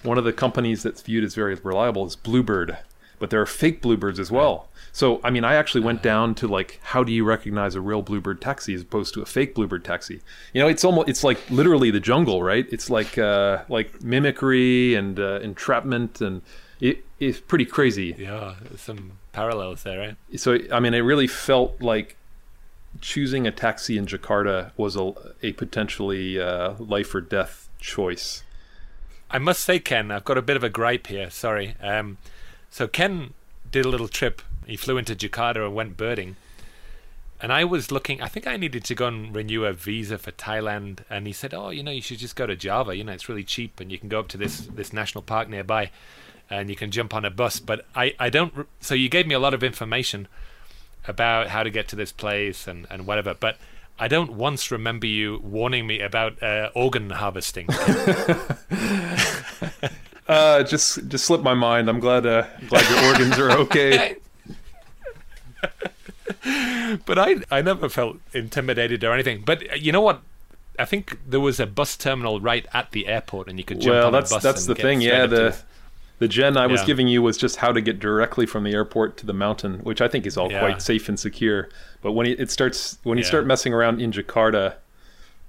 one 0.03 0.18
of 0.18 0.24
the 0.24 0.34
companies 0.34 0.84
that's 0.84 1.01
viewed 1.01 1.24
as 1.24 1.36
very 1.36 1.56
reliable 1.56 2.06
is 2.06 2.16
bluebird 2.16 2.78
but 3.18 3.30
there 3.30 3.41
are 3.41 3.45
fake 3.45 3.82
bluebirds 3.82 4.20
as 4.20 4.30
well. 4.30 4.68
So 4.91 5.20
i 5.24 5.30
mean 5.30 5.43
i 5.43 5.56
actually 5.56 5.82
went 5.82 6.01
down 6.01 6.36
to 6.36 6.47
like 6.47 6.80
how 6.84 7.03
do 7.03 7.12
you 7.12 7.24
recognize 7.24 7.76
a 7.76 7.82
real 7.82 8.01
bluebird 8.01 8.41
taxi 8.41 8.74
as 8.74 8.82
opposed 8.82 9.14
to 9.14 9.22
a 9.22 9.26
fake 9.26 9.53
bluebird 9.56 9.84
taxi? 9.84 10.22
You 10.53 10.62
know 10.62 10.68
it's 10.68 10.84
almost 10.84 11.10
it's 11.10 11.24
like 11.24 11.39
literally 11.49 11.91
the 11.91 11.99
jungle 11.99 12.43
right? 12.43 12.68
It's 12.72 12.89
like 12.89 13.18
uh 13.18 13.64
like 13.70 14.01
mimicry 14.01 14.95
and 14.95 15.20
uh, 15.20 15.39
entrapment 15.41 16.22
and 16.22 16.41
it, 16.82 17.06
it's 17.20 17.39
pretty 17.39 17.66
crazy. 17.66 18.16
Yeah, 18.18 18.56
some 18.76 19.14
parallels 19.36 19.83
there, 19.83 19.99
right? 19.99 20.39
so 20.39 20.57
I 20.71 20.79
mean, 20.79 20.93
it 20.93 20.99
really 20.99 21.27
felt 21.27 21.81
like 21.81 22.15
choosing 23.01 23.45
a 23.45 23.51
taxi 23.51 23.97
in 23.97 24.05
Jakarta 24.05 24.71
was 24.77 24.95
a, 24.95 25.13
a 25.43 25.51
potentially 25.53 26.39
uh, 26.39 26.75
life 26.79 27.13
or 27.13 27.21
death 27.21 27.67
choice. 27.79 28.43
I 29.29 29.38
must 29.38 29.63
say, 29.63 29.79
Ken, 29.79 30.11
I've 30.11 30.23
got 30.23 30.38
a 30.38 30.41
bit 30.41 30.55
of 30.55 30.63
a 30.63 30.69
gripe 30.69 31.07
here. 31.07 31.29
Sorry. 31.29 31.75
Um, 31.81 32.17
so 32.69 32.88
Ken 32.88 33.33
did 33.69 33.86
a 33.86 33.89
little 33.89 34.07
trip. 34.07 34.41
He 34.65 34.77
flew 34.77 34.97
into 34.97 35.15
Jakarta 35.15 35.65
and 35.65 35.75
went 35.75 35.97
birding. 35.97 36.38
And 37.41 37.51
I 37.51 37.65
was 37.65 37.91
looking. 37.91 38.21
I 38.21 38.27
think 38.27 38.47
I 38.47 38.55
needed 38.55 38.86
to 38.86 38.95
go 38.95 39.07
and 39.07 39.36
renew 39.36 39.65
a 39.65 39.73
visa 39.73 40.17
for 40.17 40.31
Thailand. 40.31 40.99
And 41.09 41.27
he 41.27 41.33
said, 41.33 41.53
"Oh, 41.53 41.69
you 41.69 41.83
know, 41.83 41.91
you 41.91 42.01
should 42.01 42.19
just 42.19 42.38
go 42.38 42.47
to 42.47 42.55
Java. 42.55 42.95
You 42.95 43.03
know, 43.03 43.11
it's 43.11 43.27
really 43.27 43.43
cheap, 43.43 43.81
and 43.81 43.91
you 43.91 43.99
can 43.99 44.07
go 44.07 44.21
up 44.21 44.29
to 44.29 44.38
this 44.38 44.61
this 44.73 44.93
national 44.93 45.21
park 45.21 45.49
nearby, 45.49 45.91
and 46.49 46.69
you 46.69 46.75
can 46.75 46.91
jump 46.91 47.13
on 47.13 47.25
a 47.25 47.29
bus." 47.29 47.59
But 47.59 47.85
I 47.95 48.13
I 48.19 48.29
don't. 48.29 48.67
So 48.79 48.95
you 48.95 49.09
gave 49.09 49.27
me 49.27 49.35
a 49.35 49.39
lot 49.39 49.53
of 49.53 49.63
information 49.63 50.27
about 51.07 51.47
how 51.49 51.63
to 51.63 51.69
get 51.69 51.87
to 51.89 51.95
this 51.95 52.11
place 52.11 52.67
and 52.67 52.87
and 52.89 53.05
whatever. 53.05 53.33
But 53.33 53.57
I 53.99 54.07
don't 54.07 54.33
once 54.33 54.71
remember 54.71 55.07
you 55.07 55.39
warning 55.43 55.87
me 55.87 56.01
about 56.01 56.41
uh, 56.43 56.69
organ 56.73 57.09
harvesting. 57.11 57.67
Uh, 60.27 60.63
just 60.63 61.07
just 61.07 61.25
slipped 61.25 61.43
my 61.43 61.53
mind. 61.53 61.87
I'm 61.87 61.99
glad 61.99 62.25
uh, 62.25 62.47
glad 62.67 62.89
your 62.89 63.11
organs 63.11 63.37
are 63.37 63.51
okay. 63.51 64.15
but 67.05 67.19
I 67.19 67.35
I 67.51 67.61
never 67.61 67.89
felt 67.89 68.17
intimidated 68.33 69.03
or 69.03 69.13
anything. 69.13 69.43
But 69.45 69.71
uh, 69.71 69.75
you 69.75 69.91
know 69.91 70.01
what? 70.01 70.23
I 70.79 70.85
think 70.85 71.19
there 71.27 71.39
was 71.39 71.59
a 71.59 71.67
bus 71.67 71.95
terminal 71.95 72.39
right 72.39 72.65
at 72.73 72.91
the 72.91 73.07
airport, 73.07 73.47
and 73.47 73.59
you 73.59 73.63
could 73.63 73.81
jump 73.81 73.93
well, 73.93 74.07
on 74.07 74.13
that's 74.13 74.31
a 74.31 74.35
bus. 74.35 74.43
that's 74.43 74.67
and 74.67 74.75
the 74.75 74.81
thing. 74.81 75.01
Yeah, 75.01 75.27
the. 75.27 75.55
The 76.20 76.28
gen 76.28 76.55
I 76.57 76.68
was 76.68 76.82
Yeah. 76.82 76.88
giving 76.88 77.07
you 77.07 77.22
was 77.22 77.38
just 77.38 77.57
how 77.57 77.72
to 77.72 77.82
get 77.82 77.99
directly 77.99 78.45
from 78.45 78.63
the 78.63 78.72
airport 78.74 79.18
to 79.18 79.26
the 79.26 79.34
mountain, 79.34 79.80
which 79.80 80.01
I 80.01 80.07
think 80.07 80.26
is 80.26 80.38
all 80.38 80.51
Yeah. 80.51 80.59
quite 80.59 80.82
safe 80.82 81.09
and 81.09 81.20
secure. 81.20 81.70
But 82.01 82.13
when 82.13 82.26
it, 82.28 82.49
starts 82.51 82.97
when 83.03 83.18
you 83.18 83.24
start 83.24 83.45
messing 83.45 83.74
around 83.74 84.01
in 84.01 84.11
Jakarta, 84.11 84.76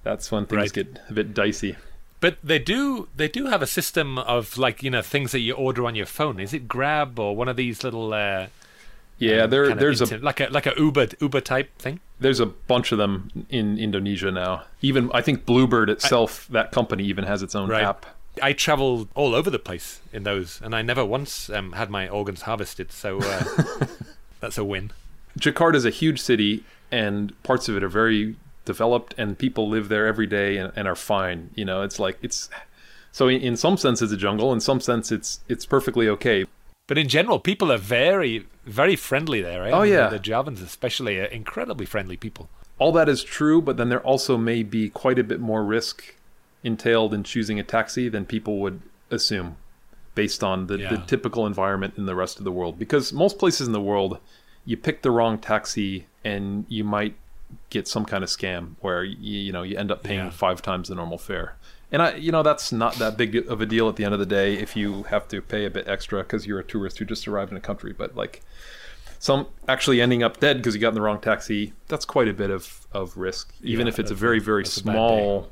that's 0.03 0.31
when 0.33 0.47
things 0.47 0.61
Right. 0.61 0.73
get 0.73 1.01
a 1.09 1.13
bit 1.13 1.35
dicey. 1.35 1.77
But 2.21 2.39
they 2.43 2.59
do 2.59 3.09
they 3.17 3.29
do 3.29 3.47
have 3.47 3.61
a 3.63 3.67
system 3.67 4.19
of 4.19 4.57
like 4.59 4.83
you 4.83 4.91
know 4.91 5.03
things 5.03 5.33
that 5.33 5.41
you 5.41 5.53
order 5.55 5.85
on 5.85 5.95
your 5.95 6.07
phone. 6.07 6.41
Is 6.41 6.55
it 6.55 6.67
Grab 6.67 7.19
or 7.19 7.37
one 7.37 7.49
of 7.49 7.57
these 7.57 7.85
little? 7.85 8.13
Uh, 8.13 8.47
Yeah, 9.19 9.43
um, 9.45 9.51
there 9.51 9.75
there's 9.75 10.01
a 10.03 10.19
like 10.19 10.41
a 10.41 10.49
like 10.51 10.67
a 10.67 10.75
Uber 10.77 11.09
Uber 11.21 11.41
type 11.41 11.77
thing. 11.79 12.01
There's 12.21 12.41
a 12.41 12.47
bunch 12.47 12.91
of 12.93 12.99
them 12.99 13.31
in 13.51 13.79
Indonesia 13.79 14.31
now. 14.31 14.65
Even 14.83 15.11
I 15.15 15.21
think 15.23 15.45
Bluebird 15.47 15.89
itself, 15.91 16.47
that 16.51 16.73
company, 16.73 17.05
even 17.05 17.25
has 17.25 17.43
its 17.43 17.55
own 17.55 17.69
Right. 17.69 17.83
app. 17.85 18.07
I 18.43 18.53
traveled 18.53 19.09
all 19.15 19.35
over 19.35 19.51
the 19.51 19.59
place 19.59 20.01
in 20.13 20.25
those, 20.25 20.61
and 20.63 20.75
I 20.75 20.83
never 20.83 21.05
once 21.05 21.51
um, 21.51 21.73
had 21.73 21.91
my 21.91 22.09
organs 22.09 22.43
harvested. 22.43 22.93
So 22.93 23.19
uh, 23.21 23.45
that's 24.41 24.59
a 24.59 24.65
win. 24.65 24.93
Jakarta 25.39 25.75
is 25.75 25.85
a 25.85 25.91
huge 25.91 26.21
city, 26.21 26.65
and 26.91 27.41
parts 27.43 27.69
of 27.69 27.77
it 27.77 27.83
are 27.83 27.89
very 27.89 28.37
developed, 28.65 29.15
and 29.17 29.39
people 29.39 29.69
live 29.69 29.89
there 29.89 30.07
every 30.07 30.27
day 30.27 30.57
and, 30.57 30.73
and 30.77 30.89
are 30.89 30.97
fine. 30.97 31.51
You 31.55 31.65
know, 31.65 31.83
it's 31.83 31.99
like 31.99 32.19
it's 32.23 32.49
so 33.13 33.29
in, 33.29 33.41
in 33.41 33.57
some 33.57 33.77
sense 33.77 34.03
it's 34.03 34.13
a 34.13 34.17
jungle. 34.17 34.53
In 34.53 34.61
some 34.61 34.81
sense, 34.81 35.11
it's 35.11 35.41
it's 35.49 35.67
perfectly 35.67 36.09
okay. 36.09 36.45
But 36.87 36.99
in 36.99 37.09
general, 37.09 37.41
people 37.41 37.73
are 37.73 37.79
very, 37.79 38.47
very 38.65 38.95
friendly 38.95 39.43
there, 39.43 39.63
right? 39.63 39.73
Oh, 39.73 39.81
I 39.81 39.85
mean, 39.85 39.93
yeah. 39.95 40.09
The, 40.09 40.19
the 40.19 40.23
Javans, 40.23 40.63
especially, 40.63 41.19
are 41.19 41.25
incredibly 41.25 41.85
friendly 41.85 42.17
people. 42.17 42.49
All 42.79 42.93
that 42.93 43.09
is 43.09 43.25
true, 43.25 43.61
but 43.61 43.77
then 43.77 43.89
there 43.89 44.03
also 44.03 44.37
may 44.37 44.63
be 44.63 44.89
quite 44.91 45.19
a 45.19 45.25
bit 45.25 45.41
more 45.41 45.65
risk 45.65 46.15
entailed 46.63 47.15
in 47.15 47.23
choosing 47.23 47.59
a 47.61 47.63
taxi 47.63 48.09
than 48.09 48.25
people 48.27 48.59
would 48.61 48.81
assume 49.11 49.57
based 50.15 50.43
on 50.43 50.67
the, 50.67 50.79
the 50.79 51.03
typical 51.07 51.47
environment 51.47 51.95
in 51.97 52.07
the 52.07 52.15
rest 52.15 52.39
of 52.39 52.45
the 52.45 52.53
world. 52.53 52.79
Because 52.79 53.13
most 53.13 53.39
places 53.39 53.67
in 53.67 53.73
the 53.73 53.81
world, 53.81 54.19
you 54.65 54.77
pick 54.77 55.03
the 55.03 55.11
wrong 55.11 55.39
taxi 55.39 56.07
and 56.25 56.65
you 56.69 56.83
might 56.85 57.15
get 57.71 57.87
some 57.87 58.05
kind 58.05 58.25
of 58.25 58.31
scam 58.31 58.75
where 58.81 59.05
you, 59.05 59.39
you 59.39 59.53
know 59.53 59.63
you 59.63 59.77
end 59.77 59.91
up 59.93 60.03
paying 60.03 60.19
Yeah. 60.25 60.31
five 60.31 60.63
times 60.63 60.89
the 60.89 60.95
normal 60.95 61.19
fare. 61.19 61.55
And 61.93 62.03
I, 62.03 62.15
you 62.17 62.33
know, 62.33 62.43
that's 62.43 62.73
not 62.73 62.95
that 62.97 63.17
big 63.17 63.37
of 63.49 63.61
a 63.61 63.67
deal 63.67 63.89
at 63.89 63.95
the 63.95 64.05
end 64.05 64.13
of 64.13 64.19
the 64.19 64.27
day 64.27 64.55
if 64.55 64.75
you 64.75 65.05
have 65.05 65.29
to 65.29 65.41
pay 65.41 65.65
a 65.67 65.71
bit 65.71 65.87
extra 65.87 66.23
because 66.25 66.45
you're 66.47 66.59
a 66.59 66.65
tourist 66.65 66.99
who 66.99 67.05
just 67.05 67.29
arrived 67.29 67.53
in 67.53 67.57
a 67.57 67.61
country. 67.61 67.93
But 67.93 68.17
like, 68.17 68.43
some 69.21 69.47
actually 69.69 70.01
ending 70.01 70.23
up 70.23 70.41
dead 70.41 70.57
because 70.57 70.75
you 70.75 70.81
got 70.81 70.89
in 70.89 70.95
the 70.95 71.01
wrong 71.01 71.21
taxi, 71.21 71.75
that's 71.87 72.05
quite 72.05 72.27
a 72.27 72.33
bit 72.33 72.51
of, 72.51 72.87
of 72.93 73.17
risk, 73.17 73.55
even 73.63 73.87
Yeah, 73.87 73.93
if 73.93 73.99
it's 74.01 74.11
a 74.11 74.15
very, 74.17 74.41
very 74.41 74.67
small, 74.67 75.49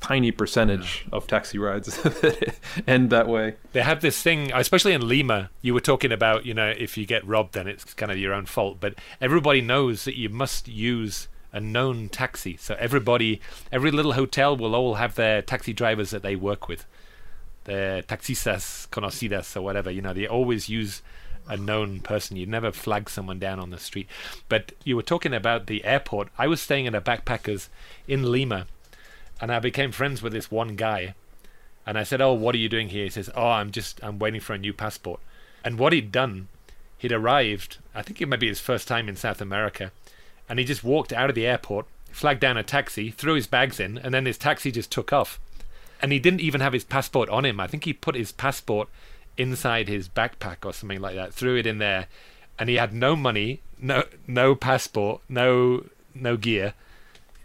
tiny 0.00 0.30
percentage 0.30 1.06
of 1.12 1.26
taxi 1.26 1.58
rides 1.58 1.96
that 2.02 2.54
end 2.86 3.10
that 3.10 3.28
way. 3.28 3.54
They 3.72 3.82
have 3.82 4.00
this 4.00 4.22
thing, 4.22 4.52
especially 4.52 4.92
in 4.92 5.06
Lima. 5.06 5.50
You 5.62 5.74
were 5.74 5.80
talking 5.80 6.12
about, 6.12 6.46
you 6.46 6.54
know, 6.54 6.68
if 6.76 6.96
you 6.96 7.06
get 7.06 7.26
robbed, 7.26 7.54
then 7.54 7.68
it's 7.68 7.94
kind 7.94 8.10
of 8.10 8.18
your 8.18 8.32
own 8.32 8.46
fault. 8.46 8.78
But 8.80 8.94
everybody 9.20 9.60
knows 9.60 10.04
that 10.04 10.16
you 10.16 10.28
must 10.28 10.68
use 10.68 11.28
a 11.52 11.60
known 11.60 12.08
taxi. 12.08 12.56
So 12.56 12.76
everybody, 12.78 13.40
every 13.70 13.90
little 13.90 14.12
hotel 14.12 14.56
will 14.56 14.74
all 14.74 14.94
have 14.94 15.14
their 15.14 15.42
taxi 15.42 15.72
drivers 15.72 16.10
that 16.10 16.22
they 16.22 16.36
work 16.36 16.68
with, 16.68 16.86
their 17.64 18.02
taxistas 18.02 18.88
conocidas 18.88 19.56
or 19.56 19.62
whatever. 19.62 19.90
You 19.90 20.02
know, 20.02 20.14
they 20.14 20.26
always 20.26 20.68
use 20.68 21.02
a 21.48 21.56
known 21.56 22.00
person. 22.00 22.36
You 22.36 22.46
never 22.46 22.70
flag 22.70 23.10
someone 23.10 23.38
down 23.38 23.58
on 23.58 23.70
the 23.70 23.78
street. 23.78 24.08
But 24.48 24.72
you 24.84 24.96
were 24.96 25.02
talking 25.02 25.34
about 25.34 25.66
the 25.66 25.84
airport. 25.84 26.28
I 26.38 26.46
was 26.46 26.60
staying 26.60 26.86
at 26.86 26.94
a 26.94 27.00
backpackers 27.00 27.68
in 28.06 28.30
Lima, 28.30 28.66
and 29.40 29.52
I 29.52 29.58
became 29.58 29.92
friends 29.92 30.22
with 30.22 30.32
this 30.32 30.50
one 30.50 30.76
guy. 30.76 31.14
And 31.86 31.98
I 31.98 32.02
said, 32.02 32.20
"Oh, 32.20 32.34
what 32.34 32.54
are 32.54 32.58
you 32.58 32.68
doing 32.68 32.90
here?" 32.90 33.04
He 33.04 33.10
says, 33.10 33.30
"Oh, 33.34 33.48
I'm 33.48 33.70
just 33.70 34.02
I'm 34.02 34.18
waiting 34.18 34.40
for 34.40 34.54
a 34.54 34.58
new 34.58 34.72
passport." 34.72 35.20
And 35.64 35.78
what 35.78 35.92
he'd 35.92 36.12
done, 36.12 36.48
he'd 36.98 37.12
arrived. 37.12 37.78
I 37.94 38.02
think 38.02 38.20
it 38.20 38.28
might 38.28 38.40
be 38.40 38.48
his 38.48 38.60
first 38.60 38.86
time 38.86 39.08
in 39.08 39.16
South 39.16 39.40
America, 39.40 39.92
and 40.48 40.58
he 40.58 40.64
just 40.64 40.84
walked 40.84 41.12
out 41.12 41.30
of 41.30 41.34
the 41.34 41.46
airport, 41.46 41.86
flagged 42.12 42.40
down 42.40 42.56
a 42.56 42.62
taxi, 42.62 43.10
threw 43.10 43.34
his 43.34 43.46
bags 43.46 43.80
in, 43.80 43.98
and 43.98 44.12
then 44.12 44.26
his 44.26 44.38
taxi 44.38 44.70
just 44.70 44.92
took 44.92 45.12
off. 45.12 45.40
And 46.02 46.12
he 46.12 46.18
didn't 46.18 46.40
even 46.40 46.60
have 46.60 46.72
his 46.72 46.84
passport 46.84 47.28
on 47.28 47.44
him. 47.44 47.60
I 47.60 47.66
think 47.66 47.84
he 47.84 47.92
put 47.92 48.14
his 48.14 48.32
passport 48.32 48.88
inside 49.36 49.88
his 49.88 50.08
backpack 50.08 50.64
or 50.64 50.72
something 50.72 51.00
like 51.00 51.14
that. 51.14 51.34
Threw 51.34 51.56
it 51.56 51.66
in 51.66 51.78
there, 51.78 52.06
and 52.58 52.68
he 52.68 52.76
had 52.76 52.92
no 52.92 53.16
money, 53.16 53.60
no 53.78 54.04
no 54.26 54.54
passport, 54.54 55.22
no 55.28 55.86
no 56.14 56.36
gear. 56.36 56.74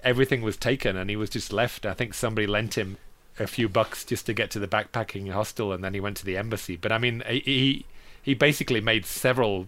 Everything 0.05 0.41
was 0.41 0.55
taken, 0.55 0.95
and 0.95 1.09
he 1.09 1.17
was 1.17 1.29
just 1.29 1.51
left. 1.51 1.85
I 1.85 1.93
think 1.93 2.13
somebody 2.13 2.47
lent 2.47 2.77
him 2.77 2.97
a 3.39 3.47
few 3.47 3.67
bucks 3.67 4.05
just 4.05 4.25
to 4.27 4.33
get 4.33 4.49
to 4.51 4.59
the 4.59 4.67
backpacking 4.67 5.31
hostel, 5.31 5.73
and 5.73 5.83
then 5.83 5.93
he 5.93 5.99
went 5.99 6.15
to 6.17 6.25
the 6.25 6.37
embassy. 6.37 6.77
But 6.77 6.91
I 6.91 6.97
mean, 6.97 7.23
he 7.27 7.85
he, 8.21 8.33
basically 8.33 8.81
made 8.81 9.05
several 9.05 9.67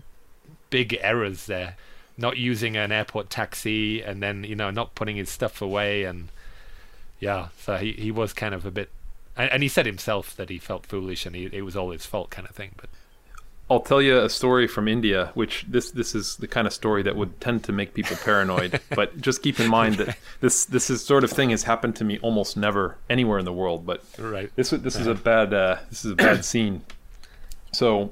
big 0.70 0.98
errors 1.02 1.48
there, 1.48 1.76
not 2.18 2.38
using 2.38 2.78
an 2.78 2.92
airport 2.92 3.30
taxi, 3.30 4.02
and 4.02 4.24
then 4.24 4.44
you 4.44 4.56
know 4.56 4.72
not 4.72 4.96
putting 4.96 5.18
his 5.18 5.30
stuff 5.30 5.62
away, 5.62 6.04
and 6.04 6.30
yeah, 7.20 7.50
so 7.60 7.78
he 7.78 7.94
he 7.94 8.12
was 8.12 8.32
kind 8.32 8.54
of 8.54 8.66
a 8.66 8.72
bit. 8.72 8.90
And, 9.36 9.52
and 9.52 9.64
he 9.64 9.70
said 9.70 9.86
himself 9.86 10.36
that 10.36 10.50
he 10.50 10.58
felt 10.60 10.86
foolish 10.86 11.26
and 11.26 11.36
he, 11.36 11.46
it 11.52 11.62
was 11.62 11.76
all 11.76 11.92
his 11.92 12.06
fault, 12.06 12.32
kind 12.32 12.48
of 12.48 12.56
thing. 12.56 12.72
But 12.78 12.90
I'll 13.70 13.82
tell 13.82 14.01
you 14.01 14.18
a 14.18 14.30
story 14.30 14.65
from 14.65 14.88
India, 14.88 15.32
which 15.34 15.65
this 15.68 15.91
this 15.91 16.15
is 16.15 16.38
the 16.38 16.47
kind 16.47 16.68
of 16.68 16.74
story 16.74 17.03
that 17.03 17.18
would 17.18 17.41
tend 17.41 17.65
to 17.65 17.74
make 17.74 17.93
people 17.93 18.15
paranoid. 18.15 18.80
but 18.95 19.20
just 19.20 19.43
keep 19.43 19.59
in 19.59 19.70
mind 19.70 19.95
that 19.95 20.18
this 20.39 20.65
this 20.65 20.89
is 20.89 21.03
sort 21.03 21.26
of 21.26 21.32
thing 21.32 21.49
has 21.49 21.63
happened 21.63 21.95
to 21.97 22.05
me 22.05 22.18
almost 22.20 22.55
never 22.55 22.97
anywhere 23.09 23.39
in 23.39 23.45
the 23.45 23.53
world. 23.53 23.86
But 23.86 24.03
right, 24.18 24.49
this 24.55 24.70
this 24.70 24.95
is 24.95 25.07
a 25.07 25.15
bad 25.15 25.53
uh, 25.53 25.78
this 25.89 26.05
is 26.05 26.11
a 26.11 26.15
bad 26.15 26.45
scene. 26.51 26.84
So 27.74 28.11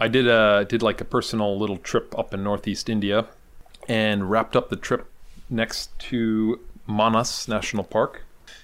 I 0.00 0.08
did 0.08 0.26
a 0.26 0.64
did 0.66 0.82
like 0.82 1.02
a 1.02 1.04
personal 1.04 1.58
little 1.58 1.76
trip 1.76 2.18
up 2.18 2.32
in 2.32 2.42
northeast 2.42 2.88
India, 2.88 3.26
and 3.88 4.30
wrapped 4.30 4.56
up 4.56 4.70
the 4.70 4.76
trip 4.76 5.06
next 5.50 5.96
to 5.98 6.58
Manas 6.86 7.46
National 7.46 7.84
Park. 7.84 8.22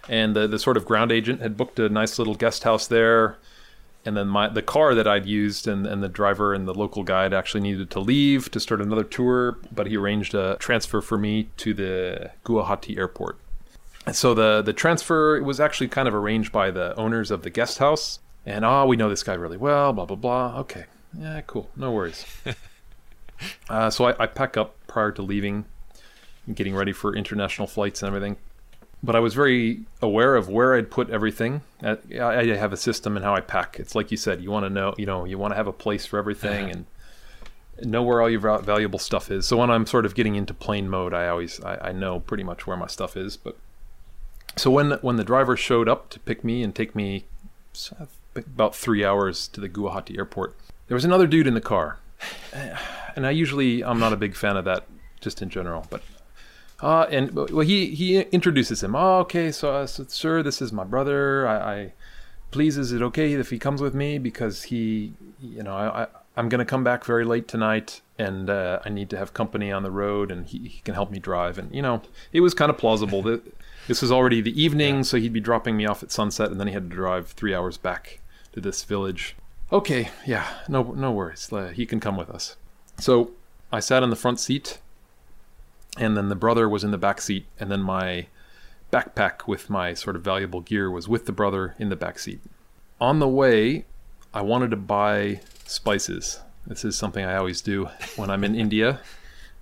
And 0.08 0.36
the, 0.36 0.46
the 0.46 0.58
sort 0.58 0.76
of 0.76 0.84
ground 0.84 1.10
agent 1.10 1.40
had 1.42 1.56
booked 1.56 1.78
a 1.78 1.88
nice 1.88 2.18
little 2.18 2.34
guest 2.34 2.62
house 2.62 2.86
there. 2.86 3.36
And 4.06 4.16
then 4.16 4.28
my 4.28 4.48
the 4.48 4.62
car 4.62 4.94
that 4.94 5.08
I'd 5.08 5.26
used 5.26 5.66
and, 5.66 5.86
and 5.86 6.02
the 6.02 6.08
driver 6.08 6.54
and 6.54 6.66
the 6.66 6.72
local 6.72 7.02
guide 7.02 7.34
actually 7.34 7.60
needed 7.60 7.90
to 7.90 8.00
leave 8.00 8.50
to 8.52 8.60
start 8.60 8.80
another 8.80 9.02
tour, 9.02 9.58
but 9.72 9.88
he 9.88 9.96
arranged 9.96 10.32
a 10.34 10.56
transfer 10.60 11.00
for 11.00 11.18
me 11.18 11.50
to 11.58 11.74
the 11.74 12.30
Guwahati 12.44 12.96
airport. 12.96 13.38
And 14.06 14.14
so 14.14 14.32
the 14.32 14.62
the 14.62 14.72
transfer 14.72 15.42
was 15.42 15.58
actually 15.58 15.88
kind 15.88 16.06
of 16.06 16.14
arranged 16.14 16.52
by 16.52 16.70
the 16.70 16.94
owners 16.94 17.32
of 17.32 17.42
the 17.42 17.50
guest 17.50 17.78
house. 17.78 18.20
And 18.46 18.64
oh, 18.64 18.86
we 18.86 18.96
know 18.96 19.08
this 19.08 19.24
guy 19.24 19.34
really 19.34 19.56
well, 19.56 19.92
blah 19.92 20.04
blah 20.04 20.16
blah. 20.16 20.60
Okay, 20.60 20.84
yeah, 21.18 21.40
cool, 21.48 21.68
no 21.74 21.90
worries. 21.90 22.24
uh, 23.68 23.90
so 23.90 24.04
I, 24.04 24.22
I 24.22 24.26
pack 24.28 24.56
up 24.56 24.76
prior 24.86 25.10
to 25.10 25.22
leaving, 25.22 25.64
getting 26.54 26.76
ready 26.76 26.92
for 26.92 27.16
international 27.16 27.66
flights 27.66 28.02
and 28.02 28.06
everything. 28.06 28.36
But 29.02 29.14
I 29.14 29.20
was 29.20 29.34
very 29.34 29.82
aware 30.02 30.36
of 30.36 30.48
where 30.48 30.74
I'd 30.74 30.90
put 30.90 31.10
everything. 31.10 31.60
Uh, 31.82 31.96
I, 32.14 32.40
I 32.40 32.56
have 32.56 32.72
a 32.72 32.76
system 32.76 33.16
and 33.16 33.24
how 33.24 33.34
I 33.34 33.40
pack. 33.40 33.78
It's 33.78 33.94
like 33.94 34.10
you 34.10 34.16
said, 34.16 34.42
you 34.42 34.50
want 34.50 34.64
to 34.64 34.70
know, 34.70 34.94
you 34.96 35.06
know, 35.06 35.24
you 35.24 35.38
want 35.38 35.52
to 35.52 35.56
have 35.56 35.66
a 35.66 35.72
place 35.72 36.06
for 36.06 36.18
everything 36.18 36.70
and 36.70 36.86
know 37.82 38.02
where 38.02 38.20
all 38.20 38.30
your 38.30 38.40
valuable 38.40 38.98
stuff 38.98 39.30
is. 39.30 39.46
So 39.46 39.58
when 39.58 39.70
I'm 39.70 39.86
sort 39.86 40.06
of 40.06 40.14
getting 40.14 40.34
into 40.34 40.54
plane 40.54 40.88
mode, 40.88 41.12
I 41.12 41.28
always 41.28 41.62
I, 41.62 41.88
I 41.88 41.92
know 41.92 42.20
pretty 42.20 42.42
much 42.42 42.66
where 42.66 42.76
my 42.76 42.86
stuff 42.86 43.16
is. 43.16 43.36
But 43.36 43.56
so 44.56 44.70
when 44.70 44.92
when 45.02 45.16
the 45.16 45.24
driver 45.24 45.56
showed 45.56 45.88
up 45.88 46.08
to 46.10 46.20
pick 46.20 46.42
me 46.42 46.62
and 46.62 46.74
take 46.74 46.94
me 46.94 47.24
about 48.34 48.74
three 48.74 49.04
hours 49.04 49.48
to 49.48 49.60
the 49.60 49.68
Guwahati 49.68 50.16
airport, 50.16 50.56
there 50.88 50.94
was 50.94 51.04
another 51.04 51.26
dude 51.26 51.46
in 51.46 51.54
the 51.54 51.60
car, 51.60 51.98
and 53.14 53.26
I 53.26 53.30
usually 53.30 53.84
I'm 53.84 54.00
not 54.00 54.12
a 54.12 54.16
big 54.16 54.34
fan 54.34 54.56
of 54.56 54.64
that 54.64 54.84
just 55.20 55.42
in 55.42 55.50
general, 55.50 55.86
but. 55.90 56.02
Uh, 56.80 57.06
and 57.10 57.32
well, 57.34 57.60
he 57.60 57.94
he 57.94 58.20
introduces 58.20 58.82
him. 58.82 58.94
Oh, 58.94 59.18
okay, 59.20 59.50
so, 59.50 59.72
uh, 59.74 59.86
so 59.86 60.04
sir, 60.08 60.42
this 60.42 60.60
is 60.60 60.72
my 60.72 60.84
brother. 60.84 61.46
I, 61.48 61.56
I 61.74 61.92
please, 62.50 62.76
is 62.76 62.92
it 62.92 63.02
okay 63.02 63.32
if 63.32 63.50
he 63.50 63.58
comes 63.58 63.80
with 63.80 63.94
me 63.94 64.18
because 64.18 64.64
he, 64.64 65.14
you 65.40 65.62
know, 65.62 65.74
I, 65.74 66.02
I 66.02 66.06
I'm 66.36 66.50
gonna 66.50 66.66
come 66.66 66.84
back 66.84 67.04
very 67.04 67.24
late 67.24 67.48
tonight, 67.48 68.02
and 68.18 68.50
uh, 68.50 68.80
I 68.84 68.90
need 68.90 69.08
to 69.10 69.16
have 69.16 69.32
company 69.32 69.72
on 69.72 69.82
the 69.84 69.90
road, 69.90 70.30
and 70.30 70.46
he, 70.46 70.58
he 70.68 70.80
can 70.84 70.92
help 70.94 71.10
me 71.10 71.18
drive. 71.18 71.56
And 71.56 71.74
you 71.74 71.80
know, 71.80 72.02
it 72.32 72.40
was 72.40 72.52
kind 72.52 72.68
of 72.70 72.76
plausible 72.76 73.22
that 73.22 73.42
this 73.88 74.02
was 74.02 74.12
already 74.12 74.42
the 74.42 74.60
evening, 74.60 75.02
so 75.04 75.16
he'd 75.16 75.32
be 75.32 75.40
dropping 75.40 75.78
me 75.78 75.86
off 75.86 76.02
at 76.02 76.12
sunset, 76.12 76.50
and 76.50 76.60
then 76.60 76.66
he 76.66 76.74
had 76.74 76.90
to 76.90 76.94
drive 76.96 77.28
three 77.28 77.54
hours 77.54 77.78
back 77.78 78.20
to 78.52 78.60
this 78.60 78.84
village. 78.84 79.34
Okay, 79.72 80.10
yeah, 80.26 80.46
no 80.68 80.82
no 80.92 81.10
worries. 81.10 81.50
Uh, 81.50 81.68
He 81.68 81.86
can 81.86 82.00
come 82.00 82.18
with 82.18 82.28
us. 82.28 82.56
So 82.98 83.30
I 83.72 83.80
sat 83.80 84.02
in 84.02 84.10
the 84.10 84.16
front 84.16 84.40
seat 84.40 84.78
and 85.96 86.16
then 86.16 86.28
the 86.28 86.34
brother 86.34 86.68
was 86.68 86.84
in 86.84 86.90
the 86.90 86.98
back 86.98 87.20
seat 87.20 87.46
and 87.58 87.70
then 87.70 87.82
my 87.82 88.26
backpack 88.92 89.46
with 89.46 89.68
my 89.68 89.94
sort 89.94 90.16
of 90.16 90.22
valuable 90.22 90.60
gear 90.60 90.90
was 90.90 91.08
with 91.08 91.26
the 91.26 91.32
brother 91.32 91.74
in 91.78 91.88
the 91.88 91.96
back 91.96 92.18
seat. 92.18 92.40
On 93.00 93.18
the 93.18 93.28
way 93.28 93.84
i 94.32 94.40
wanted 94.40 94.70
to 94.70 94.76
buy 94.76 95.40
spices. 95.64 96.40
This 96.66 96.84
is 96.84 96.96
something 96.96 97.24
i 97.24 97.36
always 97.36 97.60
do 97.60 97.88
when 98.16 98.30
i'm 98.30 98.44
in 98.44 98.54
india. 98.66 99.00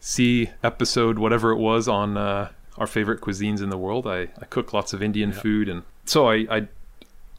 See 0.01 0.51
episode 0.63 1.19
whatever 1.19 1.51
it 1.51 1.59
was 1.59 1.89
on 1.89 2.17
uh, 2.17 2.51
our 2.77 2.87
favorite 2.87 3.21
cuisines 3.21 3.63
in 3.63 3.71
the 3.71 3.79
world. 3.79 4.07
I, 4.07 4.29
I 4.41 4.45
cook 4.51 4.73
lots 4.73 4.93
of 4.93 5.03
indian 5.03 5.33
food 5.33 5.69
and 5.69 5.83
so 6.05 6.29
I, 6.29 6.47
I 6.51 6.69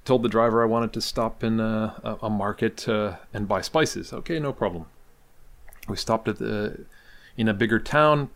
told 0.05 0.23
the 0.23 0.29
driver 0.29 0.63
i 0.63 0.65
wanted 0.65 0.93
to 0.93 1.01
stop 1.01 1.43
in 1.43 1.59
a, 1.59 1.95
a, 2.03 2.25
a 2.25 2.29
market 2.29 2.87
uh, 2.89 3.17
and 3.33 3.47
buy 3.47 3.61
spices. 3.61 4.11
Okay 4.13 4.39
no 4.39 4.53
problem. 4.53 4.85
We 5.87 5.97
stopped 5.97 6.27
at 6.27 6.39
the 6.39 6.85
in 7.37 7.47
a 7.47 7.53
bigger 7.53 7.79
town 7.79 8.29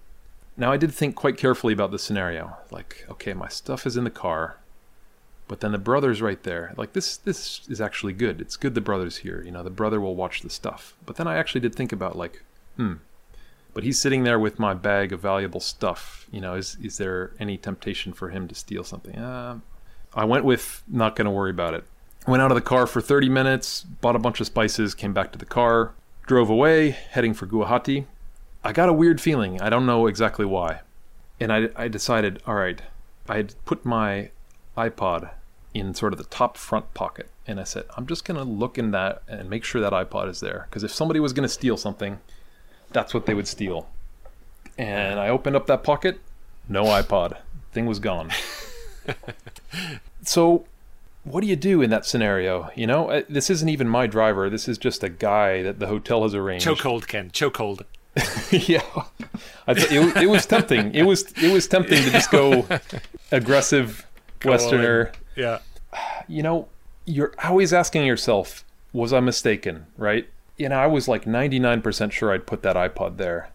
now, 0.60 0.72
I 0.72 0.78
did 0.78 0.94
think 0.94 1.16
quite 1.16 1.38
carefully 1.38 1.74
about 1.74 1.92
the 1.92 1.98
scenario. 1.98 2.58
Like, 2.70 3.06
okay, 3.10 3.34
my 3.34 3.48
stuff 3.48 3.88
is 3.88 3.96
in 3.96 4.04
the 4.04 4.10
car, 4.10 4.58
but 5.48 5.62
then 5.62 5.72
the 5.72 5.78
brother's 5.78 6.22
right 6.22 6.44
there. 6.44 6.74
Like, 6.76 6.92
this 6.92 7.16
this 7.16 7.62
is 7.70 7.80
actually 7.80 8.14
good. 8.14 8.42
It's 8.42 8.58
good 8.58 8.76
the 8.76 8.82
brother's 8.82 9.18
here. 9.18 9.42
You 9.42 9.52
know, 9.52 9.64
the 9.64 9.70
brother 9.70 10.02
will 10.02 10.16
watch 10.16 10.42
the 10.42 10.50
stuff. 10.50 10.96
But 11.06 11.16
then 11.16 11.28
I 11.28 11.38
actually 11.38 11.62
did 11.62 11.74
think 11.74 11.94
about 11.94 12.18
like, 12.18 12.44
hmm, 12.76 12.96
but 13.74 13.84
he's 13.84 14.00
sitting 14.00 14.24
there 14.24 14.38
with 14.38 14.60
my 14.60 14.74
bag 14.74 15.14
of 15.14 15.22
valuable 15.22 15.62
stuff. 15.62 16.28
You 16.30 16.42
know, 16.42 16.56
is 16.56 16.78
is 16.84 16.98
there 16.98 17.32
any 17.40 17.58
temptation 17.58 18.12
for 18.12 18.30
him 18.30 18.48
to 18.50 18.56
steal 18.56 18.84
something? 18.84 19.16
Uh, 19.16 19.60
I 20.14 20.26
went 20.26 20.44
with 20.44 20.84
not 20.88 21.16
going 21.16 21.26
to 21.26 21.32
worry 21.32 21.52
about 21.52 21.74
it. 21.74 21.86
Went 22.28 22.42
out 22.42 22.52
of 22.52 22.56
the 22.56 22.62
car 22.62 22.86
for 22.86 23.00
30 23.00 23.30
minutes, 23.30 23.82
bought 23.82 24.16
a 24.16 24.20
bunch 24.20 24.42
of 24.42 24.48
spices, 24.48 24.94
came 24.94 25.14
back 25.14 25.32
to 25.32 25.40
the 25.40 25.46
car, 25.46 25.94
drove 26.28 26.50
away, 26.50 26.90
heading 26.90 27.34
for 27.34 27.48
Guwahati. 27.48 28.06
I 28.64 28.74
got 28.74 28.90
a 28.90 28.94
weird 28.94 29.22
feeling. 29.22 29.62
I 29.62 29.70
don't 29.70 29.86
know 29.86 30.08
exactly 30.08 30.46
why. 30.46 30.82
And 31.40 31.52
I, 31.54 31.70
I 31.76 31.88
decided, 31.88 32.42
all 32.46 32.56
right, 32.56 32.82
I 33.28 33.38
had 33.38 33.56
put 33.66 33.86
my 33.86 34.32
iPod 34.78 35.30
in 35.74 35.94
sort 35.94 36.14
of 36.14 36.18
the 36.18 36.26
top 36.26 36.58
front 36.58 36.94
pocket. 36.94 37.30
And 37.48 37.60
I 37.60 37.64
said, 37.64 37.86
I'm 37.96 38.06
just 38.06 38.26
going 38.26 38.38
to 38.38 38.44
look 38.44 38.78
in 38.78 38.92
that 38.92 39.24
and 39.28 39.50
make 39.50 39.64
sure 39.64 39.82
that 39.82 39.94
iPod 39.94 40.30
is 40.30 40.40
there. 40.40 40.68
Because 40.70 40.84
if 40.84 40.92
somebody 40.94 41.20
was 41.20 41.34
going 41.34 41.48
to 41.48 41.54
steal 41.54 41.78
something, 41.78 42.20
that's 42.92 43.14
what 43.14 43.26
they 43.26 43.34
would 43.34 43.48
steal. 43.48 43.88
And 44.78 45.20
I 45.20 45.30
opened 45.30 45.56
up 45.56 45.68
that 45.68 45.84
pocket, 45.84 46.20
no 46.68 46.84
iPod. 46.84 47.38
Thing 47.72 47.86
was 47.86 48.00
gone. 48.00 48.32
so, 50.24 50.66
what 51.24 51.42
do 51.42 51.48
you 51.48 51.56
do 51.56 51.82
in 51.82 51.90
that 51.92 52.06
scenario? 52.06 52.72
You 52.76 52.88
know, 52.88 53.10
Uh, 53.10 53.24
this 53.30 53.50
isn't 53.50 53.70
even 53.70 53.88
my 53.88 54.08
driver. 54.08 54.50
This 54.50 54.68
is 54.68 54.78
just 54.78 55.04
a 55.04 55.10
guy 55.10 55.62
that 55.62 55.80
the 55.80 55.88
hotel 55.88 56.24
has 56.24 56.34
arranged. 56.34 56.66
Chokehold, 56.66 57.08
Ken. 57.08 57.30
Chokehold. 57.30 57.84
yeah, 58.52 58.82
I 59.68 59.74
th- 59.74 59.92
it, 59.92 60.24
it 60.24 60.30
was 60.30 60.46
tempting. 60.46 60.94
It 60.94 61.04
was 61.04 61.32
it 61.42 61.52
was 61.54 61.68
tempting 61.68 62.04
to 62.04 62.10
just 62.12 62.32
go 62.32 62.66
aggressive 63.32 64.06
Westerner. 64.44 65.12
Yeah. 65.36 65.60
You 66.28 66.44
know, 66.44 66.68
you're 67.06 67.34
always 67.44 67.74
asking 67.74 68.06
yourself, 68.06 68.64
was 68.94 69.14
I 69.14 69.20
mistaken? 69.20 69.86
Right? 69.98 70.28
You 70.58 70.70
know, 70.70 70.76
I 70.78 70.88
was 70.88 71.08
like 71.08 71.24
99% 71.26 72.12
sure 72.12 72.34
I'd 72.34 72.46
put 72.46 72.62
that 72.64 72.76
iPod 72.76 73.18
there. 73.18 73.50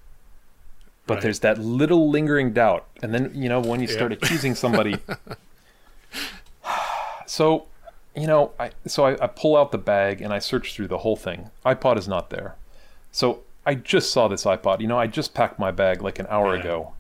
But 1.07 1.15
Right. 1.15 1.23
there's 1.25 1.41
that 1.41 1.59
little 1.59 2.09
lingering 2.09 2.55
doubt. 2.55 2.87
And 3.03 3.13
then, 3.13 3.31
you 3.35 3.49
know, 3.51 3.61
when 3.61 3.81
you 3.81 3.87
start 3.87 4.11
accusing 4.13 4.55
somebody. 4.55 4.97
so, 7.27 7.67
you 8.17 8.27
know, 8.27 8.53
I 8.59 8.71
so 8.87 9.05
I, 9.05 9.13
I 9.23 9.27
pull 9.27 9.57
out 9.57 9.73
the 9.73 9.79
bag 9.79 10.21
and 10.23 10.33
I 10.33 10.39
search 10.39 10.75
through 10.75 10.89
the 10.89 10.99
whole 10.99 11.17
thing. 11.17 11.51
iPod 11.67 11.99
is 11.99 12.09
not 12.09 12.31
there. 12.31 12.55
So 13.13 13.41
I 13.67 13.75
just 13.75 14.13
saw 14.13 14.29
this 14.29 14.45
iPod. 14.45 14.81
You 14.81 14.87
know, 14.87 14.99
I 14.99 15.07
just 15.07 15.35
packed 15.35 15.59
my 15.59 15.71
bag 15.71 16.03
like 16.03 16.19
an 16.19 16.27
hour 16.29 16.55
Yeah. 16.55 16.61
ago. 16.61 16.93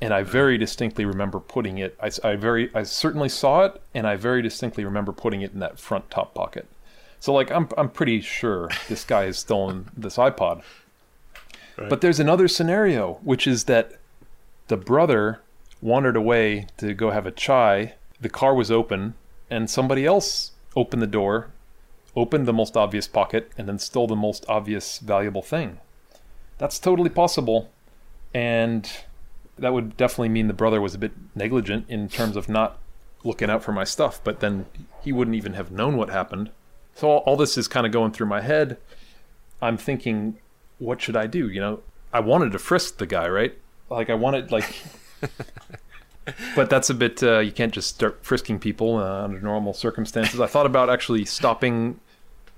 And 0.00 0.12
I 0.12 0.24
very 0.24 0.58
distinctly 0.58 1.04
remember 1.04 1.38
putting 1.38 1.78
it. 1.78 1.96
I, 2.02 2.10
I 2.24 2.34
very, 2.34 2.70
I 2.74 2.82
certainly 2.82 3.28
saw 3.28 3.64
it, 3.66 3.80
and 3.94 4.04
I 4.04 4.16
very 4.16 4.42
distinctly 4.42 4.84
remember 4.84 5.12
putting 5.12 5.42
it 5.42 5.52
in 5.52 5.60
that 5.60 5.78
front 5.78 6.10
top 6.10 6.34
pocket. 6.34 6.66
So, 7.20 7.32
like, 7.32 7.52
I'm, 7.52 7.68
I'm 7.78 7.88
pretty 7.88 8.20
sure 8.20 8.68
this 8.88 9.04
guy 9.04 9.26
has 9.26 9.38
stolen 9.38 9.90
this 9.96 10.16
iPod. 10.16 10.62
Right. 11.78 11.88
But 11.88 12.00
there's 12.00 12.18
another 12.18 12.48
scenario, 12.48 13.20
which 13.22 13.46
is 13.46 13.64
that 13.64 13.92
the 14.66 14.76
brother 14.76 15.40
wandered 15.80 16.16
away 16.16 16.66
to 16.78 16.94
go 16.94 17.10
have 17.12 17.24
a 17.26 17.30
chai. 17.30 17.94
The 18.20 18.28
car 18.28 18.54
was 18.56 18.72
open, 18.72 19.14
and 19.50 19.70
somebody 19.70 20.04
else 20.04 20.50
opened 20.74 21.00
the 21.02 21.06
door, 21.06 21.50
opened 22.14 22.46
the 22.46 22.52
most 22.52 22.76
obvious 22.76 23.06
pocket, 23.08 23.50
and 23.56 23.68
then 23.68 23.78
stole 23.78 24.06
the 24.06 24.16
most 24.16 24.44
obvious 24.48 24.98
valuable 24.98 25.42
thing. 25.42 25.78
That's 26.58 26.78
totally 26.78 27.10
possible. 27.10 27.70
And 28.34 28.90
that 29.58 29.72
would 29.72 29.96
definitely 29.96 30.28
mean 30.30 30.46
the 30.46 30.54
brother 30.54 30.80
was 30.80 30.94
a 30.94 30.98
bit 30.98 31.12
negligent 31.34 31.86
in 31.88 32.08
terms 32.08 32.36
of 32.36 32.48
not 32.48 32.78
looking 33.24 33.50
out 33.50 33.62
for 33.62 33.72
my 33.72 33.84
stuff, 33.84 34.20
but 34.24 34.40
then 34.40 34.66
he 35.02 35.12
wouldn't 35.12 35.36
even 35.36 35.54
have 35.54 35.70
known 35.70 35.96
what 35.96 36.10
happened. 36.10 36.50
So 36.94 37.08
all, 37.08 37.18
all 37.18 37.36
this 37.36 37.56
is 37.56 37.68
kind 37.68 37.86
of 37.86 37.92
going 37.92 38.12
through 38.12 38.26
my 38.26 38.40
head. 38.40 38.78
I'm 39.60 39.76
thinking, 39.76 40.38
what 40.78 41.00
should 41.00 41.16
I 41.16 41.26
do? 41.26 41.48
You 41.48 41.60
know, 41.60 41.80
I 42.12 42.20
wanted 42.20 42.52
to 42.52 42.58
frisk 42.58 42.98
the 42.98 43.06
guy, 43.06 43.28
right? 43.28 43.56
Like 43.88 44.10
I 44.10 44.14
wanted, 44.14 44.50
like, 44.50 44.82
but 46.56 46.70
that's 46.70 46.88
a 46.90 46.94
bit. 46.94 47.22
Uh, 47.22 47.38
you 47.40 47.52
can't 47.52 47.72
just 47.72 47.88
start 47.88 48.18
frisking 48.22 48.58
people 48.58 48.96
uh, 48.98 49.24
under 49.24 49.40
normal 49.40 49.72
circumstances. 49.74 50.40
I 50.40 50.46
thought 50.46 50.66
about 50.66 50.88
actually 50.90 51.24
stopping 51.24 51.98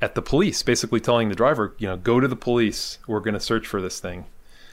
at 0.03 0.15
the 0.15 0.23
police, 0.23 0.63
basically 0.63 1.01
telling 1.01 1.29
the 1.29 1.35
driver, 1.35 1.75
you 1.79 1.87
know, 1.87 1.97
go 1.97 2.21
to 2.21 2.29
the 2.29 2.37
police. 2.37 2.99
We're 3.07 3.21
going 3.21 3.35
to 3.35 3.41
search 3.41 3.67
for 3.67 3.81
this 3.81 4.01
thing. 4.01 4.27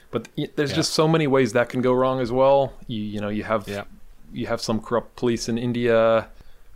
But 0.09 0.27
y- 0.37 0.49
there's 0.55 0.71
Yeah. 0.71 0.77
just 0.77 0.93
so 0.93 1.07
many 1.07 1.25
ways 1.27 1.53
that 1.53 1.69
can 1.69 1.81
go 1.81 1.93
wrong 1.93 2.19
as 2.19 2.31
well. 2.31 2.73
You, 2.87 3.01
you 3.01 3.21
know, 3.21 3.29
you 3.29 3.43
have 3.43 3.67
Yeah. 3.67 3.83
you 4.33 4.47
have 4.47 4.61
some 4.61 4.79
corrupt 4.81 5.15
police 5.15 5.47
in 5.47 5.57
India. 5.57 6.27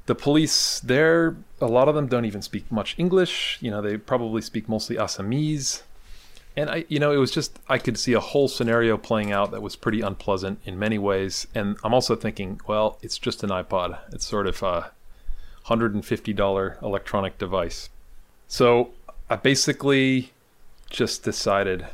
The 0.05 0.15
police 0.15 0.79
there, 0.81 1.35
a 1.59 1.65
lot 1.67 1.89
of 1.89 1.95
them 1.95 2.07
don't 2.07 2.25
even 2.25 2.41
speak 2.41 2.71
much 2.71 2.95
English. 2.97 3.57
You 3.61 3.71
know, 3.71 3.81
they 3.81 3.97
probably 3.97 4.41
speak 4.41 4.69
mostly 4.69 4.95
Assamese. 4.97 5.81
And 6.57 6.69
I, 6.69 6.85
you 6.87 6.99
know, 6.99 7.11
it 7.11 7.17
was 7.17 7.31
just 7.31 7.59
I 7.67 7.77
could 7.77 7.97
see 7.97 8.13
a 8.13 8.19
whole 8.19 8.47
scenario 8.47 8.97
playing 8.97 9.31
out 9.31 9.51
that 9.51 9.61
was 9.61 9.75
pretty 9.75 10.01
unpleasant 10.01 10.59
in 10.65 10.79
many 10.79 10.97
ways. 10.97 11.47
And 11.53 11.77
I'm 11.83 11.93
also 11.93 12.15
thinking, 12.15 12.61
well, 12.67 12.97
it's 13.01 13.17
just 13.17 13.43
an 13.43 13.49
iPod. 13.49 13.99
It's 14.13 14.25
sort 14.25 14.47
of 14.47 14.63
a 14.63 14.91
hundred 15.63 15.93
and 15.93 16.05
fifty 16.05 16.31
dollar 16.31 16.77
electronic 16.81 17.37
device. 17.37 17.89
So 18.47 18.91
I 19.29 19.35
basically 19.35 20.31
just 20.89 21.23
decided 21.23 21.87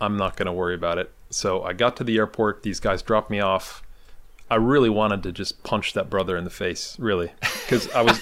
I'm 0.00 0.16
not 0.16 0.36
going 0.36 0.46
to 0.46 0.52
worry 0.52 0.74
about 0.74 0.98
it. 0.98 1.10
So 1.30 1.62
I 1.62 1.72
got 1.72 1.96
to 1.96 2.04
the 2.04 2.16
airport. 2.16 2.62
These 2.62 2.80
guys 2.80 3.02
dropped 3.02 3.30
me 3.30 3.40
off. 3.40 3.82
I 4.52 4.56
really 4.56 4.90
wanted 4.90 5.22
to 5.22 5.32
just 5.32 5.62
punch 5.62 5.94
that 5.94 6.10
brother 6.10 6.36
in 6.36 6.44
the 6.44 6.50
face, 6.50 6.96
really, 6.98 7.32
because 7.40 7.90
I 7.92 8.02
was, 8.02 8.20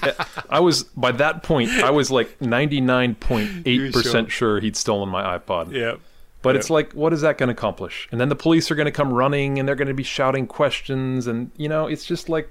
I 0.49 0.61
was 0.61 0.85
by 0.85 1.11
that 1.13 1.43
point, 1.43 1.71
I 1.71 1.91
was 1.91 2.11
like 2.11 2.41
ninety 2.41 2.81
nine 2.81 3.17
point 3.17 3.67
eight 3.67 3.93
percent 3.93 4.31
sure 4.31 4.61
he'd 4.61 4.77
stolen 4.77 5.09
my 5.09 5.37
iPod. 5.39 5.73
Yeah. 5.73 5.97
But 6.43 6.55
Yeah. 6.55 6.61
it's 6.61 6.71
like, 6.71 6.93
what 6.93 7.13
is 7.13 7.21
that 7.23 7.37
going 7.37 7.49
to 7.49 7.53
accomplish? 7.53 8.09
And 8.13 8.21
then 8.21 8.29
the 8.29 8.37
police 8.37 8.71
are 8.71 8.75
going 8.75 8.87
to 8.87 8.93
come 8.93 9.13
running, 9.13 9.59
and 9.59 9.67
they're 9.67 9.75
going 9.75 9.89
to 9.89 9.95
be 9.95 10.05
shouting 10.05 10.47
questions, 10.47 11.27
and 11.27 11.51
you 11.57 11.69
know, 11.69 11.87
it's 11.89 12.05
just 12.07 12.29
like, 12.29 12.49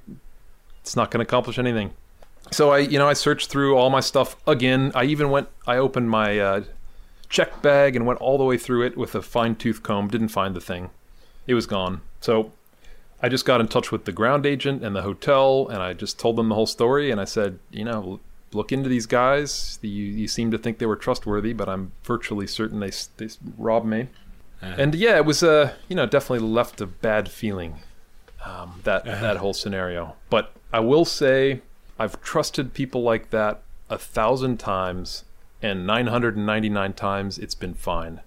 it's 0.81 0.95
not 0.97 1.09
going 1.09 1.25
to 1.25 1.29
accomplish 1.29 1.57
anything. 1.57 1.91
So 2.51 2.71
I, 2.71 2.79
you 2.79 2.99
know, 2.99 3.07
I 3.07 3.13
searched 3.13 3.49
through 3.49 3.77
all 3.77 3.89
my 3.89 3.99
stuff 4.01 4.35
again. 4.45 4.91
I 4.93 5.05
even 5.05 5.29
went, 5.29 5.47
I 5.65 5.77
opened 5.77 6.09
my 6.09 6.37
uh, 6.37 6.63
check 7.29 7.61
bag 7.61 7.95
and 7.95 8.05
went 8.05 8.19
all 8.19 8.37
the 8.37 8.43
way 8.43 8.57
through 8.57 8.85
it 8.85 8.97
with 8.97 9.15
a 9.15 9.21
fine 9.21 9.55
tooth 9.55 9.83
comb. 9.83 10.07
Didn't 10.09 10.29
find 10.29 10.53
the 10.55 10.61
thing; 10.61 10.89
it 11.47 11.53
was 11.53 11.65
gone. 11.65 12.01
So 12.21 12.51
I 13.21 13.29
just 13.29 13.45
got 13.45 13.59
in 13.59 13.67
touch 13.67 13.91
with 13.91 14.05
the 14.05 14.11
ground 14.11 14.45
agent 14.45 14.83
and 14.83 14.95
the 14.95 15.01
hotel, 15.01 15.67
and 15.67 15.81
I 15.81 15.93
just 15.93 16.19
told 16.19 16.37
them 16.37 16.49
the 16.49 16.55
whole 16.55 16.65
story. 16.65 17.11
And 17.11 17.19
I 17.19 17.25
said, 17.25 17.59
you 17.71 17.83
know, 17.83 18.19
look 18.53 18.71
into 18.71 18.89
these 18.89 19.05
guys. 19.05 19.77
You, 19.81 19.89
you 19.89 20.27
seem 20.27 20.51
to 20.51 20.57
think 20.57 20.77
they 20.77 20.85
were 20.85 20.95
trustworthy, 20.95 21.53
but 21.53 21.67
I'm 21.67 21.91
virtually 22.03 22.47
certain 22.47 22.79
they 22.79 22.91
they 23.17 23.29
robbed 23.57 23.85
me. 23.85 24.07
Uh-huh. 24.61 24.75
And 24.77 24.95
yeah, 24.95 25.17
it 25.17 25.25
was 25.25 25.43
uh, 25.43 25.73
you 25.87 25.95
know, 25.95 26.05
definitely 26.05 26.47
left 26.47 26.81
a 26.81 26.87
bad 26.87 27.29
feeling. 27.29 27.75
Um, 28.45 28.79
that 28.85 29.03
that 29.03 29.37
whole 29.37 29.53
scenario. 29.53 30.15
But 30.29 30.53
I 30.71 30.79
will 30.79 31.03
say, 31.03 31.61
I've 31.97 32.21
trusted 32.21 32.73
people 32.73 33.03
like 33.03 33.31
that 33.31 33.61
a 33.89 33.97
thousand 33.97 34.59
times, 34.59 35.25
and 35.61 35.85
999 35.85 36.93
times 36.93 37.37
it's 37.37 37.55
been 37.55 37.73
fine. 37.73 38.21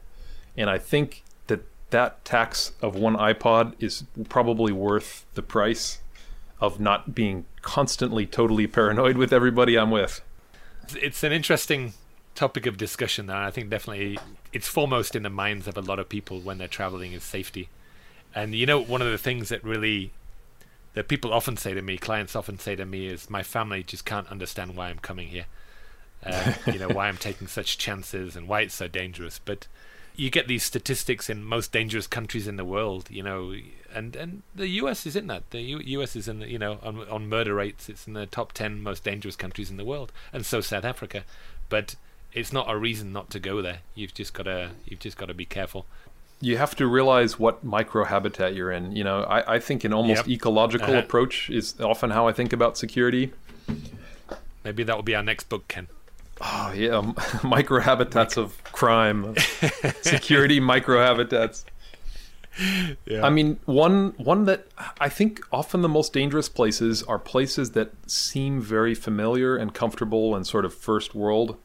And 0.57 0.69
I 0.69 0.77
think 0.77 1.23
that 1.93 2.25
that 2.25 2.25
tax 2.25 2.73
of 2.83 2.97
one 2.97 3.17
iPod 3.17 3.75
is 3.79 4.05
probably 4.29 4.73
worth 4.73 5.25
the 5.35 5.43
price 5.43 6.01
of 6.61 6.81
not 6.81 7.15
being 7.15 7.45
constantly 7.61 8.27
totally 8.27 8.67
paranoid 8.67 9.17
with 9.17 9.33
everybody 9.33 9.79
I'm 9.79 9.91
with. 9.91 10.21
it's 10.97 11.23
an 11.23 11.33
interesting 11.33 11.93
topic 12.35 12.65
of 12.65 12.79
discussion 12.79 13.29
and 13.29 13.39
i 13.39 13.51
think 13.51 13.69
definitely 13.69 14.19
it's 14.55 14.67
foremost 14.67 15.15
in 15.15 15.23
the 15.23 15.31
minds 15.31 15.69
of 15.69 15.77
a 15.77 15.83
lot 15.83 15.99
of 15.99 16.09
people 16.09 16.41
when 16.41 16.57
they're 16.57 16.67
traveling 16.67 17.13
is 17.13 17.23
safety. 17.23 17.69
And 18.35 18.55
you 18.55 18.67
know 18.67 18.81
one 18.81 19.03
of 19.03 19.11
the 19.11 19.19
things 19.19 19.51
that 19.51 19.63
really 19.63 20.13
that 20.95 21.09
people 21.09 21.33
often 21.33 21.57
say 21.57 21.75
to 21.75 21.83
me 21.83 21.99
clients 21.99 22.35
often 22.35 22.59
say 22.59 22.75
to 22.75 22.87
me 22.87 23.07
is 23.07 23.31
my 23.31 23.43
family 23.43 23.83
just 23.83 24.05
can't 24.05 24.29
understand 24.29 24.77
why 24.77 24.89
i'm 24.89 24.99
coming 24.99 25.29
here 25.29 25.47
um, 26.25 26.55
you 26.67 26.79
know 26.79 26.89
why 26.89 27.09
i'm 27.09 27.17
taking 27.19 27.47
such 27.47 27.77
chances 27.77 28.35
and 28.37 28.49
why 28.49 28.63
it's 28.63 28.75
so 28.75 28.89
dangerous. 28.89 29.39
But 29.39 29.69
you 30.17 30.31
get 30.31 30.47
these 30.49 30.63
statistics 30.63 31.31
in 31.31 31.43
most 31.45 31.73
dangerous 31.73 32.07
countries 32.07 32.47
in 32.47 32.57
the 32.57 32.65
world 32.65 33.09
you 33.11 33.23
know 33.23 33.55
and 33.95 34.15
and 34.17 34.43
the 34.55 34.69
US 34.83 35.07
is 35.07 35.17
in 35.17 35.27
that 35.29 35.43
the 35.51 35.61
U- 35.61 36.01
US 36.01 36.15
is 36.17 36.29
in 36.29 36.41
the, 36.41 36.49
you 36.49 36.59
know 36.59 36.79
on 36.83 36.99
on 37.09 37.29
murder 37.29 37.55
rates 37.55 37.89
it's 37.89 38.07
in 38.07 38.13
the 38.13 38.27
top 38.27 38.53
10 38.53 38.83
most 38.83 39.05
dangerous 39.05 39.37
countries 39.37 39.71
in 39.71 39.77
the 39.79 39.85
world 39.85 40.13
and 40.33 40.45
so 40.45 40.61
South 40.61 40.85
Africa 40.85 41.25
but 41.69 41.95
it's 42.33 42.53
not 42.53 42.71
a 42.71 42.77
reason 42.77 43.13
not 43.13 43.31
to 43.31 43.39
go 43.41 43.63
there 43.63 43.79
you've 43.95 44.15
just 44.15 44.33
got 44.35 44.45
to 44.45 44.71
you've 44.87 45.01
just 45.01 45.17
got 45.17 45.27
to 45.27 45.35
be 45.35 45.45
careful 45.47 45.85
You 46.41 46.57
have 46.59 46.75
to 46.77 46.87
realize 46.87 47.39
what 47.39 47.65
microhabitat 47.65 48.57
you're 48.57 48.73
in. 48.73 48.97
You 48.97 49.05
know, 49.05 49.23
I, 49.23 49.55
I 49.55 49.59
think 49.61 49.85
an 49.85 49.93
almost 49.93 50.27
Yep. 50.27 50.35
ecological 50.37 50.95
Uh-huh. 50.95 51.05
approach 51.07 51.49
is 51.51 51.79
often 51.81 52.11
how 52.11 52.27
I 52.31 52.33
think 52.33 52.53
about 52.53 52.77
security. 52.77 53.31
maybe 54.65 54.83
that 54.85 54.97
will 54.97 55.05
be 55.05 55.15
our 55.15 55.23
next 55.23 55.49
book 55.49 55.69
Ken 55.69 55.87
Oh 56.45 56.73
yeah, 56.75 56.91
microhabitats 57.43 58.37
of 58.37 58.63
crime, 58.65 59.35
security 60.03 60.61
microhabitats. 60.61 61.65
yeah 63.07 63.25
I 63.25 63.31
mean, 63.31 63.61
one 63.65 64.13
one 64.19 64.45
that 64.45 64.67
I 65.01 65.09
think 65.09 65.41
often 65.53 65.83
the 65.83 65.89
most 65.89 66.13
dangerous 66.13 66.49
places 66.49 67.03
are 67.05 67.19
places 67.19 67.71
that 67.73 67.93
seem 68.11 68.61
very 68.61 68.95
familiar 68.95 69.57
and 69.57 69.73
comfortable 69.73 70.35
and 70.35 70.47
sort 70.47 70.65
of 70.65 70.75
first 70.75 71.15
world, 71.15 71.57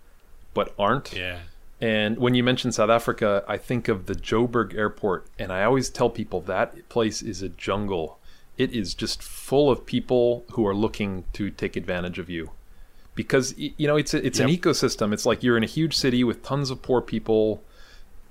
but 0.54 0.74
aren't. 0.78 1.12
yeah 1.14 1.40
And 1.82 2.18
when 2.18 2.36
you 2.36 2.44
mention 2.44 2.72
South 2.72 2.90
Africa, 2.90 3.44
I 3.48 3.58
think 3.58 3.88
of 3.88 4.06
the 4.06 4.16
Joburg 4.16 4.76
airport, 4.76 5.28
and 5.38 5.52
I 5.52 5.64
always 5.64 5.90
tell 5.90 6.10
people 6.10 6.42
that 6.42 6.88
place 6.90 7.22
is 7.22 7.42
a 7.42 7.50
jungle. 7.50 8.20
It 8.58 8.74
is 8.74 8.94
just 8.94 9.22
full 9.22 9.70
of 9.70 9.86
people 9.86 10.46
who 10.54 10.66
are 10.66 10.74
looking 10.76 11.26
to 11.34 11.50
take 11.52 11.76
advantage 11.76 12.18
of 12.18 12.30
you. 12.30 12.52
Because 13.18 13.56
you 13.58 13.88
know 13.88 13.98
it's 13.98 14.14
a, 14.14 14.24
it's 14.24 14.40
an 14.40 14.48
ecosystem. 14.48 15.12
It's 15.12 15.26
like 15.26 15.42
you're 15.42 15.58
in 15.58 15.64
a 15.64 15.68
huge 15.68 15.98
city 15.98 16.24
with 16.24 16.44
tons 16.44 16.70
of 16.70 16.84
poor 16.84 17.02
people, 17.02 17.64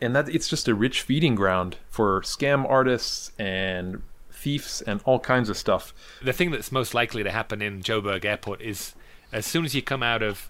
and 0.01 0.15
that 0.15 0.29
it's 0.29 0.49
just 0.49 0.69
a 0.69 0.75
rich 0.77 1.03
feeding 1.03 1.35
ground 1.35 1.77
for 1.91 2.21
scam 2.21 2.65
artists 2.71 3.33
and 3.37 4.03
thieves 4.31 4.83
and 4.83 5.01
all 5.05 5.19
kinds 5.19 5.51
of 5.51 5.57
stuff. 5.57 5.93
the 6.23 6.33
thing 6.33 6.53
that's 6.53 6.71
most 6.71 6.95
likely 6.95 7.25
to 7.25 7.33
happen 7.33 7.61
in 7.61 7.83
Joburg 7.83 8.25
Airport 8.25 8.63
is 8.63 8.95
as 9.33 9.45
soon 9.45 9.65
as 9.65 9.75
you 9.75 9.83
come 9.83 10.05
out 10.05 10.23
of 10.23 10.49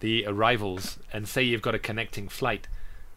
the 0.00 0.24
arrivals 0.26 0.98
and 1.12 1.28
say 1.28 1.42
you've 1.42 1.60
got 1.60 1.74
a 1.74 1.78
connecting 1.78 2.28
flight, 2.28 2.66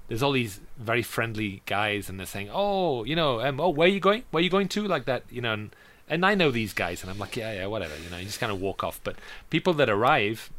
there's 0.10 0.22
all 0.22 0.34
these 0.34 0.60
very 0.78 1.03
friendly 1.03 1.62
guys 1.66 2.10
and 2.10 2.20
they're 2.20 2.28
saying, 2.28 2.49
"Oh, 2.51 3.05
you 3.05 3.16
know, 3.16 3.39
um, 3.39 3.62
oh, 3.62 3.70
where 3.70 3.88
are 3.88 3.91
you 3.91 4.01
going? 4.01 4.24
Where 4.32 4.41
are 4.41 4.43
you 4.43 4.49
going 4.49 4.68
to?" 4.70 4.86
Like 4.86 5.05
that, 5.05 5.24
you 5.30 5.41
know, 5.41 5.53
and 5.53 5.76
and 6.10 6.26
I 6.26 6.36
know 6.36 6.51
these 6.51 6.74
guys, 6.74 7.01
and 7.01 7.12
I'm 7.12 7.20
like, 7.20 7.36
yeah, 7.36 7.53
yeah, 7.53 7.66
whatever, 7.68 7.93
you 7.97 8.10
know, 8.10 8.18
you 8.18 8.26
just 8.26 8.39
kind 8.39 8.51
of 8.51 8.60
walk 8.60 8.84
off. 8.84 8.99
But 9.03 9.16
people 9.49 9.74
that 9.76 9.89
arrive, 9.89 10.49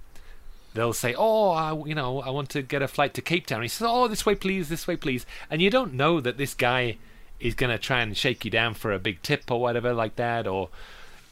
they'll 0.74 0.92
say, 0.92 1.14
oh, 1.16 1.50
I, 1.50 1.72
you 1.86 1.94
know, 1.94 2.20
I 2.20 2.30
want 2.30 2.50
to 2.50 2.62
get 2.62 2.82
a 2.82 2.88
flight 2.88 3.14
to 3.14 3.22
Cape 3.22 3.46
Town. 3.46 3.62
He 3.62 3.68
says, 3.68 3.86
oh, 3.88 4.08
this 4.08 4.24
way, 4.24 4.34
please, 4.34 4.68
this 4.68 4.86
way, 4.86 4.96
please. 4.96 5.26
And 5.50 5.60
you 5.60 5.70
don't 5.70 5.94
know 5.94 6.20
that 6.20 6.38
this 6.38 6.54
guy 6.54 6.96
is 7.40 7.54
going 7.54 7.70
to 7.70 7.78
try 7.78 8.00
and 8.02 8.16
shake 8.16 8.44
you 8.44 8.50
down 8.50 8.74
for 8.74 8.92
a 8.92 8.98
big 8.98 9.22
tip 9.22 9.50
or 9.50 9.60
whatever 9.60 9.92
like 9.92 10.16
that, 10.16 10.46
or 10.46 10.68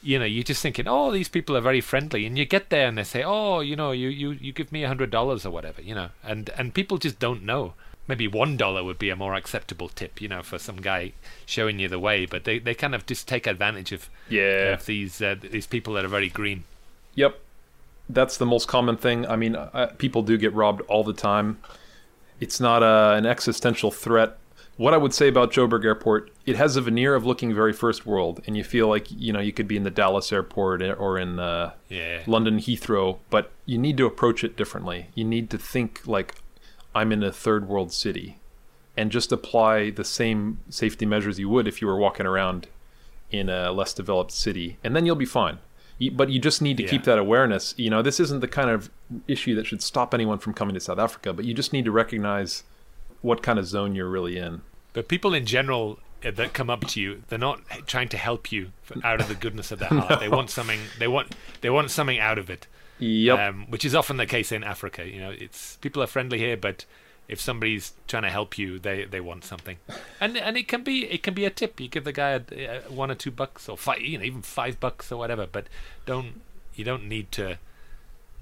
you 0.01 0.17
know, 0.17 0.25
you're 0.25 0.43
just 0.43 0.61
thinking, 0.61 0.87
oh, 0.87 1.11
these 1.11 1.27
people 1.27 1.57
are 1.57 1.61
very 1.61 1.81
friendly, 1.81 2.25
and 2.25 2.37
you 2.37 2.45
get 2.45 2.69
there 2.69 2.87
and 2.87 2.97
they 2.97 3.03
say, 3.03 3.23
oh, 3.23 3.59
you 3.59 3.75
know, 3.75 3.91
you 3.91 4.07
you 4.09 4.31
you 4.31 4.53
give 4.53 4.71
me 4.71 4.83
a 4.83 4.87
hundred 4.87 5.11
dollars 5.11 5.45
or 5.45 5.51
whatever, 5.51 5.81
you 5.81 5.93
know, 5.93 6.09
and 6.23 6.49
and 6.57 6.73
people 6.73 6.97
just 6.97 7.19
don't 7.19 7.43
know. 7.43 7.73
Maybe 8.09 8.27
one 8.27 8.57
dollar 8.57 8.83
would 8.83 8.99
be 8.99 9.09
a 9.11 9.15
more 9.15 9.35
acceptable 9.35 9.87
tip, 9.87 10.19
you 10.19 10.27
know, 10.27 10.41
for 10.43 10.57
some 10.59 10.77
guy 10.81 11.13
showing 11.45 11.79
you 11.79 11.87
the 11.87 11.99
way, 11.99 12.25
but 12.25 12.43
they, 12.43 12.57
they 12.59 12.73
kind 12.73 12.93
of 12.95 13.05
just 13.05 13.27
take 13.27 13.45
advantage 13.47 13.91
of 13.93 14.09
Yeah. 14.27 14.73
of 14.73 14.85
these 14.85 15.21
uh, 15.21 15.35
these 15.39 15.67
people 15.67 15.93
that 15.93 16.03
are 16.03 16.09
very 16.17 16.29
green. 16.29 16.63
Yep, 17.15 17.39
that's 18.09 18.35
the 18.37 18.45
most 18.45 18.67
common 18.67 18.97
thing. 18.97 19.25
I 19.27 19.35
mean, 19.35 19.55
uh, 19.55 19.93
people 19.97 20.23
do 20.23 20.37
get 20.37 20.53
robbed 20.53 20.81
all 20.89 21.03
the 21.03 21.13
time. 21.13 21.59
It's 22.39 22.59
not 22.59 22.81
a, 22.83 23.15
an 23.17 23.25
existential 23.25 23.91
threat. 23.91 24.37
What 24.77 24.93
I 24.93 24.97
would 24.97 25.13
say 25.13 25.27
about 25.27 25.51
Joburg 25.51 25.83
Airport, 25.83 26.31
it 26.45 26.55
has 26.55 26.77
a 26.77 26.81
veneer 26.81 27.13
of 27.13 27.25
looking 27.25 27.53
very 27.53 27.73
first 27.73 28.05
world, 28.05 28.41
and 28.47 28.55
you 28.57 28.63
feel 28.63 28.87
like 28.87 29.05
you 29.11 29.31
know 29.33 29.41
you 29.41 29.51
could 29.53 29.67
be 29.67 29.75
in 29.77 29.83
the 29.83 29.91
Dallas 29.91 30.31
airport 30.31 30.81
or 30.81 31.19
in 31.19 31.37
uh, 31.37 31.73
Yeah. 31.89 32.21
London 32.25 32.57
Heathrow, 32.57 33.17
but 33.29 33.51
you 33.65 33.77
need 33.77 33.97
to 33.97 34.05
approach 34.07 34.43
it 34.43 34.55
differently. 34.57 35.07
You 35.15 35.25
need 35.25 35.49
to 35.51 35.57
think 35.57 36.07
like 36.07 36.33
I'm 36.95 37.11
in 37.11 37.23
a 37.23 37.31
third 37.31 37.67
world 37.67 37.91
city, 37.93 38.39
and 38.97 39.11
just 39.11 39.31
apply 39.31 39.91
the 39.91 40.03
same 40.03 40.59
safety 40.69 41.05
measures 41.05 41.39
you 41.39 41.49
would 41.49 41.67
if 41.67 41.81
you 41.81 41.87
were 41.87 41.97
walking 41.97 42.25
around 42.25 42.67
in 43.31 43.49
a 43.49 43.71
less 43.71 43.93
developed 43.93 44.31
city, 44.31 44.77
and 44.83 44.95
then 44.95 45.05
you'll 45.05 45.15
be 45.15 45.25
fine. 45.25 45.59
But 46.13 46.29
you 46.29 46.39
just 46.39 46.61
need 46.61 46.77
to 46.77 46.83
keep 46.83 47.03
that 47.03 47.19
awareness. 47.19 47.73
You 47.77 47.89
know, 47.89 48.01
this 48.01 48.21
isn't 48.21 48.39
the 48.39 48.47
kind 48.47 48.69
of 48.69 48.89
issue 49.27 49.53
that 49.55 49.67
should 49.67 49.81
stop 49.81 50.13
anyone 50.13 50.39
from 50.39 50.53
coming 50.53 50.73
to 50.73 50.79
South 50.79 50.97
Africa, 50.97 51.33
but 51.33 51.43
you 51.43 51.53
just 51.53 51.73
need 51.73 51.83
to 51.85 51.91
recognize 51.91 52.63
what 53.21 53.43
kind 53.43 53.59
of 53.59 53.67
zone 53.67 53.95
you're 53.95 54.09
really 54.09 54.37
in. 54.37 54.61
But 54.93 55.09
people 55.09 55.33
in 55.33 55.45
general 55.45 55.99
uh, 56.25 56.31
that 56.31 56.53
come 56.53 56.69
up 56.69 56.87
to 56.87 57.01
you, 57.01 57.23
they're 57.27 57.37
not 57.37 57.61
trying 57.85 58.07
to 58.09 58.17
help 58.17 58.49
you 58.49 58.71
out 59.03 59.19
of 59.19 59.27
the 59.27 59.35
goodness 59.35 59.71
of 59.71 59.79
their 59.79 59.89
heart. 59.89 60.19
They 60.21 60.29
want 60.29 60.49
something. 60.49 60.79
They 60.97 61.07
want. 61.07 61.35
They 61.61 61.69
want 61.69 61.91
something 61.91 62.17
out 62.17 62.37
of 62.37 62.49
it. 62.49 62.67
Yep. 62.99 63.39
Um, 63.39 63.65
which 63.69 63.85
is 63.85 63.95
often 63.95 64.17
the 64.17 64.25
case 64.25 64.51
in 64.51 64.63
Africa. 64.63 65.07
You 65.07 65.19
know, 65.21 65.31
it's 65.31 65.77
people 65.77 66.03
are 66.03 66.07
friendly 66.07 66.37
here, 66.37 66.57
but 66.57 66.85
if 67.27 67.39
somebody's 67.39 67.93
trying 68.07 68.23
to 68.23 68.29
help 68.29 68.57
you, 68.57 68.79
they 68.79 69.05
they 69.05 69.21
want 69.21 69.45
something, 69.45 69.77
and 70.21 70.35
and 70.37 70.57
it 70.57 70.67
can 70.67 70.83
be 70.83 71.05
it 71.05 71.23
can 71.23 71.33
be 71.33 71.45
a 71.45 71.49
tip. 71.49 71.79
You 71.79 71.87
give 71.87 72.03
the 72.03 72.11
guy 72.11 72.31
a, 72.31 72.41
a 72.51 72.79
one 72.91 73.09
or 73.11 73.15
two 73.15 73.31
bucks 73.31 73.69
or 73.69 73.77
five, 73.77 74.01
you 74.01 74.17
know, 74.17 74.23
even 74.23 74.41
five 74.41 74.79
bucks 74.79 75.11
or 75.11 75.17
whatever. 75.17 75.47
But 75.49 75.67
don't 76.05 76.41
you 76.75 76.83
don't 76.83 77.07
need 77.07 77.31
to. 77.33 77.57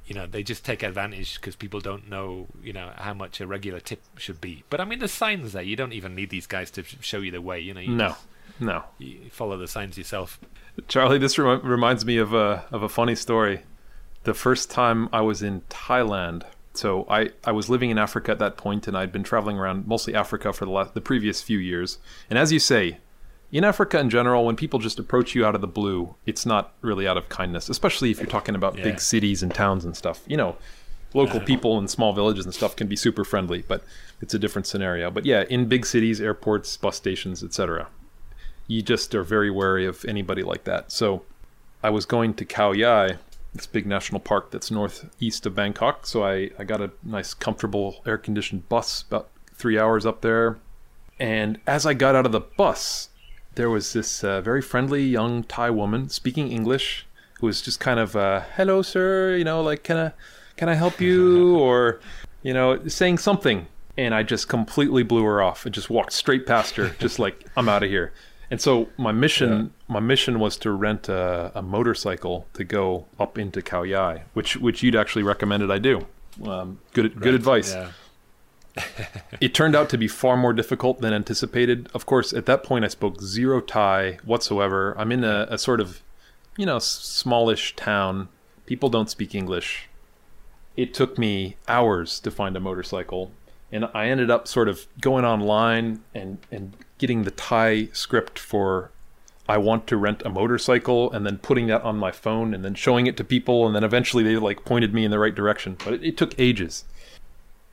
You 0.08 0.16
know, 0.16 0.26
they 0.26 0.42
just 0.42 0.64
take 0.64 0.84
advantage 0.84 1.36
because 1.36 1.58
people 1.58 1.82
don't 1.82 2.10
know, 2.10 2.48
you 2.64 2.72
know, 2.72 2.92
how 2.96 3.14
much 3.14 3.42
a 3.42 3.46
regular 3.46 3.82
tip 3.82 4.02
should 4.18 4.40
be. 4.40 4.64
But 4.70 4.80
I 4.80 4.86
mean, 4.86 5.00
the 5.00 5.10
signs 5.10 5.52
there. 5.52 5.62
You 5.62 5.76
don't 5.76 5.92
even 5.92 6.16
need 6.16 6.30
these 6.30 6.48
guys 6.48 6.72
to 6.72 6.84
show 7.02 7.20
you 7.20 7.30
the 7.30 7.42
way. 7.42 7.60
You 7.60 7.74
know, 7.74 7.82
you 7.82 7.90
no, 7.90 8.08
just- 8.08 8.26
no. 8.62 8.84
you 9.00 9.30
follow 9.32 9.58
the 9.58 9.68
signs 9.68 9.98
yourself. 9.98 10.40
Charley, 10.88 11.18
this 11.18 11.38
remi- 11.38 11.62
reminds 11.62 12.06
me 12.06 12.16
of 12.20 12.34
a 12.34 12.64
of 12.72 12.84
a 12.84 12.90
funny 12.90 13.16
story. 13.16 13.64
The 14.24 14.34
first 14.34 14.70
time 14.70 15.10
I 15.14 15.22
was 15.22 15.42
in 15.42 15.62
Thailand, 15.70 16.44
so 16.74 17.06
I, 17.10 17.30
I 17.44 17.52
was 17.52 17.70
living 17.70 17.90
in 17.90 17.98
Africa 17.98 18.32
at 18.32 18.40
that 18.40 18.58
point, 18.58 18.88
and 18.88 18.98
I'd 18.98 19.12
been 19.12 19.24
traveling 19.24 19.58
around 19.58 19.88
mostly 19.88 20.14
Africa 20.14 20.52
for 20.54 20.66
the 20.66 20.72
last, 20.72 20.94
the 20.94 21.02
previous 21.02 21.42
few 21.42 21.58
years. 21.58 21.98
And 22.30 22.38
as 22.38 22.52
you 22.52 22.60
say, 22.60 22.98
in 23.52 23.64
Africa 23.64 24.00
in 24.00 24.10
general, 24.10 24.46
when 24.46 24.56
people 24.58 24.80
just 24.80 25.00
approach 25.00 25.34
you 25.34 25.46
out 25.46 25.56
of 25.56 25.62
the 25.62 25.68
blue, 25.68 26.16
it's 26.26 26.46
not 26.46 26.74
really 26.82 27.08
out 27.08 27.18
of 27.18 27.30
kindness, 27.30 27.70
especially 27.70 28.12
if 28.12 28.18
you're 28.20 28.28
talking 28.28 28.56
about 28.56 28.78
Yeah. 28.78 28.84
big 28.84 29.00
cities 29.00 29.42
and 29.42 29.54
towns 29.54 29.86
and 29.86 29.96
stuff. 29.96 30.22
You 30.28 30.36
know, 30.38 30.58
local 31.14 31.40
people 31.40 31.80
in 31.80 31.88
small 31.88 32.12
villages 32.12 32.44
and 32.46 32.54
stuff 32.54 32.76
can 32.76 32.88
be 32.88 32.98
super 32.98 33.24
friendly, 33.24 33.64
but 33.66 33.84
it's 34.22 34.34
a 34.34 34.40
different 34.40 34.68
scenario. 34.68 35.10
But 35.10 35.26
yeah, 35.26 35.46
in 35.50 35.68
big 35.68 35.86
cities, 35.86 36.20
airports, 36.20 36.76
bus 36.76 36.98
stations, 36.98 37.44
etc 37.44 37.88
you 38.68 38.82
just 38.82 39.16
are 39.16 39.24
very 39.24 39.50
wary 39.50 39.86
of 39.86 40.04
anybody 40.06 40.44
like 40.44 40.66
that. 40.66 40.92
So 40.92 41.24
I 41.82 41.90
was 41.90 42.06
going 42.06 42.34
to 42.36 42.46
Khao 42.46 42.76
Yai, 42.76 43.18
this 43.58 43.66
big 43.66 43.86
national 43.86 44.20
park 44.20 44.52
that's 44.52 44.72
northeast 44.72 45.46
of 45.46 45.56
Bangkok. 45.56 46.06
So 46.06 46.24
I, 46.24 46.52
I 46.58 46.64
got 46.64 46.82
a 46.82 46.92
nice, 47.04 47.34
comfortable, 47.34 48.02
air 48.06 48.18
conditioned 48.18 48.70
bus 48.70 49.04
about 49.08 49.30
three 49.54 49.78
hours 49.78 50.06
up 50.06 50.22
there. 50.22 50.58
And 51.20 51.60
as 51.66 51.86
I 51.86 51.94
got 51.94 52.16
out 52.16 52.26
of 52.26 52.32
the 52.32 52.40
bus, 52.40 53.10
there 53.56 53.70
was 53.70 53.94
this 53.94 54.24
uh, 54.24 54.42
very 54.42 54.62
friendly 54.62 55.04
young 55.04 55.44
Thai 55.44 55.72
woman 55.72 56.10
speaking 56.10 56.52
English 56.52 57.06
who 57.40 57.48
was 57.48 57.62
just 57.62 57.80
kind 57.80 58.00
of, 58.00 58.16
uh, 58.16 58.42
hello, 58.56 58.82
sir, 58.82 59.36
you 59.36 59.44
know, 59.44 59.62
like, 59.62 59.84
can 59.84 59.98
I, 59.98 60.12
can 60.56 60.70
I 60.70 60.76
help 60.76 61.02
you? 61.02 61.56
or, 61.60 62.00
you 62.44 62.54
know, 62.54 62.88
saying 62.88 63.18
something. 63.18 63.68
And 63.98 64.14
I 64.14 64.22
just 64.22 64.48
completely 64.48 65.02
blew 65.02 65.24
her 65.24 65.42
off 65.42 65.66
and 65.66 65.74
just 65.74 65.90
walked 65.90 66.14
straight 66.14 66.46
past 66.46 66.76
her, 66.76 66.90
just 67.00 67.18
like, 67.18 67.46
I'm 67.58 67.68
out 67.68 67.84
of 67.84 67.90
here. 67.90 68.14
And 68.50 68.62
so 68.62 68.88
my 68.98 69.12
mission, 69.12 69.74
my 69.88 70.00
mission 70.00 70.40
was 70.40 70.58
to 70.58 70.72
rent 70.72 71.10
a, 71.10 71.52
a 71.54 71.62
motorcycle 71.62 72.48
to 72.54 72.64
go 72.64 73.06
up 73.20 73.38
into 73.38 73.62
Khao 73.62 73.88
Yai, 73.88 74.24
which 74.34 74.56
which 74.58 74.82
you'd 74.84 74.96
actually 74.96 75.24
recommended 75.24 75.70
I 75.70 75.80
do. 75.80 76.08
Um, 76.46 76.80
good 76.94 77.20
good 77.20 77.34
advice. 77.36 77.74
Yeah. 77.74 77.92
It 79.42 79.54
turned 79.54 79.76
out 79.76 79.90
to 79.90 79.98
be 79.98 80.08
far 80.08 80.38
more 80.38 80.54
difficult 80.54 81.02
than 81.02 81.14
anticipated. 81.14 81.90
Of 81.94 82.06
course, 82.06 82.32
at 82.32 82.46
that 82.46 82.64
point 82.64 82.86
I 82.86 82.88
spoke 82.88 83.22
zero 83.22 83.60
Thai 83.60 84.20
whatsoever. 84.24 84.96
I'm 84.98 85.12
in 85.12 85.24
a, 85.24 85.48
a 85.50 85.58
sort 85.58 85.80
of, 85.80 86.02
you 86.58 86.66
know, 86.66 86.80
smallish 86.80 87.76
town. 87.76 88.30
People 88.66 88.90
don't 88.90 89.10
speak 89.10 89.34
English. 89.34 89.90
It 90.76 90.94
took 90.94 91.18
me 91.18 91.58
hours 91.68 92.20
to 92.20 92.30
find 92.30 92.56
a 92.56 92.60
motorcycle, 92.60 93.32
and 93.72 93.86
I 93.94 94.08
ended 94.08 94.30
up 94.32 94.48
sort 94.48 94.70
of 94.70 94.88
going 95.02 95.26
online 95.26 96.02
and 96.16 96.38
and 96.52 96.74
getting 96.98 97.24
the 97.24 97.32
Thai 97.32 97.90
script 97.94 98.40
for 98.40 98.92
I 99.50 99.58
want 99.58 99.88
to 99.88 99.98
rent 99.98 100.24
a 100.26 100.30
motorcycle 100.30 101.12
and 101.12 101.26
then 101.26 101.38
putting 101.38 101.68
that 101.68 101.82
on 101.84 101.98
my 101.98 102.12
phone 102.12 102.54
and 102.54 102.66
then 102.66 102.76
showing 102.76 103.08
it 103.08 103.16
to 103.18 103.24
people 103.24 103.66
and 103.66 103.76
then 103.76 103.84
eventually 103.84 104.24
they 104.24 104.36
like 104.36 104.66
pointed 104.66 104.94
me 104.94 105.06
in 105.06 105.12
the 105.12 105.20
right 105.20 105.34
direction. 105.34 105.78
But 105.84 105.94
it, 105.96 106.04
it 106.04 106.18
took 106.18 106.38
ages. 106.40 106.84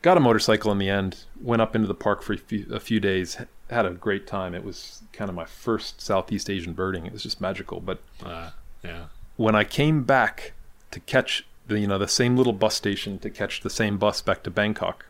Got 0.03 0.17
a 0.17 0.21
motorcycle 0.21 0.71
in 0.71 0.79
the 0.79 0.89
end. 0.91 1.25
Went 1.41 1.63
up 1.63 1.75
into 1.75 1.89
the 1.89 1.95
park 1.95 2.23
for 2.23 2.35
a 2.35 2.39
few, 2.39 2.67
a 2.71 2.79
few 2.79 3.01
days. 3.01 3.39
Had 3.71 3.87
a 3.87 3.91
great 3.91 4.27
time. 4.27 4.55
It 4.55 4.63
was 4.63 5.03
kind 5.13 5.29
of 5.31 5.35
my 5.35 5.47
first 5.47 6.01
Southeast 6.01 6.49
Asian 6.51 6.75
birding. 6.75 7.07
It 7.07 7.13
was 7.13 7.23
just 7.23 7.41
magical. 7.41 7.81
But 7.81 8.01
Uh, 8.23 8.51
yeah. 8.85 9.07
when 9.37 9.55
I 9.55 9.65
came 9.65 10.05
back 10.05 10.53
to 10.91 11.01
catch 11.01 11.45
the 11.67 11.81
you 11.81 11.87
know 11.87 11.99
the 11.99 12.07
same 12.07 12.37
little 12.37 12.53
bus 12.53 12.75
station 12.75 13.19
to 13.21 13.31
catch 13.31 13.63
the 13.63 13.71
same 13.71 13.97
bus 13.99 14.21
back 14.21 14.43
to 14.45 14.51
Bangkok, 14.51 15.07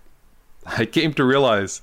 I 0.79 0.87
came 0.87 1.13
to 1.15 1.25
realize 1.25 1.83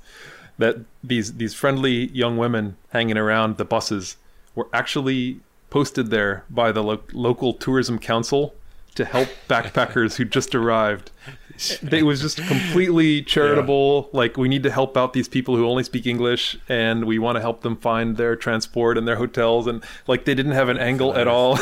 that 0.58 0.78
these 1.04 1.34
these 1.34 1.54
friendly 1.54 2.08
young 2.08 2.38
women 2.38 2.78
hanging 2.90 3.18
around 3.18 3.58
the 3.58 3.66
buses 3.66 4.18
were 4.56 4.68
actually 4.74 5.40
posted 5.70 6.10
there 6.10 6.44
by 6.50 6.72
the 6.72 6.84
lo- 6.84 7.04
local 7.14 7.54
tourism 7.54 7.98
council 7.98 8.54
to 8.96 9.06
help 9.06 9.30
backpackers 9.50 10.16
who 10.16 10.26
just 10.26 10.54
arrived. 10.54 11.12
It 11.92 12.04
was 12.04 12.22
just 12.22 12.38
completely 12.48 13.22
charitable. 13.22 14.10
Like 14.14 14.38
we 14.38 14.50
need 14.50 14.64
to 14.64 14.72
help 14.72 14.98
out 14.98 15.14
these 15.14 15.28
people 15.28 15.56
who 15.56 15.66
only 15.68 15.84
speak 15.84 16.06
English, 16.06 16.58
and 16.68 17.06
we 17.06 17.20
want 17.20 17.36
to 17.36 17.42
help 17.42 17.62
them 17.62 17.78
find 17.78 18.18
their 18.18 18.36
transport 18.36 18.98
and 18.98 19.08
their 19.08 19.18
hotels. 19.18 19.68
And 19.68 19.84
like 20.08 20.26
they 20.26 20.36
didn't 20.36 20.54
have 20.54 20.70
an 20.70 20.78
angle 20.78 21.16
at 21.16 21.28
all. 21.28 21.58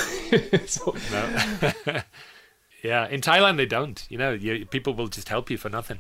so, 0.66 0.96
yeah. 2.84 3.08
In 3.08 3.22
Thailand, 3.22 3.58
they 3.58 3.66
don't. 3.66 4.06
You 4.10 4.18
know, 4.18 4.32
you, 4.32 4.66
people 4.66 4.94
will 4.94 5.08
just 5.08 5.30
help 5.30 5.50
you 5.50 5.58
for 5.58 5.70
nothing. 5.70 6.00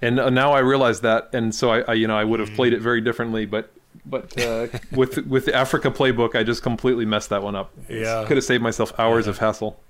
And 0.00 0.16
now 0.16 0.52
I 0.52 0.60
realize 0.60 1.00
that, 1.02 1.30
and 1.32 1.54
so 1.54 1.70
I, 1.70 1.80
I 1.80 1.92
you 1.94 2.06
know, 2.06 2.16
I 2.16 2.24
would 2.24 2.40
have 2.40 2.52
played 2.54 2.72
it 2.72 2.80
very 2.80 3.00
differently, 3.00 3.46
but 3.46 3.72
but 4.06 4.38
uh, 4.40 4.68
with 4.92 5.18
with 5.26 5.46
the 5.46 5.54
Africa 5.54 5.90
playbook, 5.90 6.34
I 6.34 6.42
just 6.42 6.62
completely 6.62 7.04
messed 7.04 7.30
that 7.30 7.42
one 7.42 7.56
up. 7.56 7.70
Yeah. 7.88 8.24
could 8.26 8.36
have 8.36 8.44
saved 8.44 8.62
myself 8.62 8.98
hours 8.98 9.26
of 9.26 9.38
hassle. 9.38 9.80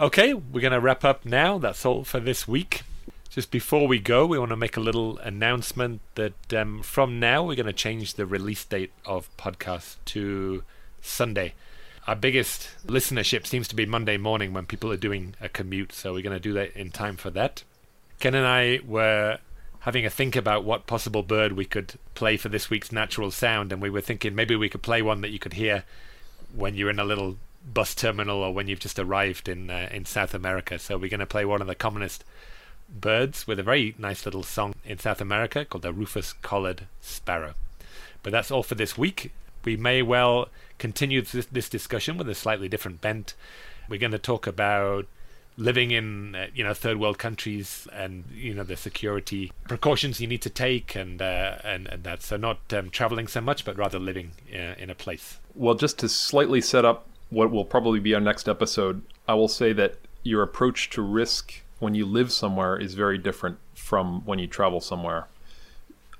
Okay, 0.00 0.32
we're 0.32 0.62
going 0.62 0.72
to 0.72 0.80
wrap 0.80 1.04
up 1.04 1.26
now. 1.26 1.58
That's 1.58 1.84
all 1.84 2.04
for 2.04 2.20
this 2.20 2.48
week. 2.48 2.84
Just 3.28 3.50
before 3.50 3.86
we 3.86 3.98
go, 3.98 4.24
we 4.24 4.38
want 4.38 4.48
to 4.48 4.56
make 4.56 4.78
a 4.78 4.80
little 4.80 5.18
announcement 5.18 6.00
that 6.14 6.54
um, 6.54 6.82
from 6.82 7.20
now 7.20 7.44
we're 7.44 7.54
going 7.54 7.66
to 7.66 7.72
change 7.74 8.14
the 8.14 8.24
release 8.24 8.64
date 8.64 8.92
of 9.04 9.28
podcast 9.36 9.96
to 10.06 10.62
Sunday. 11.02 11.52
Our 12.06 12.16
biggest 12.16 12.70
listenership 12.86 13.46
seems 13.46 13.68
to 13.68 13.76
be 13.76 13.84
Monday 13.84 14.16
morning 14.16 14.54
when 14.54 14.64
people 14.64 14.90
are 14.90 14.96
doing 14.96 15.34
a 15.38 15.50
commute, 15.50 15.92
so 15.92 16.14
we're 16.14 16.22
going 16.22 16.34
to 16.36 16.40
do 16.40 16.54
that 16.54 16.74
in 16.74 16.90
time 16.90 17.18
for 17.18 17.28
that. 17.32 17.62
Ken 18.20 18.34
and 18.34 18.46
I 18.46 18.80
were 18.86 19.38
having 19.80 20.04
a 20.04 20.10
think 20.10 20.36
about 20.36 20.62
what 20.62 20.86
possible 20.86 21.22
bird 21.22 21.52
we 21.52 21.64
could 21.64 21.94
play 22.14 22.36
for 22.36 22.50
this 22.50 22.68
week's 22.68 22.92
natural 22.92 23.30
sound, 23.30 23.72
and 23.72 23.80
we 23.80 23.88
were 23.88 24.02
thinking 24.02 24.34
maybe 24.34 24.54
we 24.54 24.68
could 24.68 24.82
play 24.82 25.00
one 25.00 25.22
that 25.22 25.30
you 25.30 25.38
could 25.38 25.54
hear 25.54 25.84
when 26.54 26.74
you're 26.74 26.90
in 26.90 26.98
a 26.98 27.04
little 27.04 27.38
bus 27.64 27.94
terminal 27.94 28.42
or 28.42 28.52
when 28.52 28.68
you've 28.68 28.78
just 28.80 28.98
arrived 28.98 29.48
in 29.48 29.70
uh, 29.70 29.88
in 29.90 30.04
South 30.04 30.34
America. 30.34 30.78
So 30.78 30.98
we're 30.98 31.08
going 31.08 31.20
to 31.20 31.26
play 31.26 31.46
one 31.46 31.62
of 31.62 31.66
the 31.66 31.74
commonest 31.74 32.24
birds 32.90 33.46
with 33.46 33.58
a 33.58 33.62
very 33.62 33.94
nice 33.96 34.26
little 34.26 34.42
song 34.42 34.74
in 34.84 34.98
South 34.98 35.22
America 35.22 35.64
called 35.64 35.82
the 35.82 35.92
rufous 35.92 36.34
collared 36.34 36.86
sparrow. 37.00 37.54
But 38.22 38.32
that's 38.32 38.50
all 38.50 38.62
for 38.62 38.74
this 38.74 38.98
week. 38.98 39.32
we 39.64 39.76
may 39.76 40.02
well 40.02 40.48
continue 40.78 41.22
this, 41.22 41.46
this 41.46 41.68
discussion 41.70 42.18
with 42.18 42.28
a 42.28 42.34
slightly 42.34 42.68
different 42.68 43.00
bent. 43.00 43.32
We're 43.88 43.98
going 43.98 44.12
to 44.12 44.18
talk 44.18 44.46
about 44.46 45.06
living 45.60 45.90
in 45.90 46.34
uh, 46.34 46.46
you 46.54 46.64
know 46.64 46.74
third 46.74 46.98
world 46.98 47.18
countries 47.18 47.86
and 47.92 48.24
you 48.32 48.54
know 48.54 48.64
the 48.64 48.76
security 48.76 49.52
precautions 49.68 50.20
you 50.20 50.26
need 50.26 50.42
to 50.42 50.50
take 50.50 50.94
and 50.96 51.22
uh, 51.22 51.58
and 51.62 51.86
and 51.86 52.04
that. 52.04 52.22
So 52.22 52.36
not 52.36 52.72
um, 52.72 52.90
traveling 52.90 53.28
so 53.28 53.40
much 53.40 53.64
but 53.64 53.76
rather 53.76 53.98
living 53.98 54.32
uh, 54.52 54.74
in 54.78 54.90
a 54.90 54.94
place. 54.94 55.38
Well 55.54 55.74
just 55.74 55.98
to 56.00 56.08
slightly 56.08 56.60
set 56.60 56.84
up 56.84 57.06
what 57.28 57.50
will 57.50 57.64
probably 57.64 58.00
be 58.00 58.12
our 58.12 58.20
next 58.20 58.48
episode 58.48 59.02
i 59.28 59.34
will 59.34 59.46
say 59.46 59.72
that 59.72 59.94
your 60.24 60.42
approach 60.42 60.90
to 60.90 61.00
risk 61.00 61.62
when 61.78 61.94
you 61.94 62.04
live 62.06 62.30
somewhere 62.30 62.76
is 62.76 62.94
very 62.94 63.18
different 63.18 63.58
from 63.74 64.24
when 64.26 64.38
you 64.38 64.46
travel 64.46 64.80
somewhere. 64.80 65.26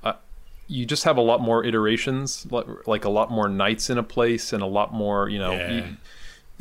Uh, 0.02 0.14
you 0.66 0.86
just 0.86 1.04
have 1.04 1.16
a 1.16 1.20
lot 1.20 1.40
more 1.40 1.64
iterations 1.64 2.46
like 2.50 3.04
a 3.04 3.10
lot 3.10 3.30
more 3.30 3.48
nights 3.48 3.90
in 3.90 3.98
a 3.98 4.02
place 4.02 4.52
and 4.52 4.62
a 4.62 4.66
lot 4.66 4.92
more 4.92 5.28
you 5.28 5.38
know 5.38 5.52
yeah. 5.52 5.72
you, 5.72 5.84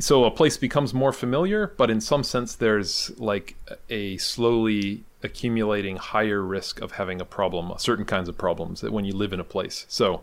so 0.00 0.24
a 0.24 0.30
place 0.30 0.56
becomes 0.56 0.92
more 0.92 1.12
familiar, 1.12 1.72
but 1.76 1.90
in 1.90 2.00
some 2.00 2.24
sense, 2.24 2.54
there's 2.54 3.10
like 3.18 3.56
a 3.88 4.16
slowly 4.18 5.04
accumulating 5.22 5.96
higher 5.96 6.42
risk 6.42 6.80
of 6.80 6.92
having 6.92 7.20
a 7.20 7.24
problem, 7.24 7.72
certain 7.78 8.04
kinds 8.04 8.28
of 8.28 8.38
problems 8.38 8.80
that 8.80 8.92
when 8.92 9.04
you 9.04 9.12
live 9.12 9.32
in 9.32 9.40
a 9.40 9.44
place. 9.44 9.84
So 9.88 10.22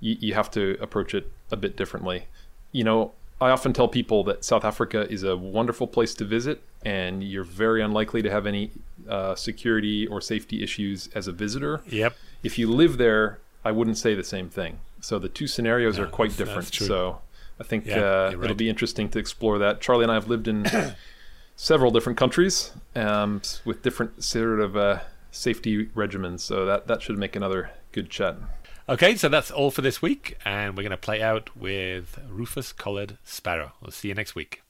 you, 0.00 0.16
you 0.20 0.34
have 0.34 0.50
to 0.52 0.76
approach 0.80 1.14
it 1.14 1.30
a 1.50 1.56
bit 1.56 1.76
differently. 1.76 2.24
You 2.72 2.84
know, 2.84 3.12
I 3.40 3.50
often 3.50 3.72
tell 3.72 3.88
people 3.88 4.24
that 4.24 4.44
South 4.44 4.64
Africa 4.64 5.10
is 5.10 5.22
a 5.22 5.36
wonderful 5.36 5.86
place 5.86 6.14
to 6.14 6.24
visit, 6.24 6.62
and 6.84 7.22
you're 7.24 7.44
very 7.44 7.82
unlikely 7.82 8.22
to 8.22 8.30
have 8.30 8.46
any 8.46 8.70
uh, 9.08 9.34
security 9.34 10.06
or 10.06 10.20
safety 10.20 10.62
issues 10.62 11.08
as 11.14 11.26
a 11.26 11.32
visitor. 11.32 11.82
Yep. 11.88 12.14
If 12.42 12.58
you 12.58 12.70
live 12.70 12.98
there, 12.98 13.38
I 13.64 13.72
wouldn't 13.72 13.98
say 13.98 14.14
the 14.14 14.24
same 14.24 14.48
thing. 14.48 14.78
So 15.00 15.18
the 15.18 15.28
two 15.28 15.46
scenarios 15.46 15.98
are 15.98 16.06
quite 16.06 16.36
different. 16.36 16.74
So 16.74 17.20
I 17.60 17.64
think 17.64 17.86
yeah, 17.86 17.96
uh, 17.96 18.32
right. 18.34 18.44
it'll 18.44 18.56
be 18.56 18.70
interesting 18.70 19.08
to 19.10 19.18
explore 19.18 19.58
that. 19.58 19.80
Charley 19.80 20.04
and 20.04 20.10
I 20.10 20.14
have 20.14 20.28
lived 20.28 20.48
in 20.48 20.66
several 21.56 21.90
different 21.90 22.18
countries 22.18 22.72
um, 22.96 23.42
with 23.64 23.82
different 23.82 24.24
sort 24.24 24.60
of 24.60 24.76
uh, 24.76 25.00
safety 25.30 25.86
regimens, 25.86 26.40
so 26.40 26.64
that 26.64 26.86
that 26.86 27.02
should 27.02 27.18
make 27.18 27.36
another 27.36 27.70
good 27.92 28.08
chat. 28.08 28.36
Okay, 28.88 29.14
so 29.14 29.28
that's 29.28 29.50
all 29.50 29.70
for 29.70 29.82
this 29.82 30.02
week, 30.02 30.36
and 30.44 30.76
we're 30.76 30.82
going 30.82 30.90
to 30.90 30.96
play 30.96 31.22
out 31.22 31.54
with 31.56 32.18
Rufous 32.28 32.72
Collared 32.72 33.18
Sparrow. 33.22 33.72
We'll 33.80 33.92
see 33.92 34.08
you 34.08 34.14
next 34.14 34.34
week. 34.34 34.62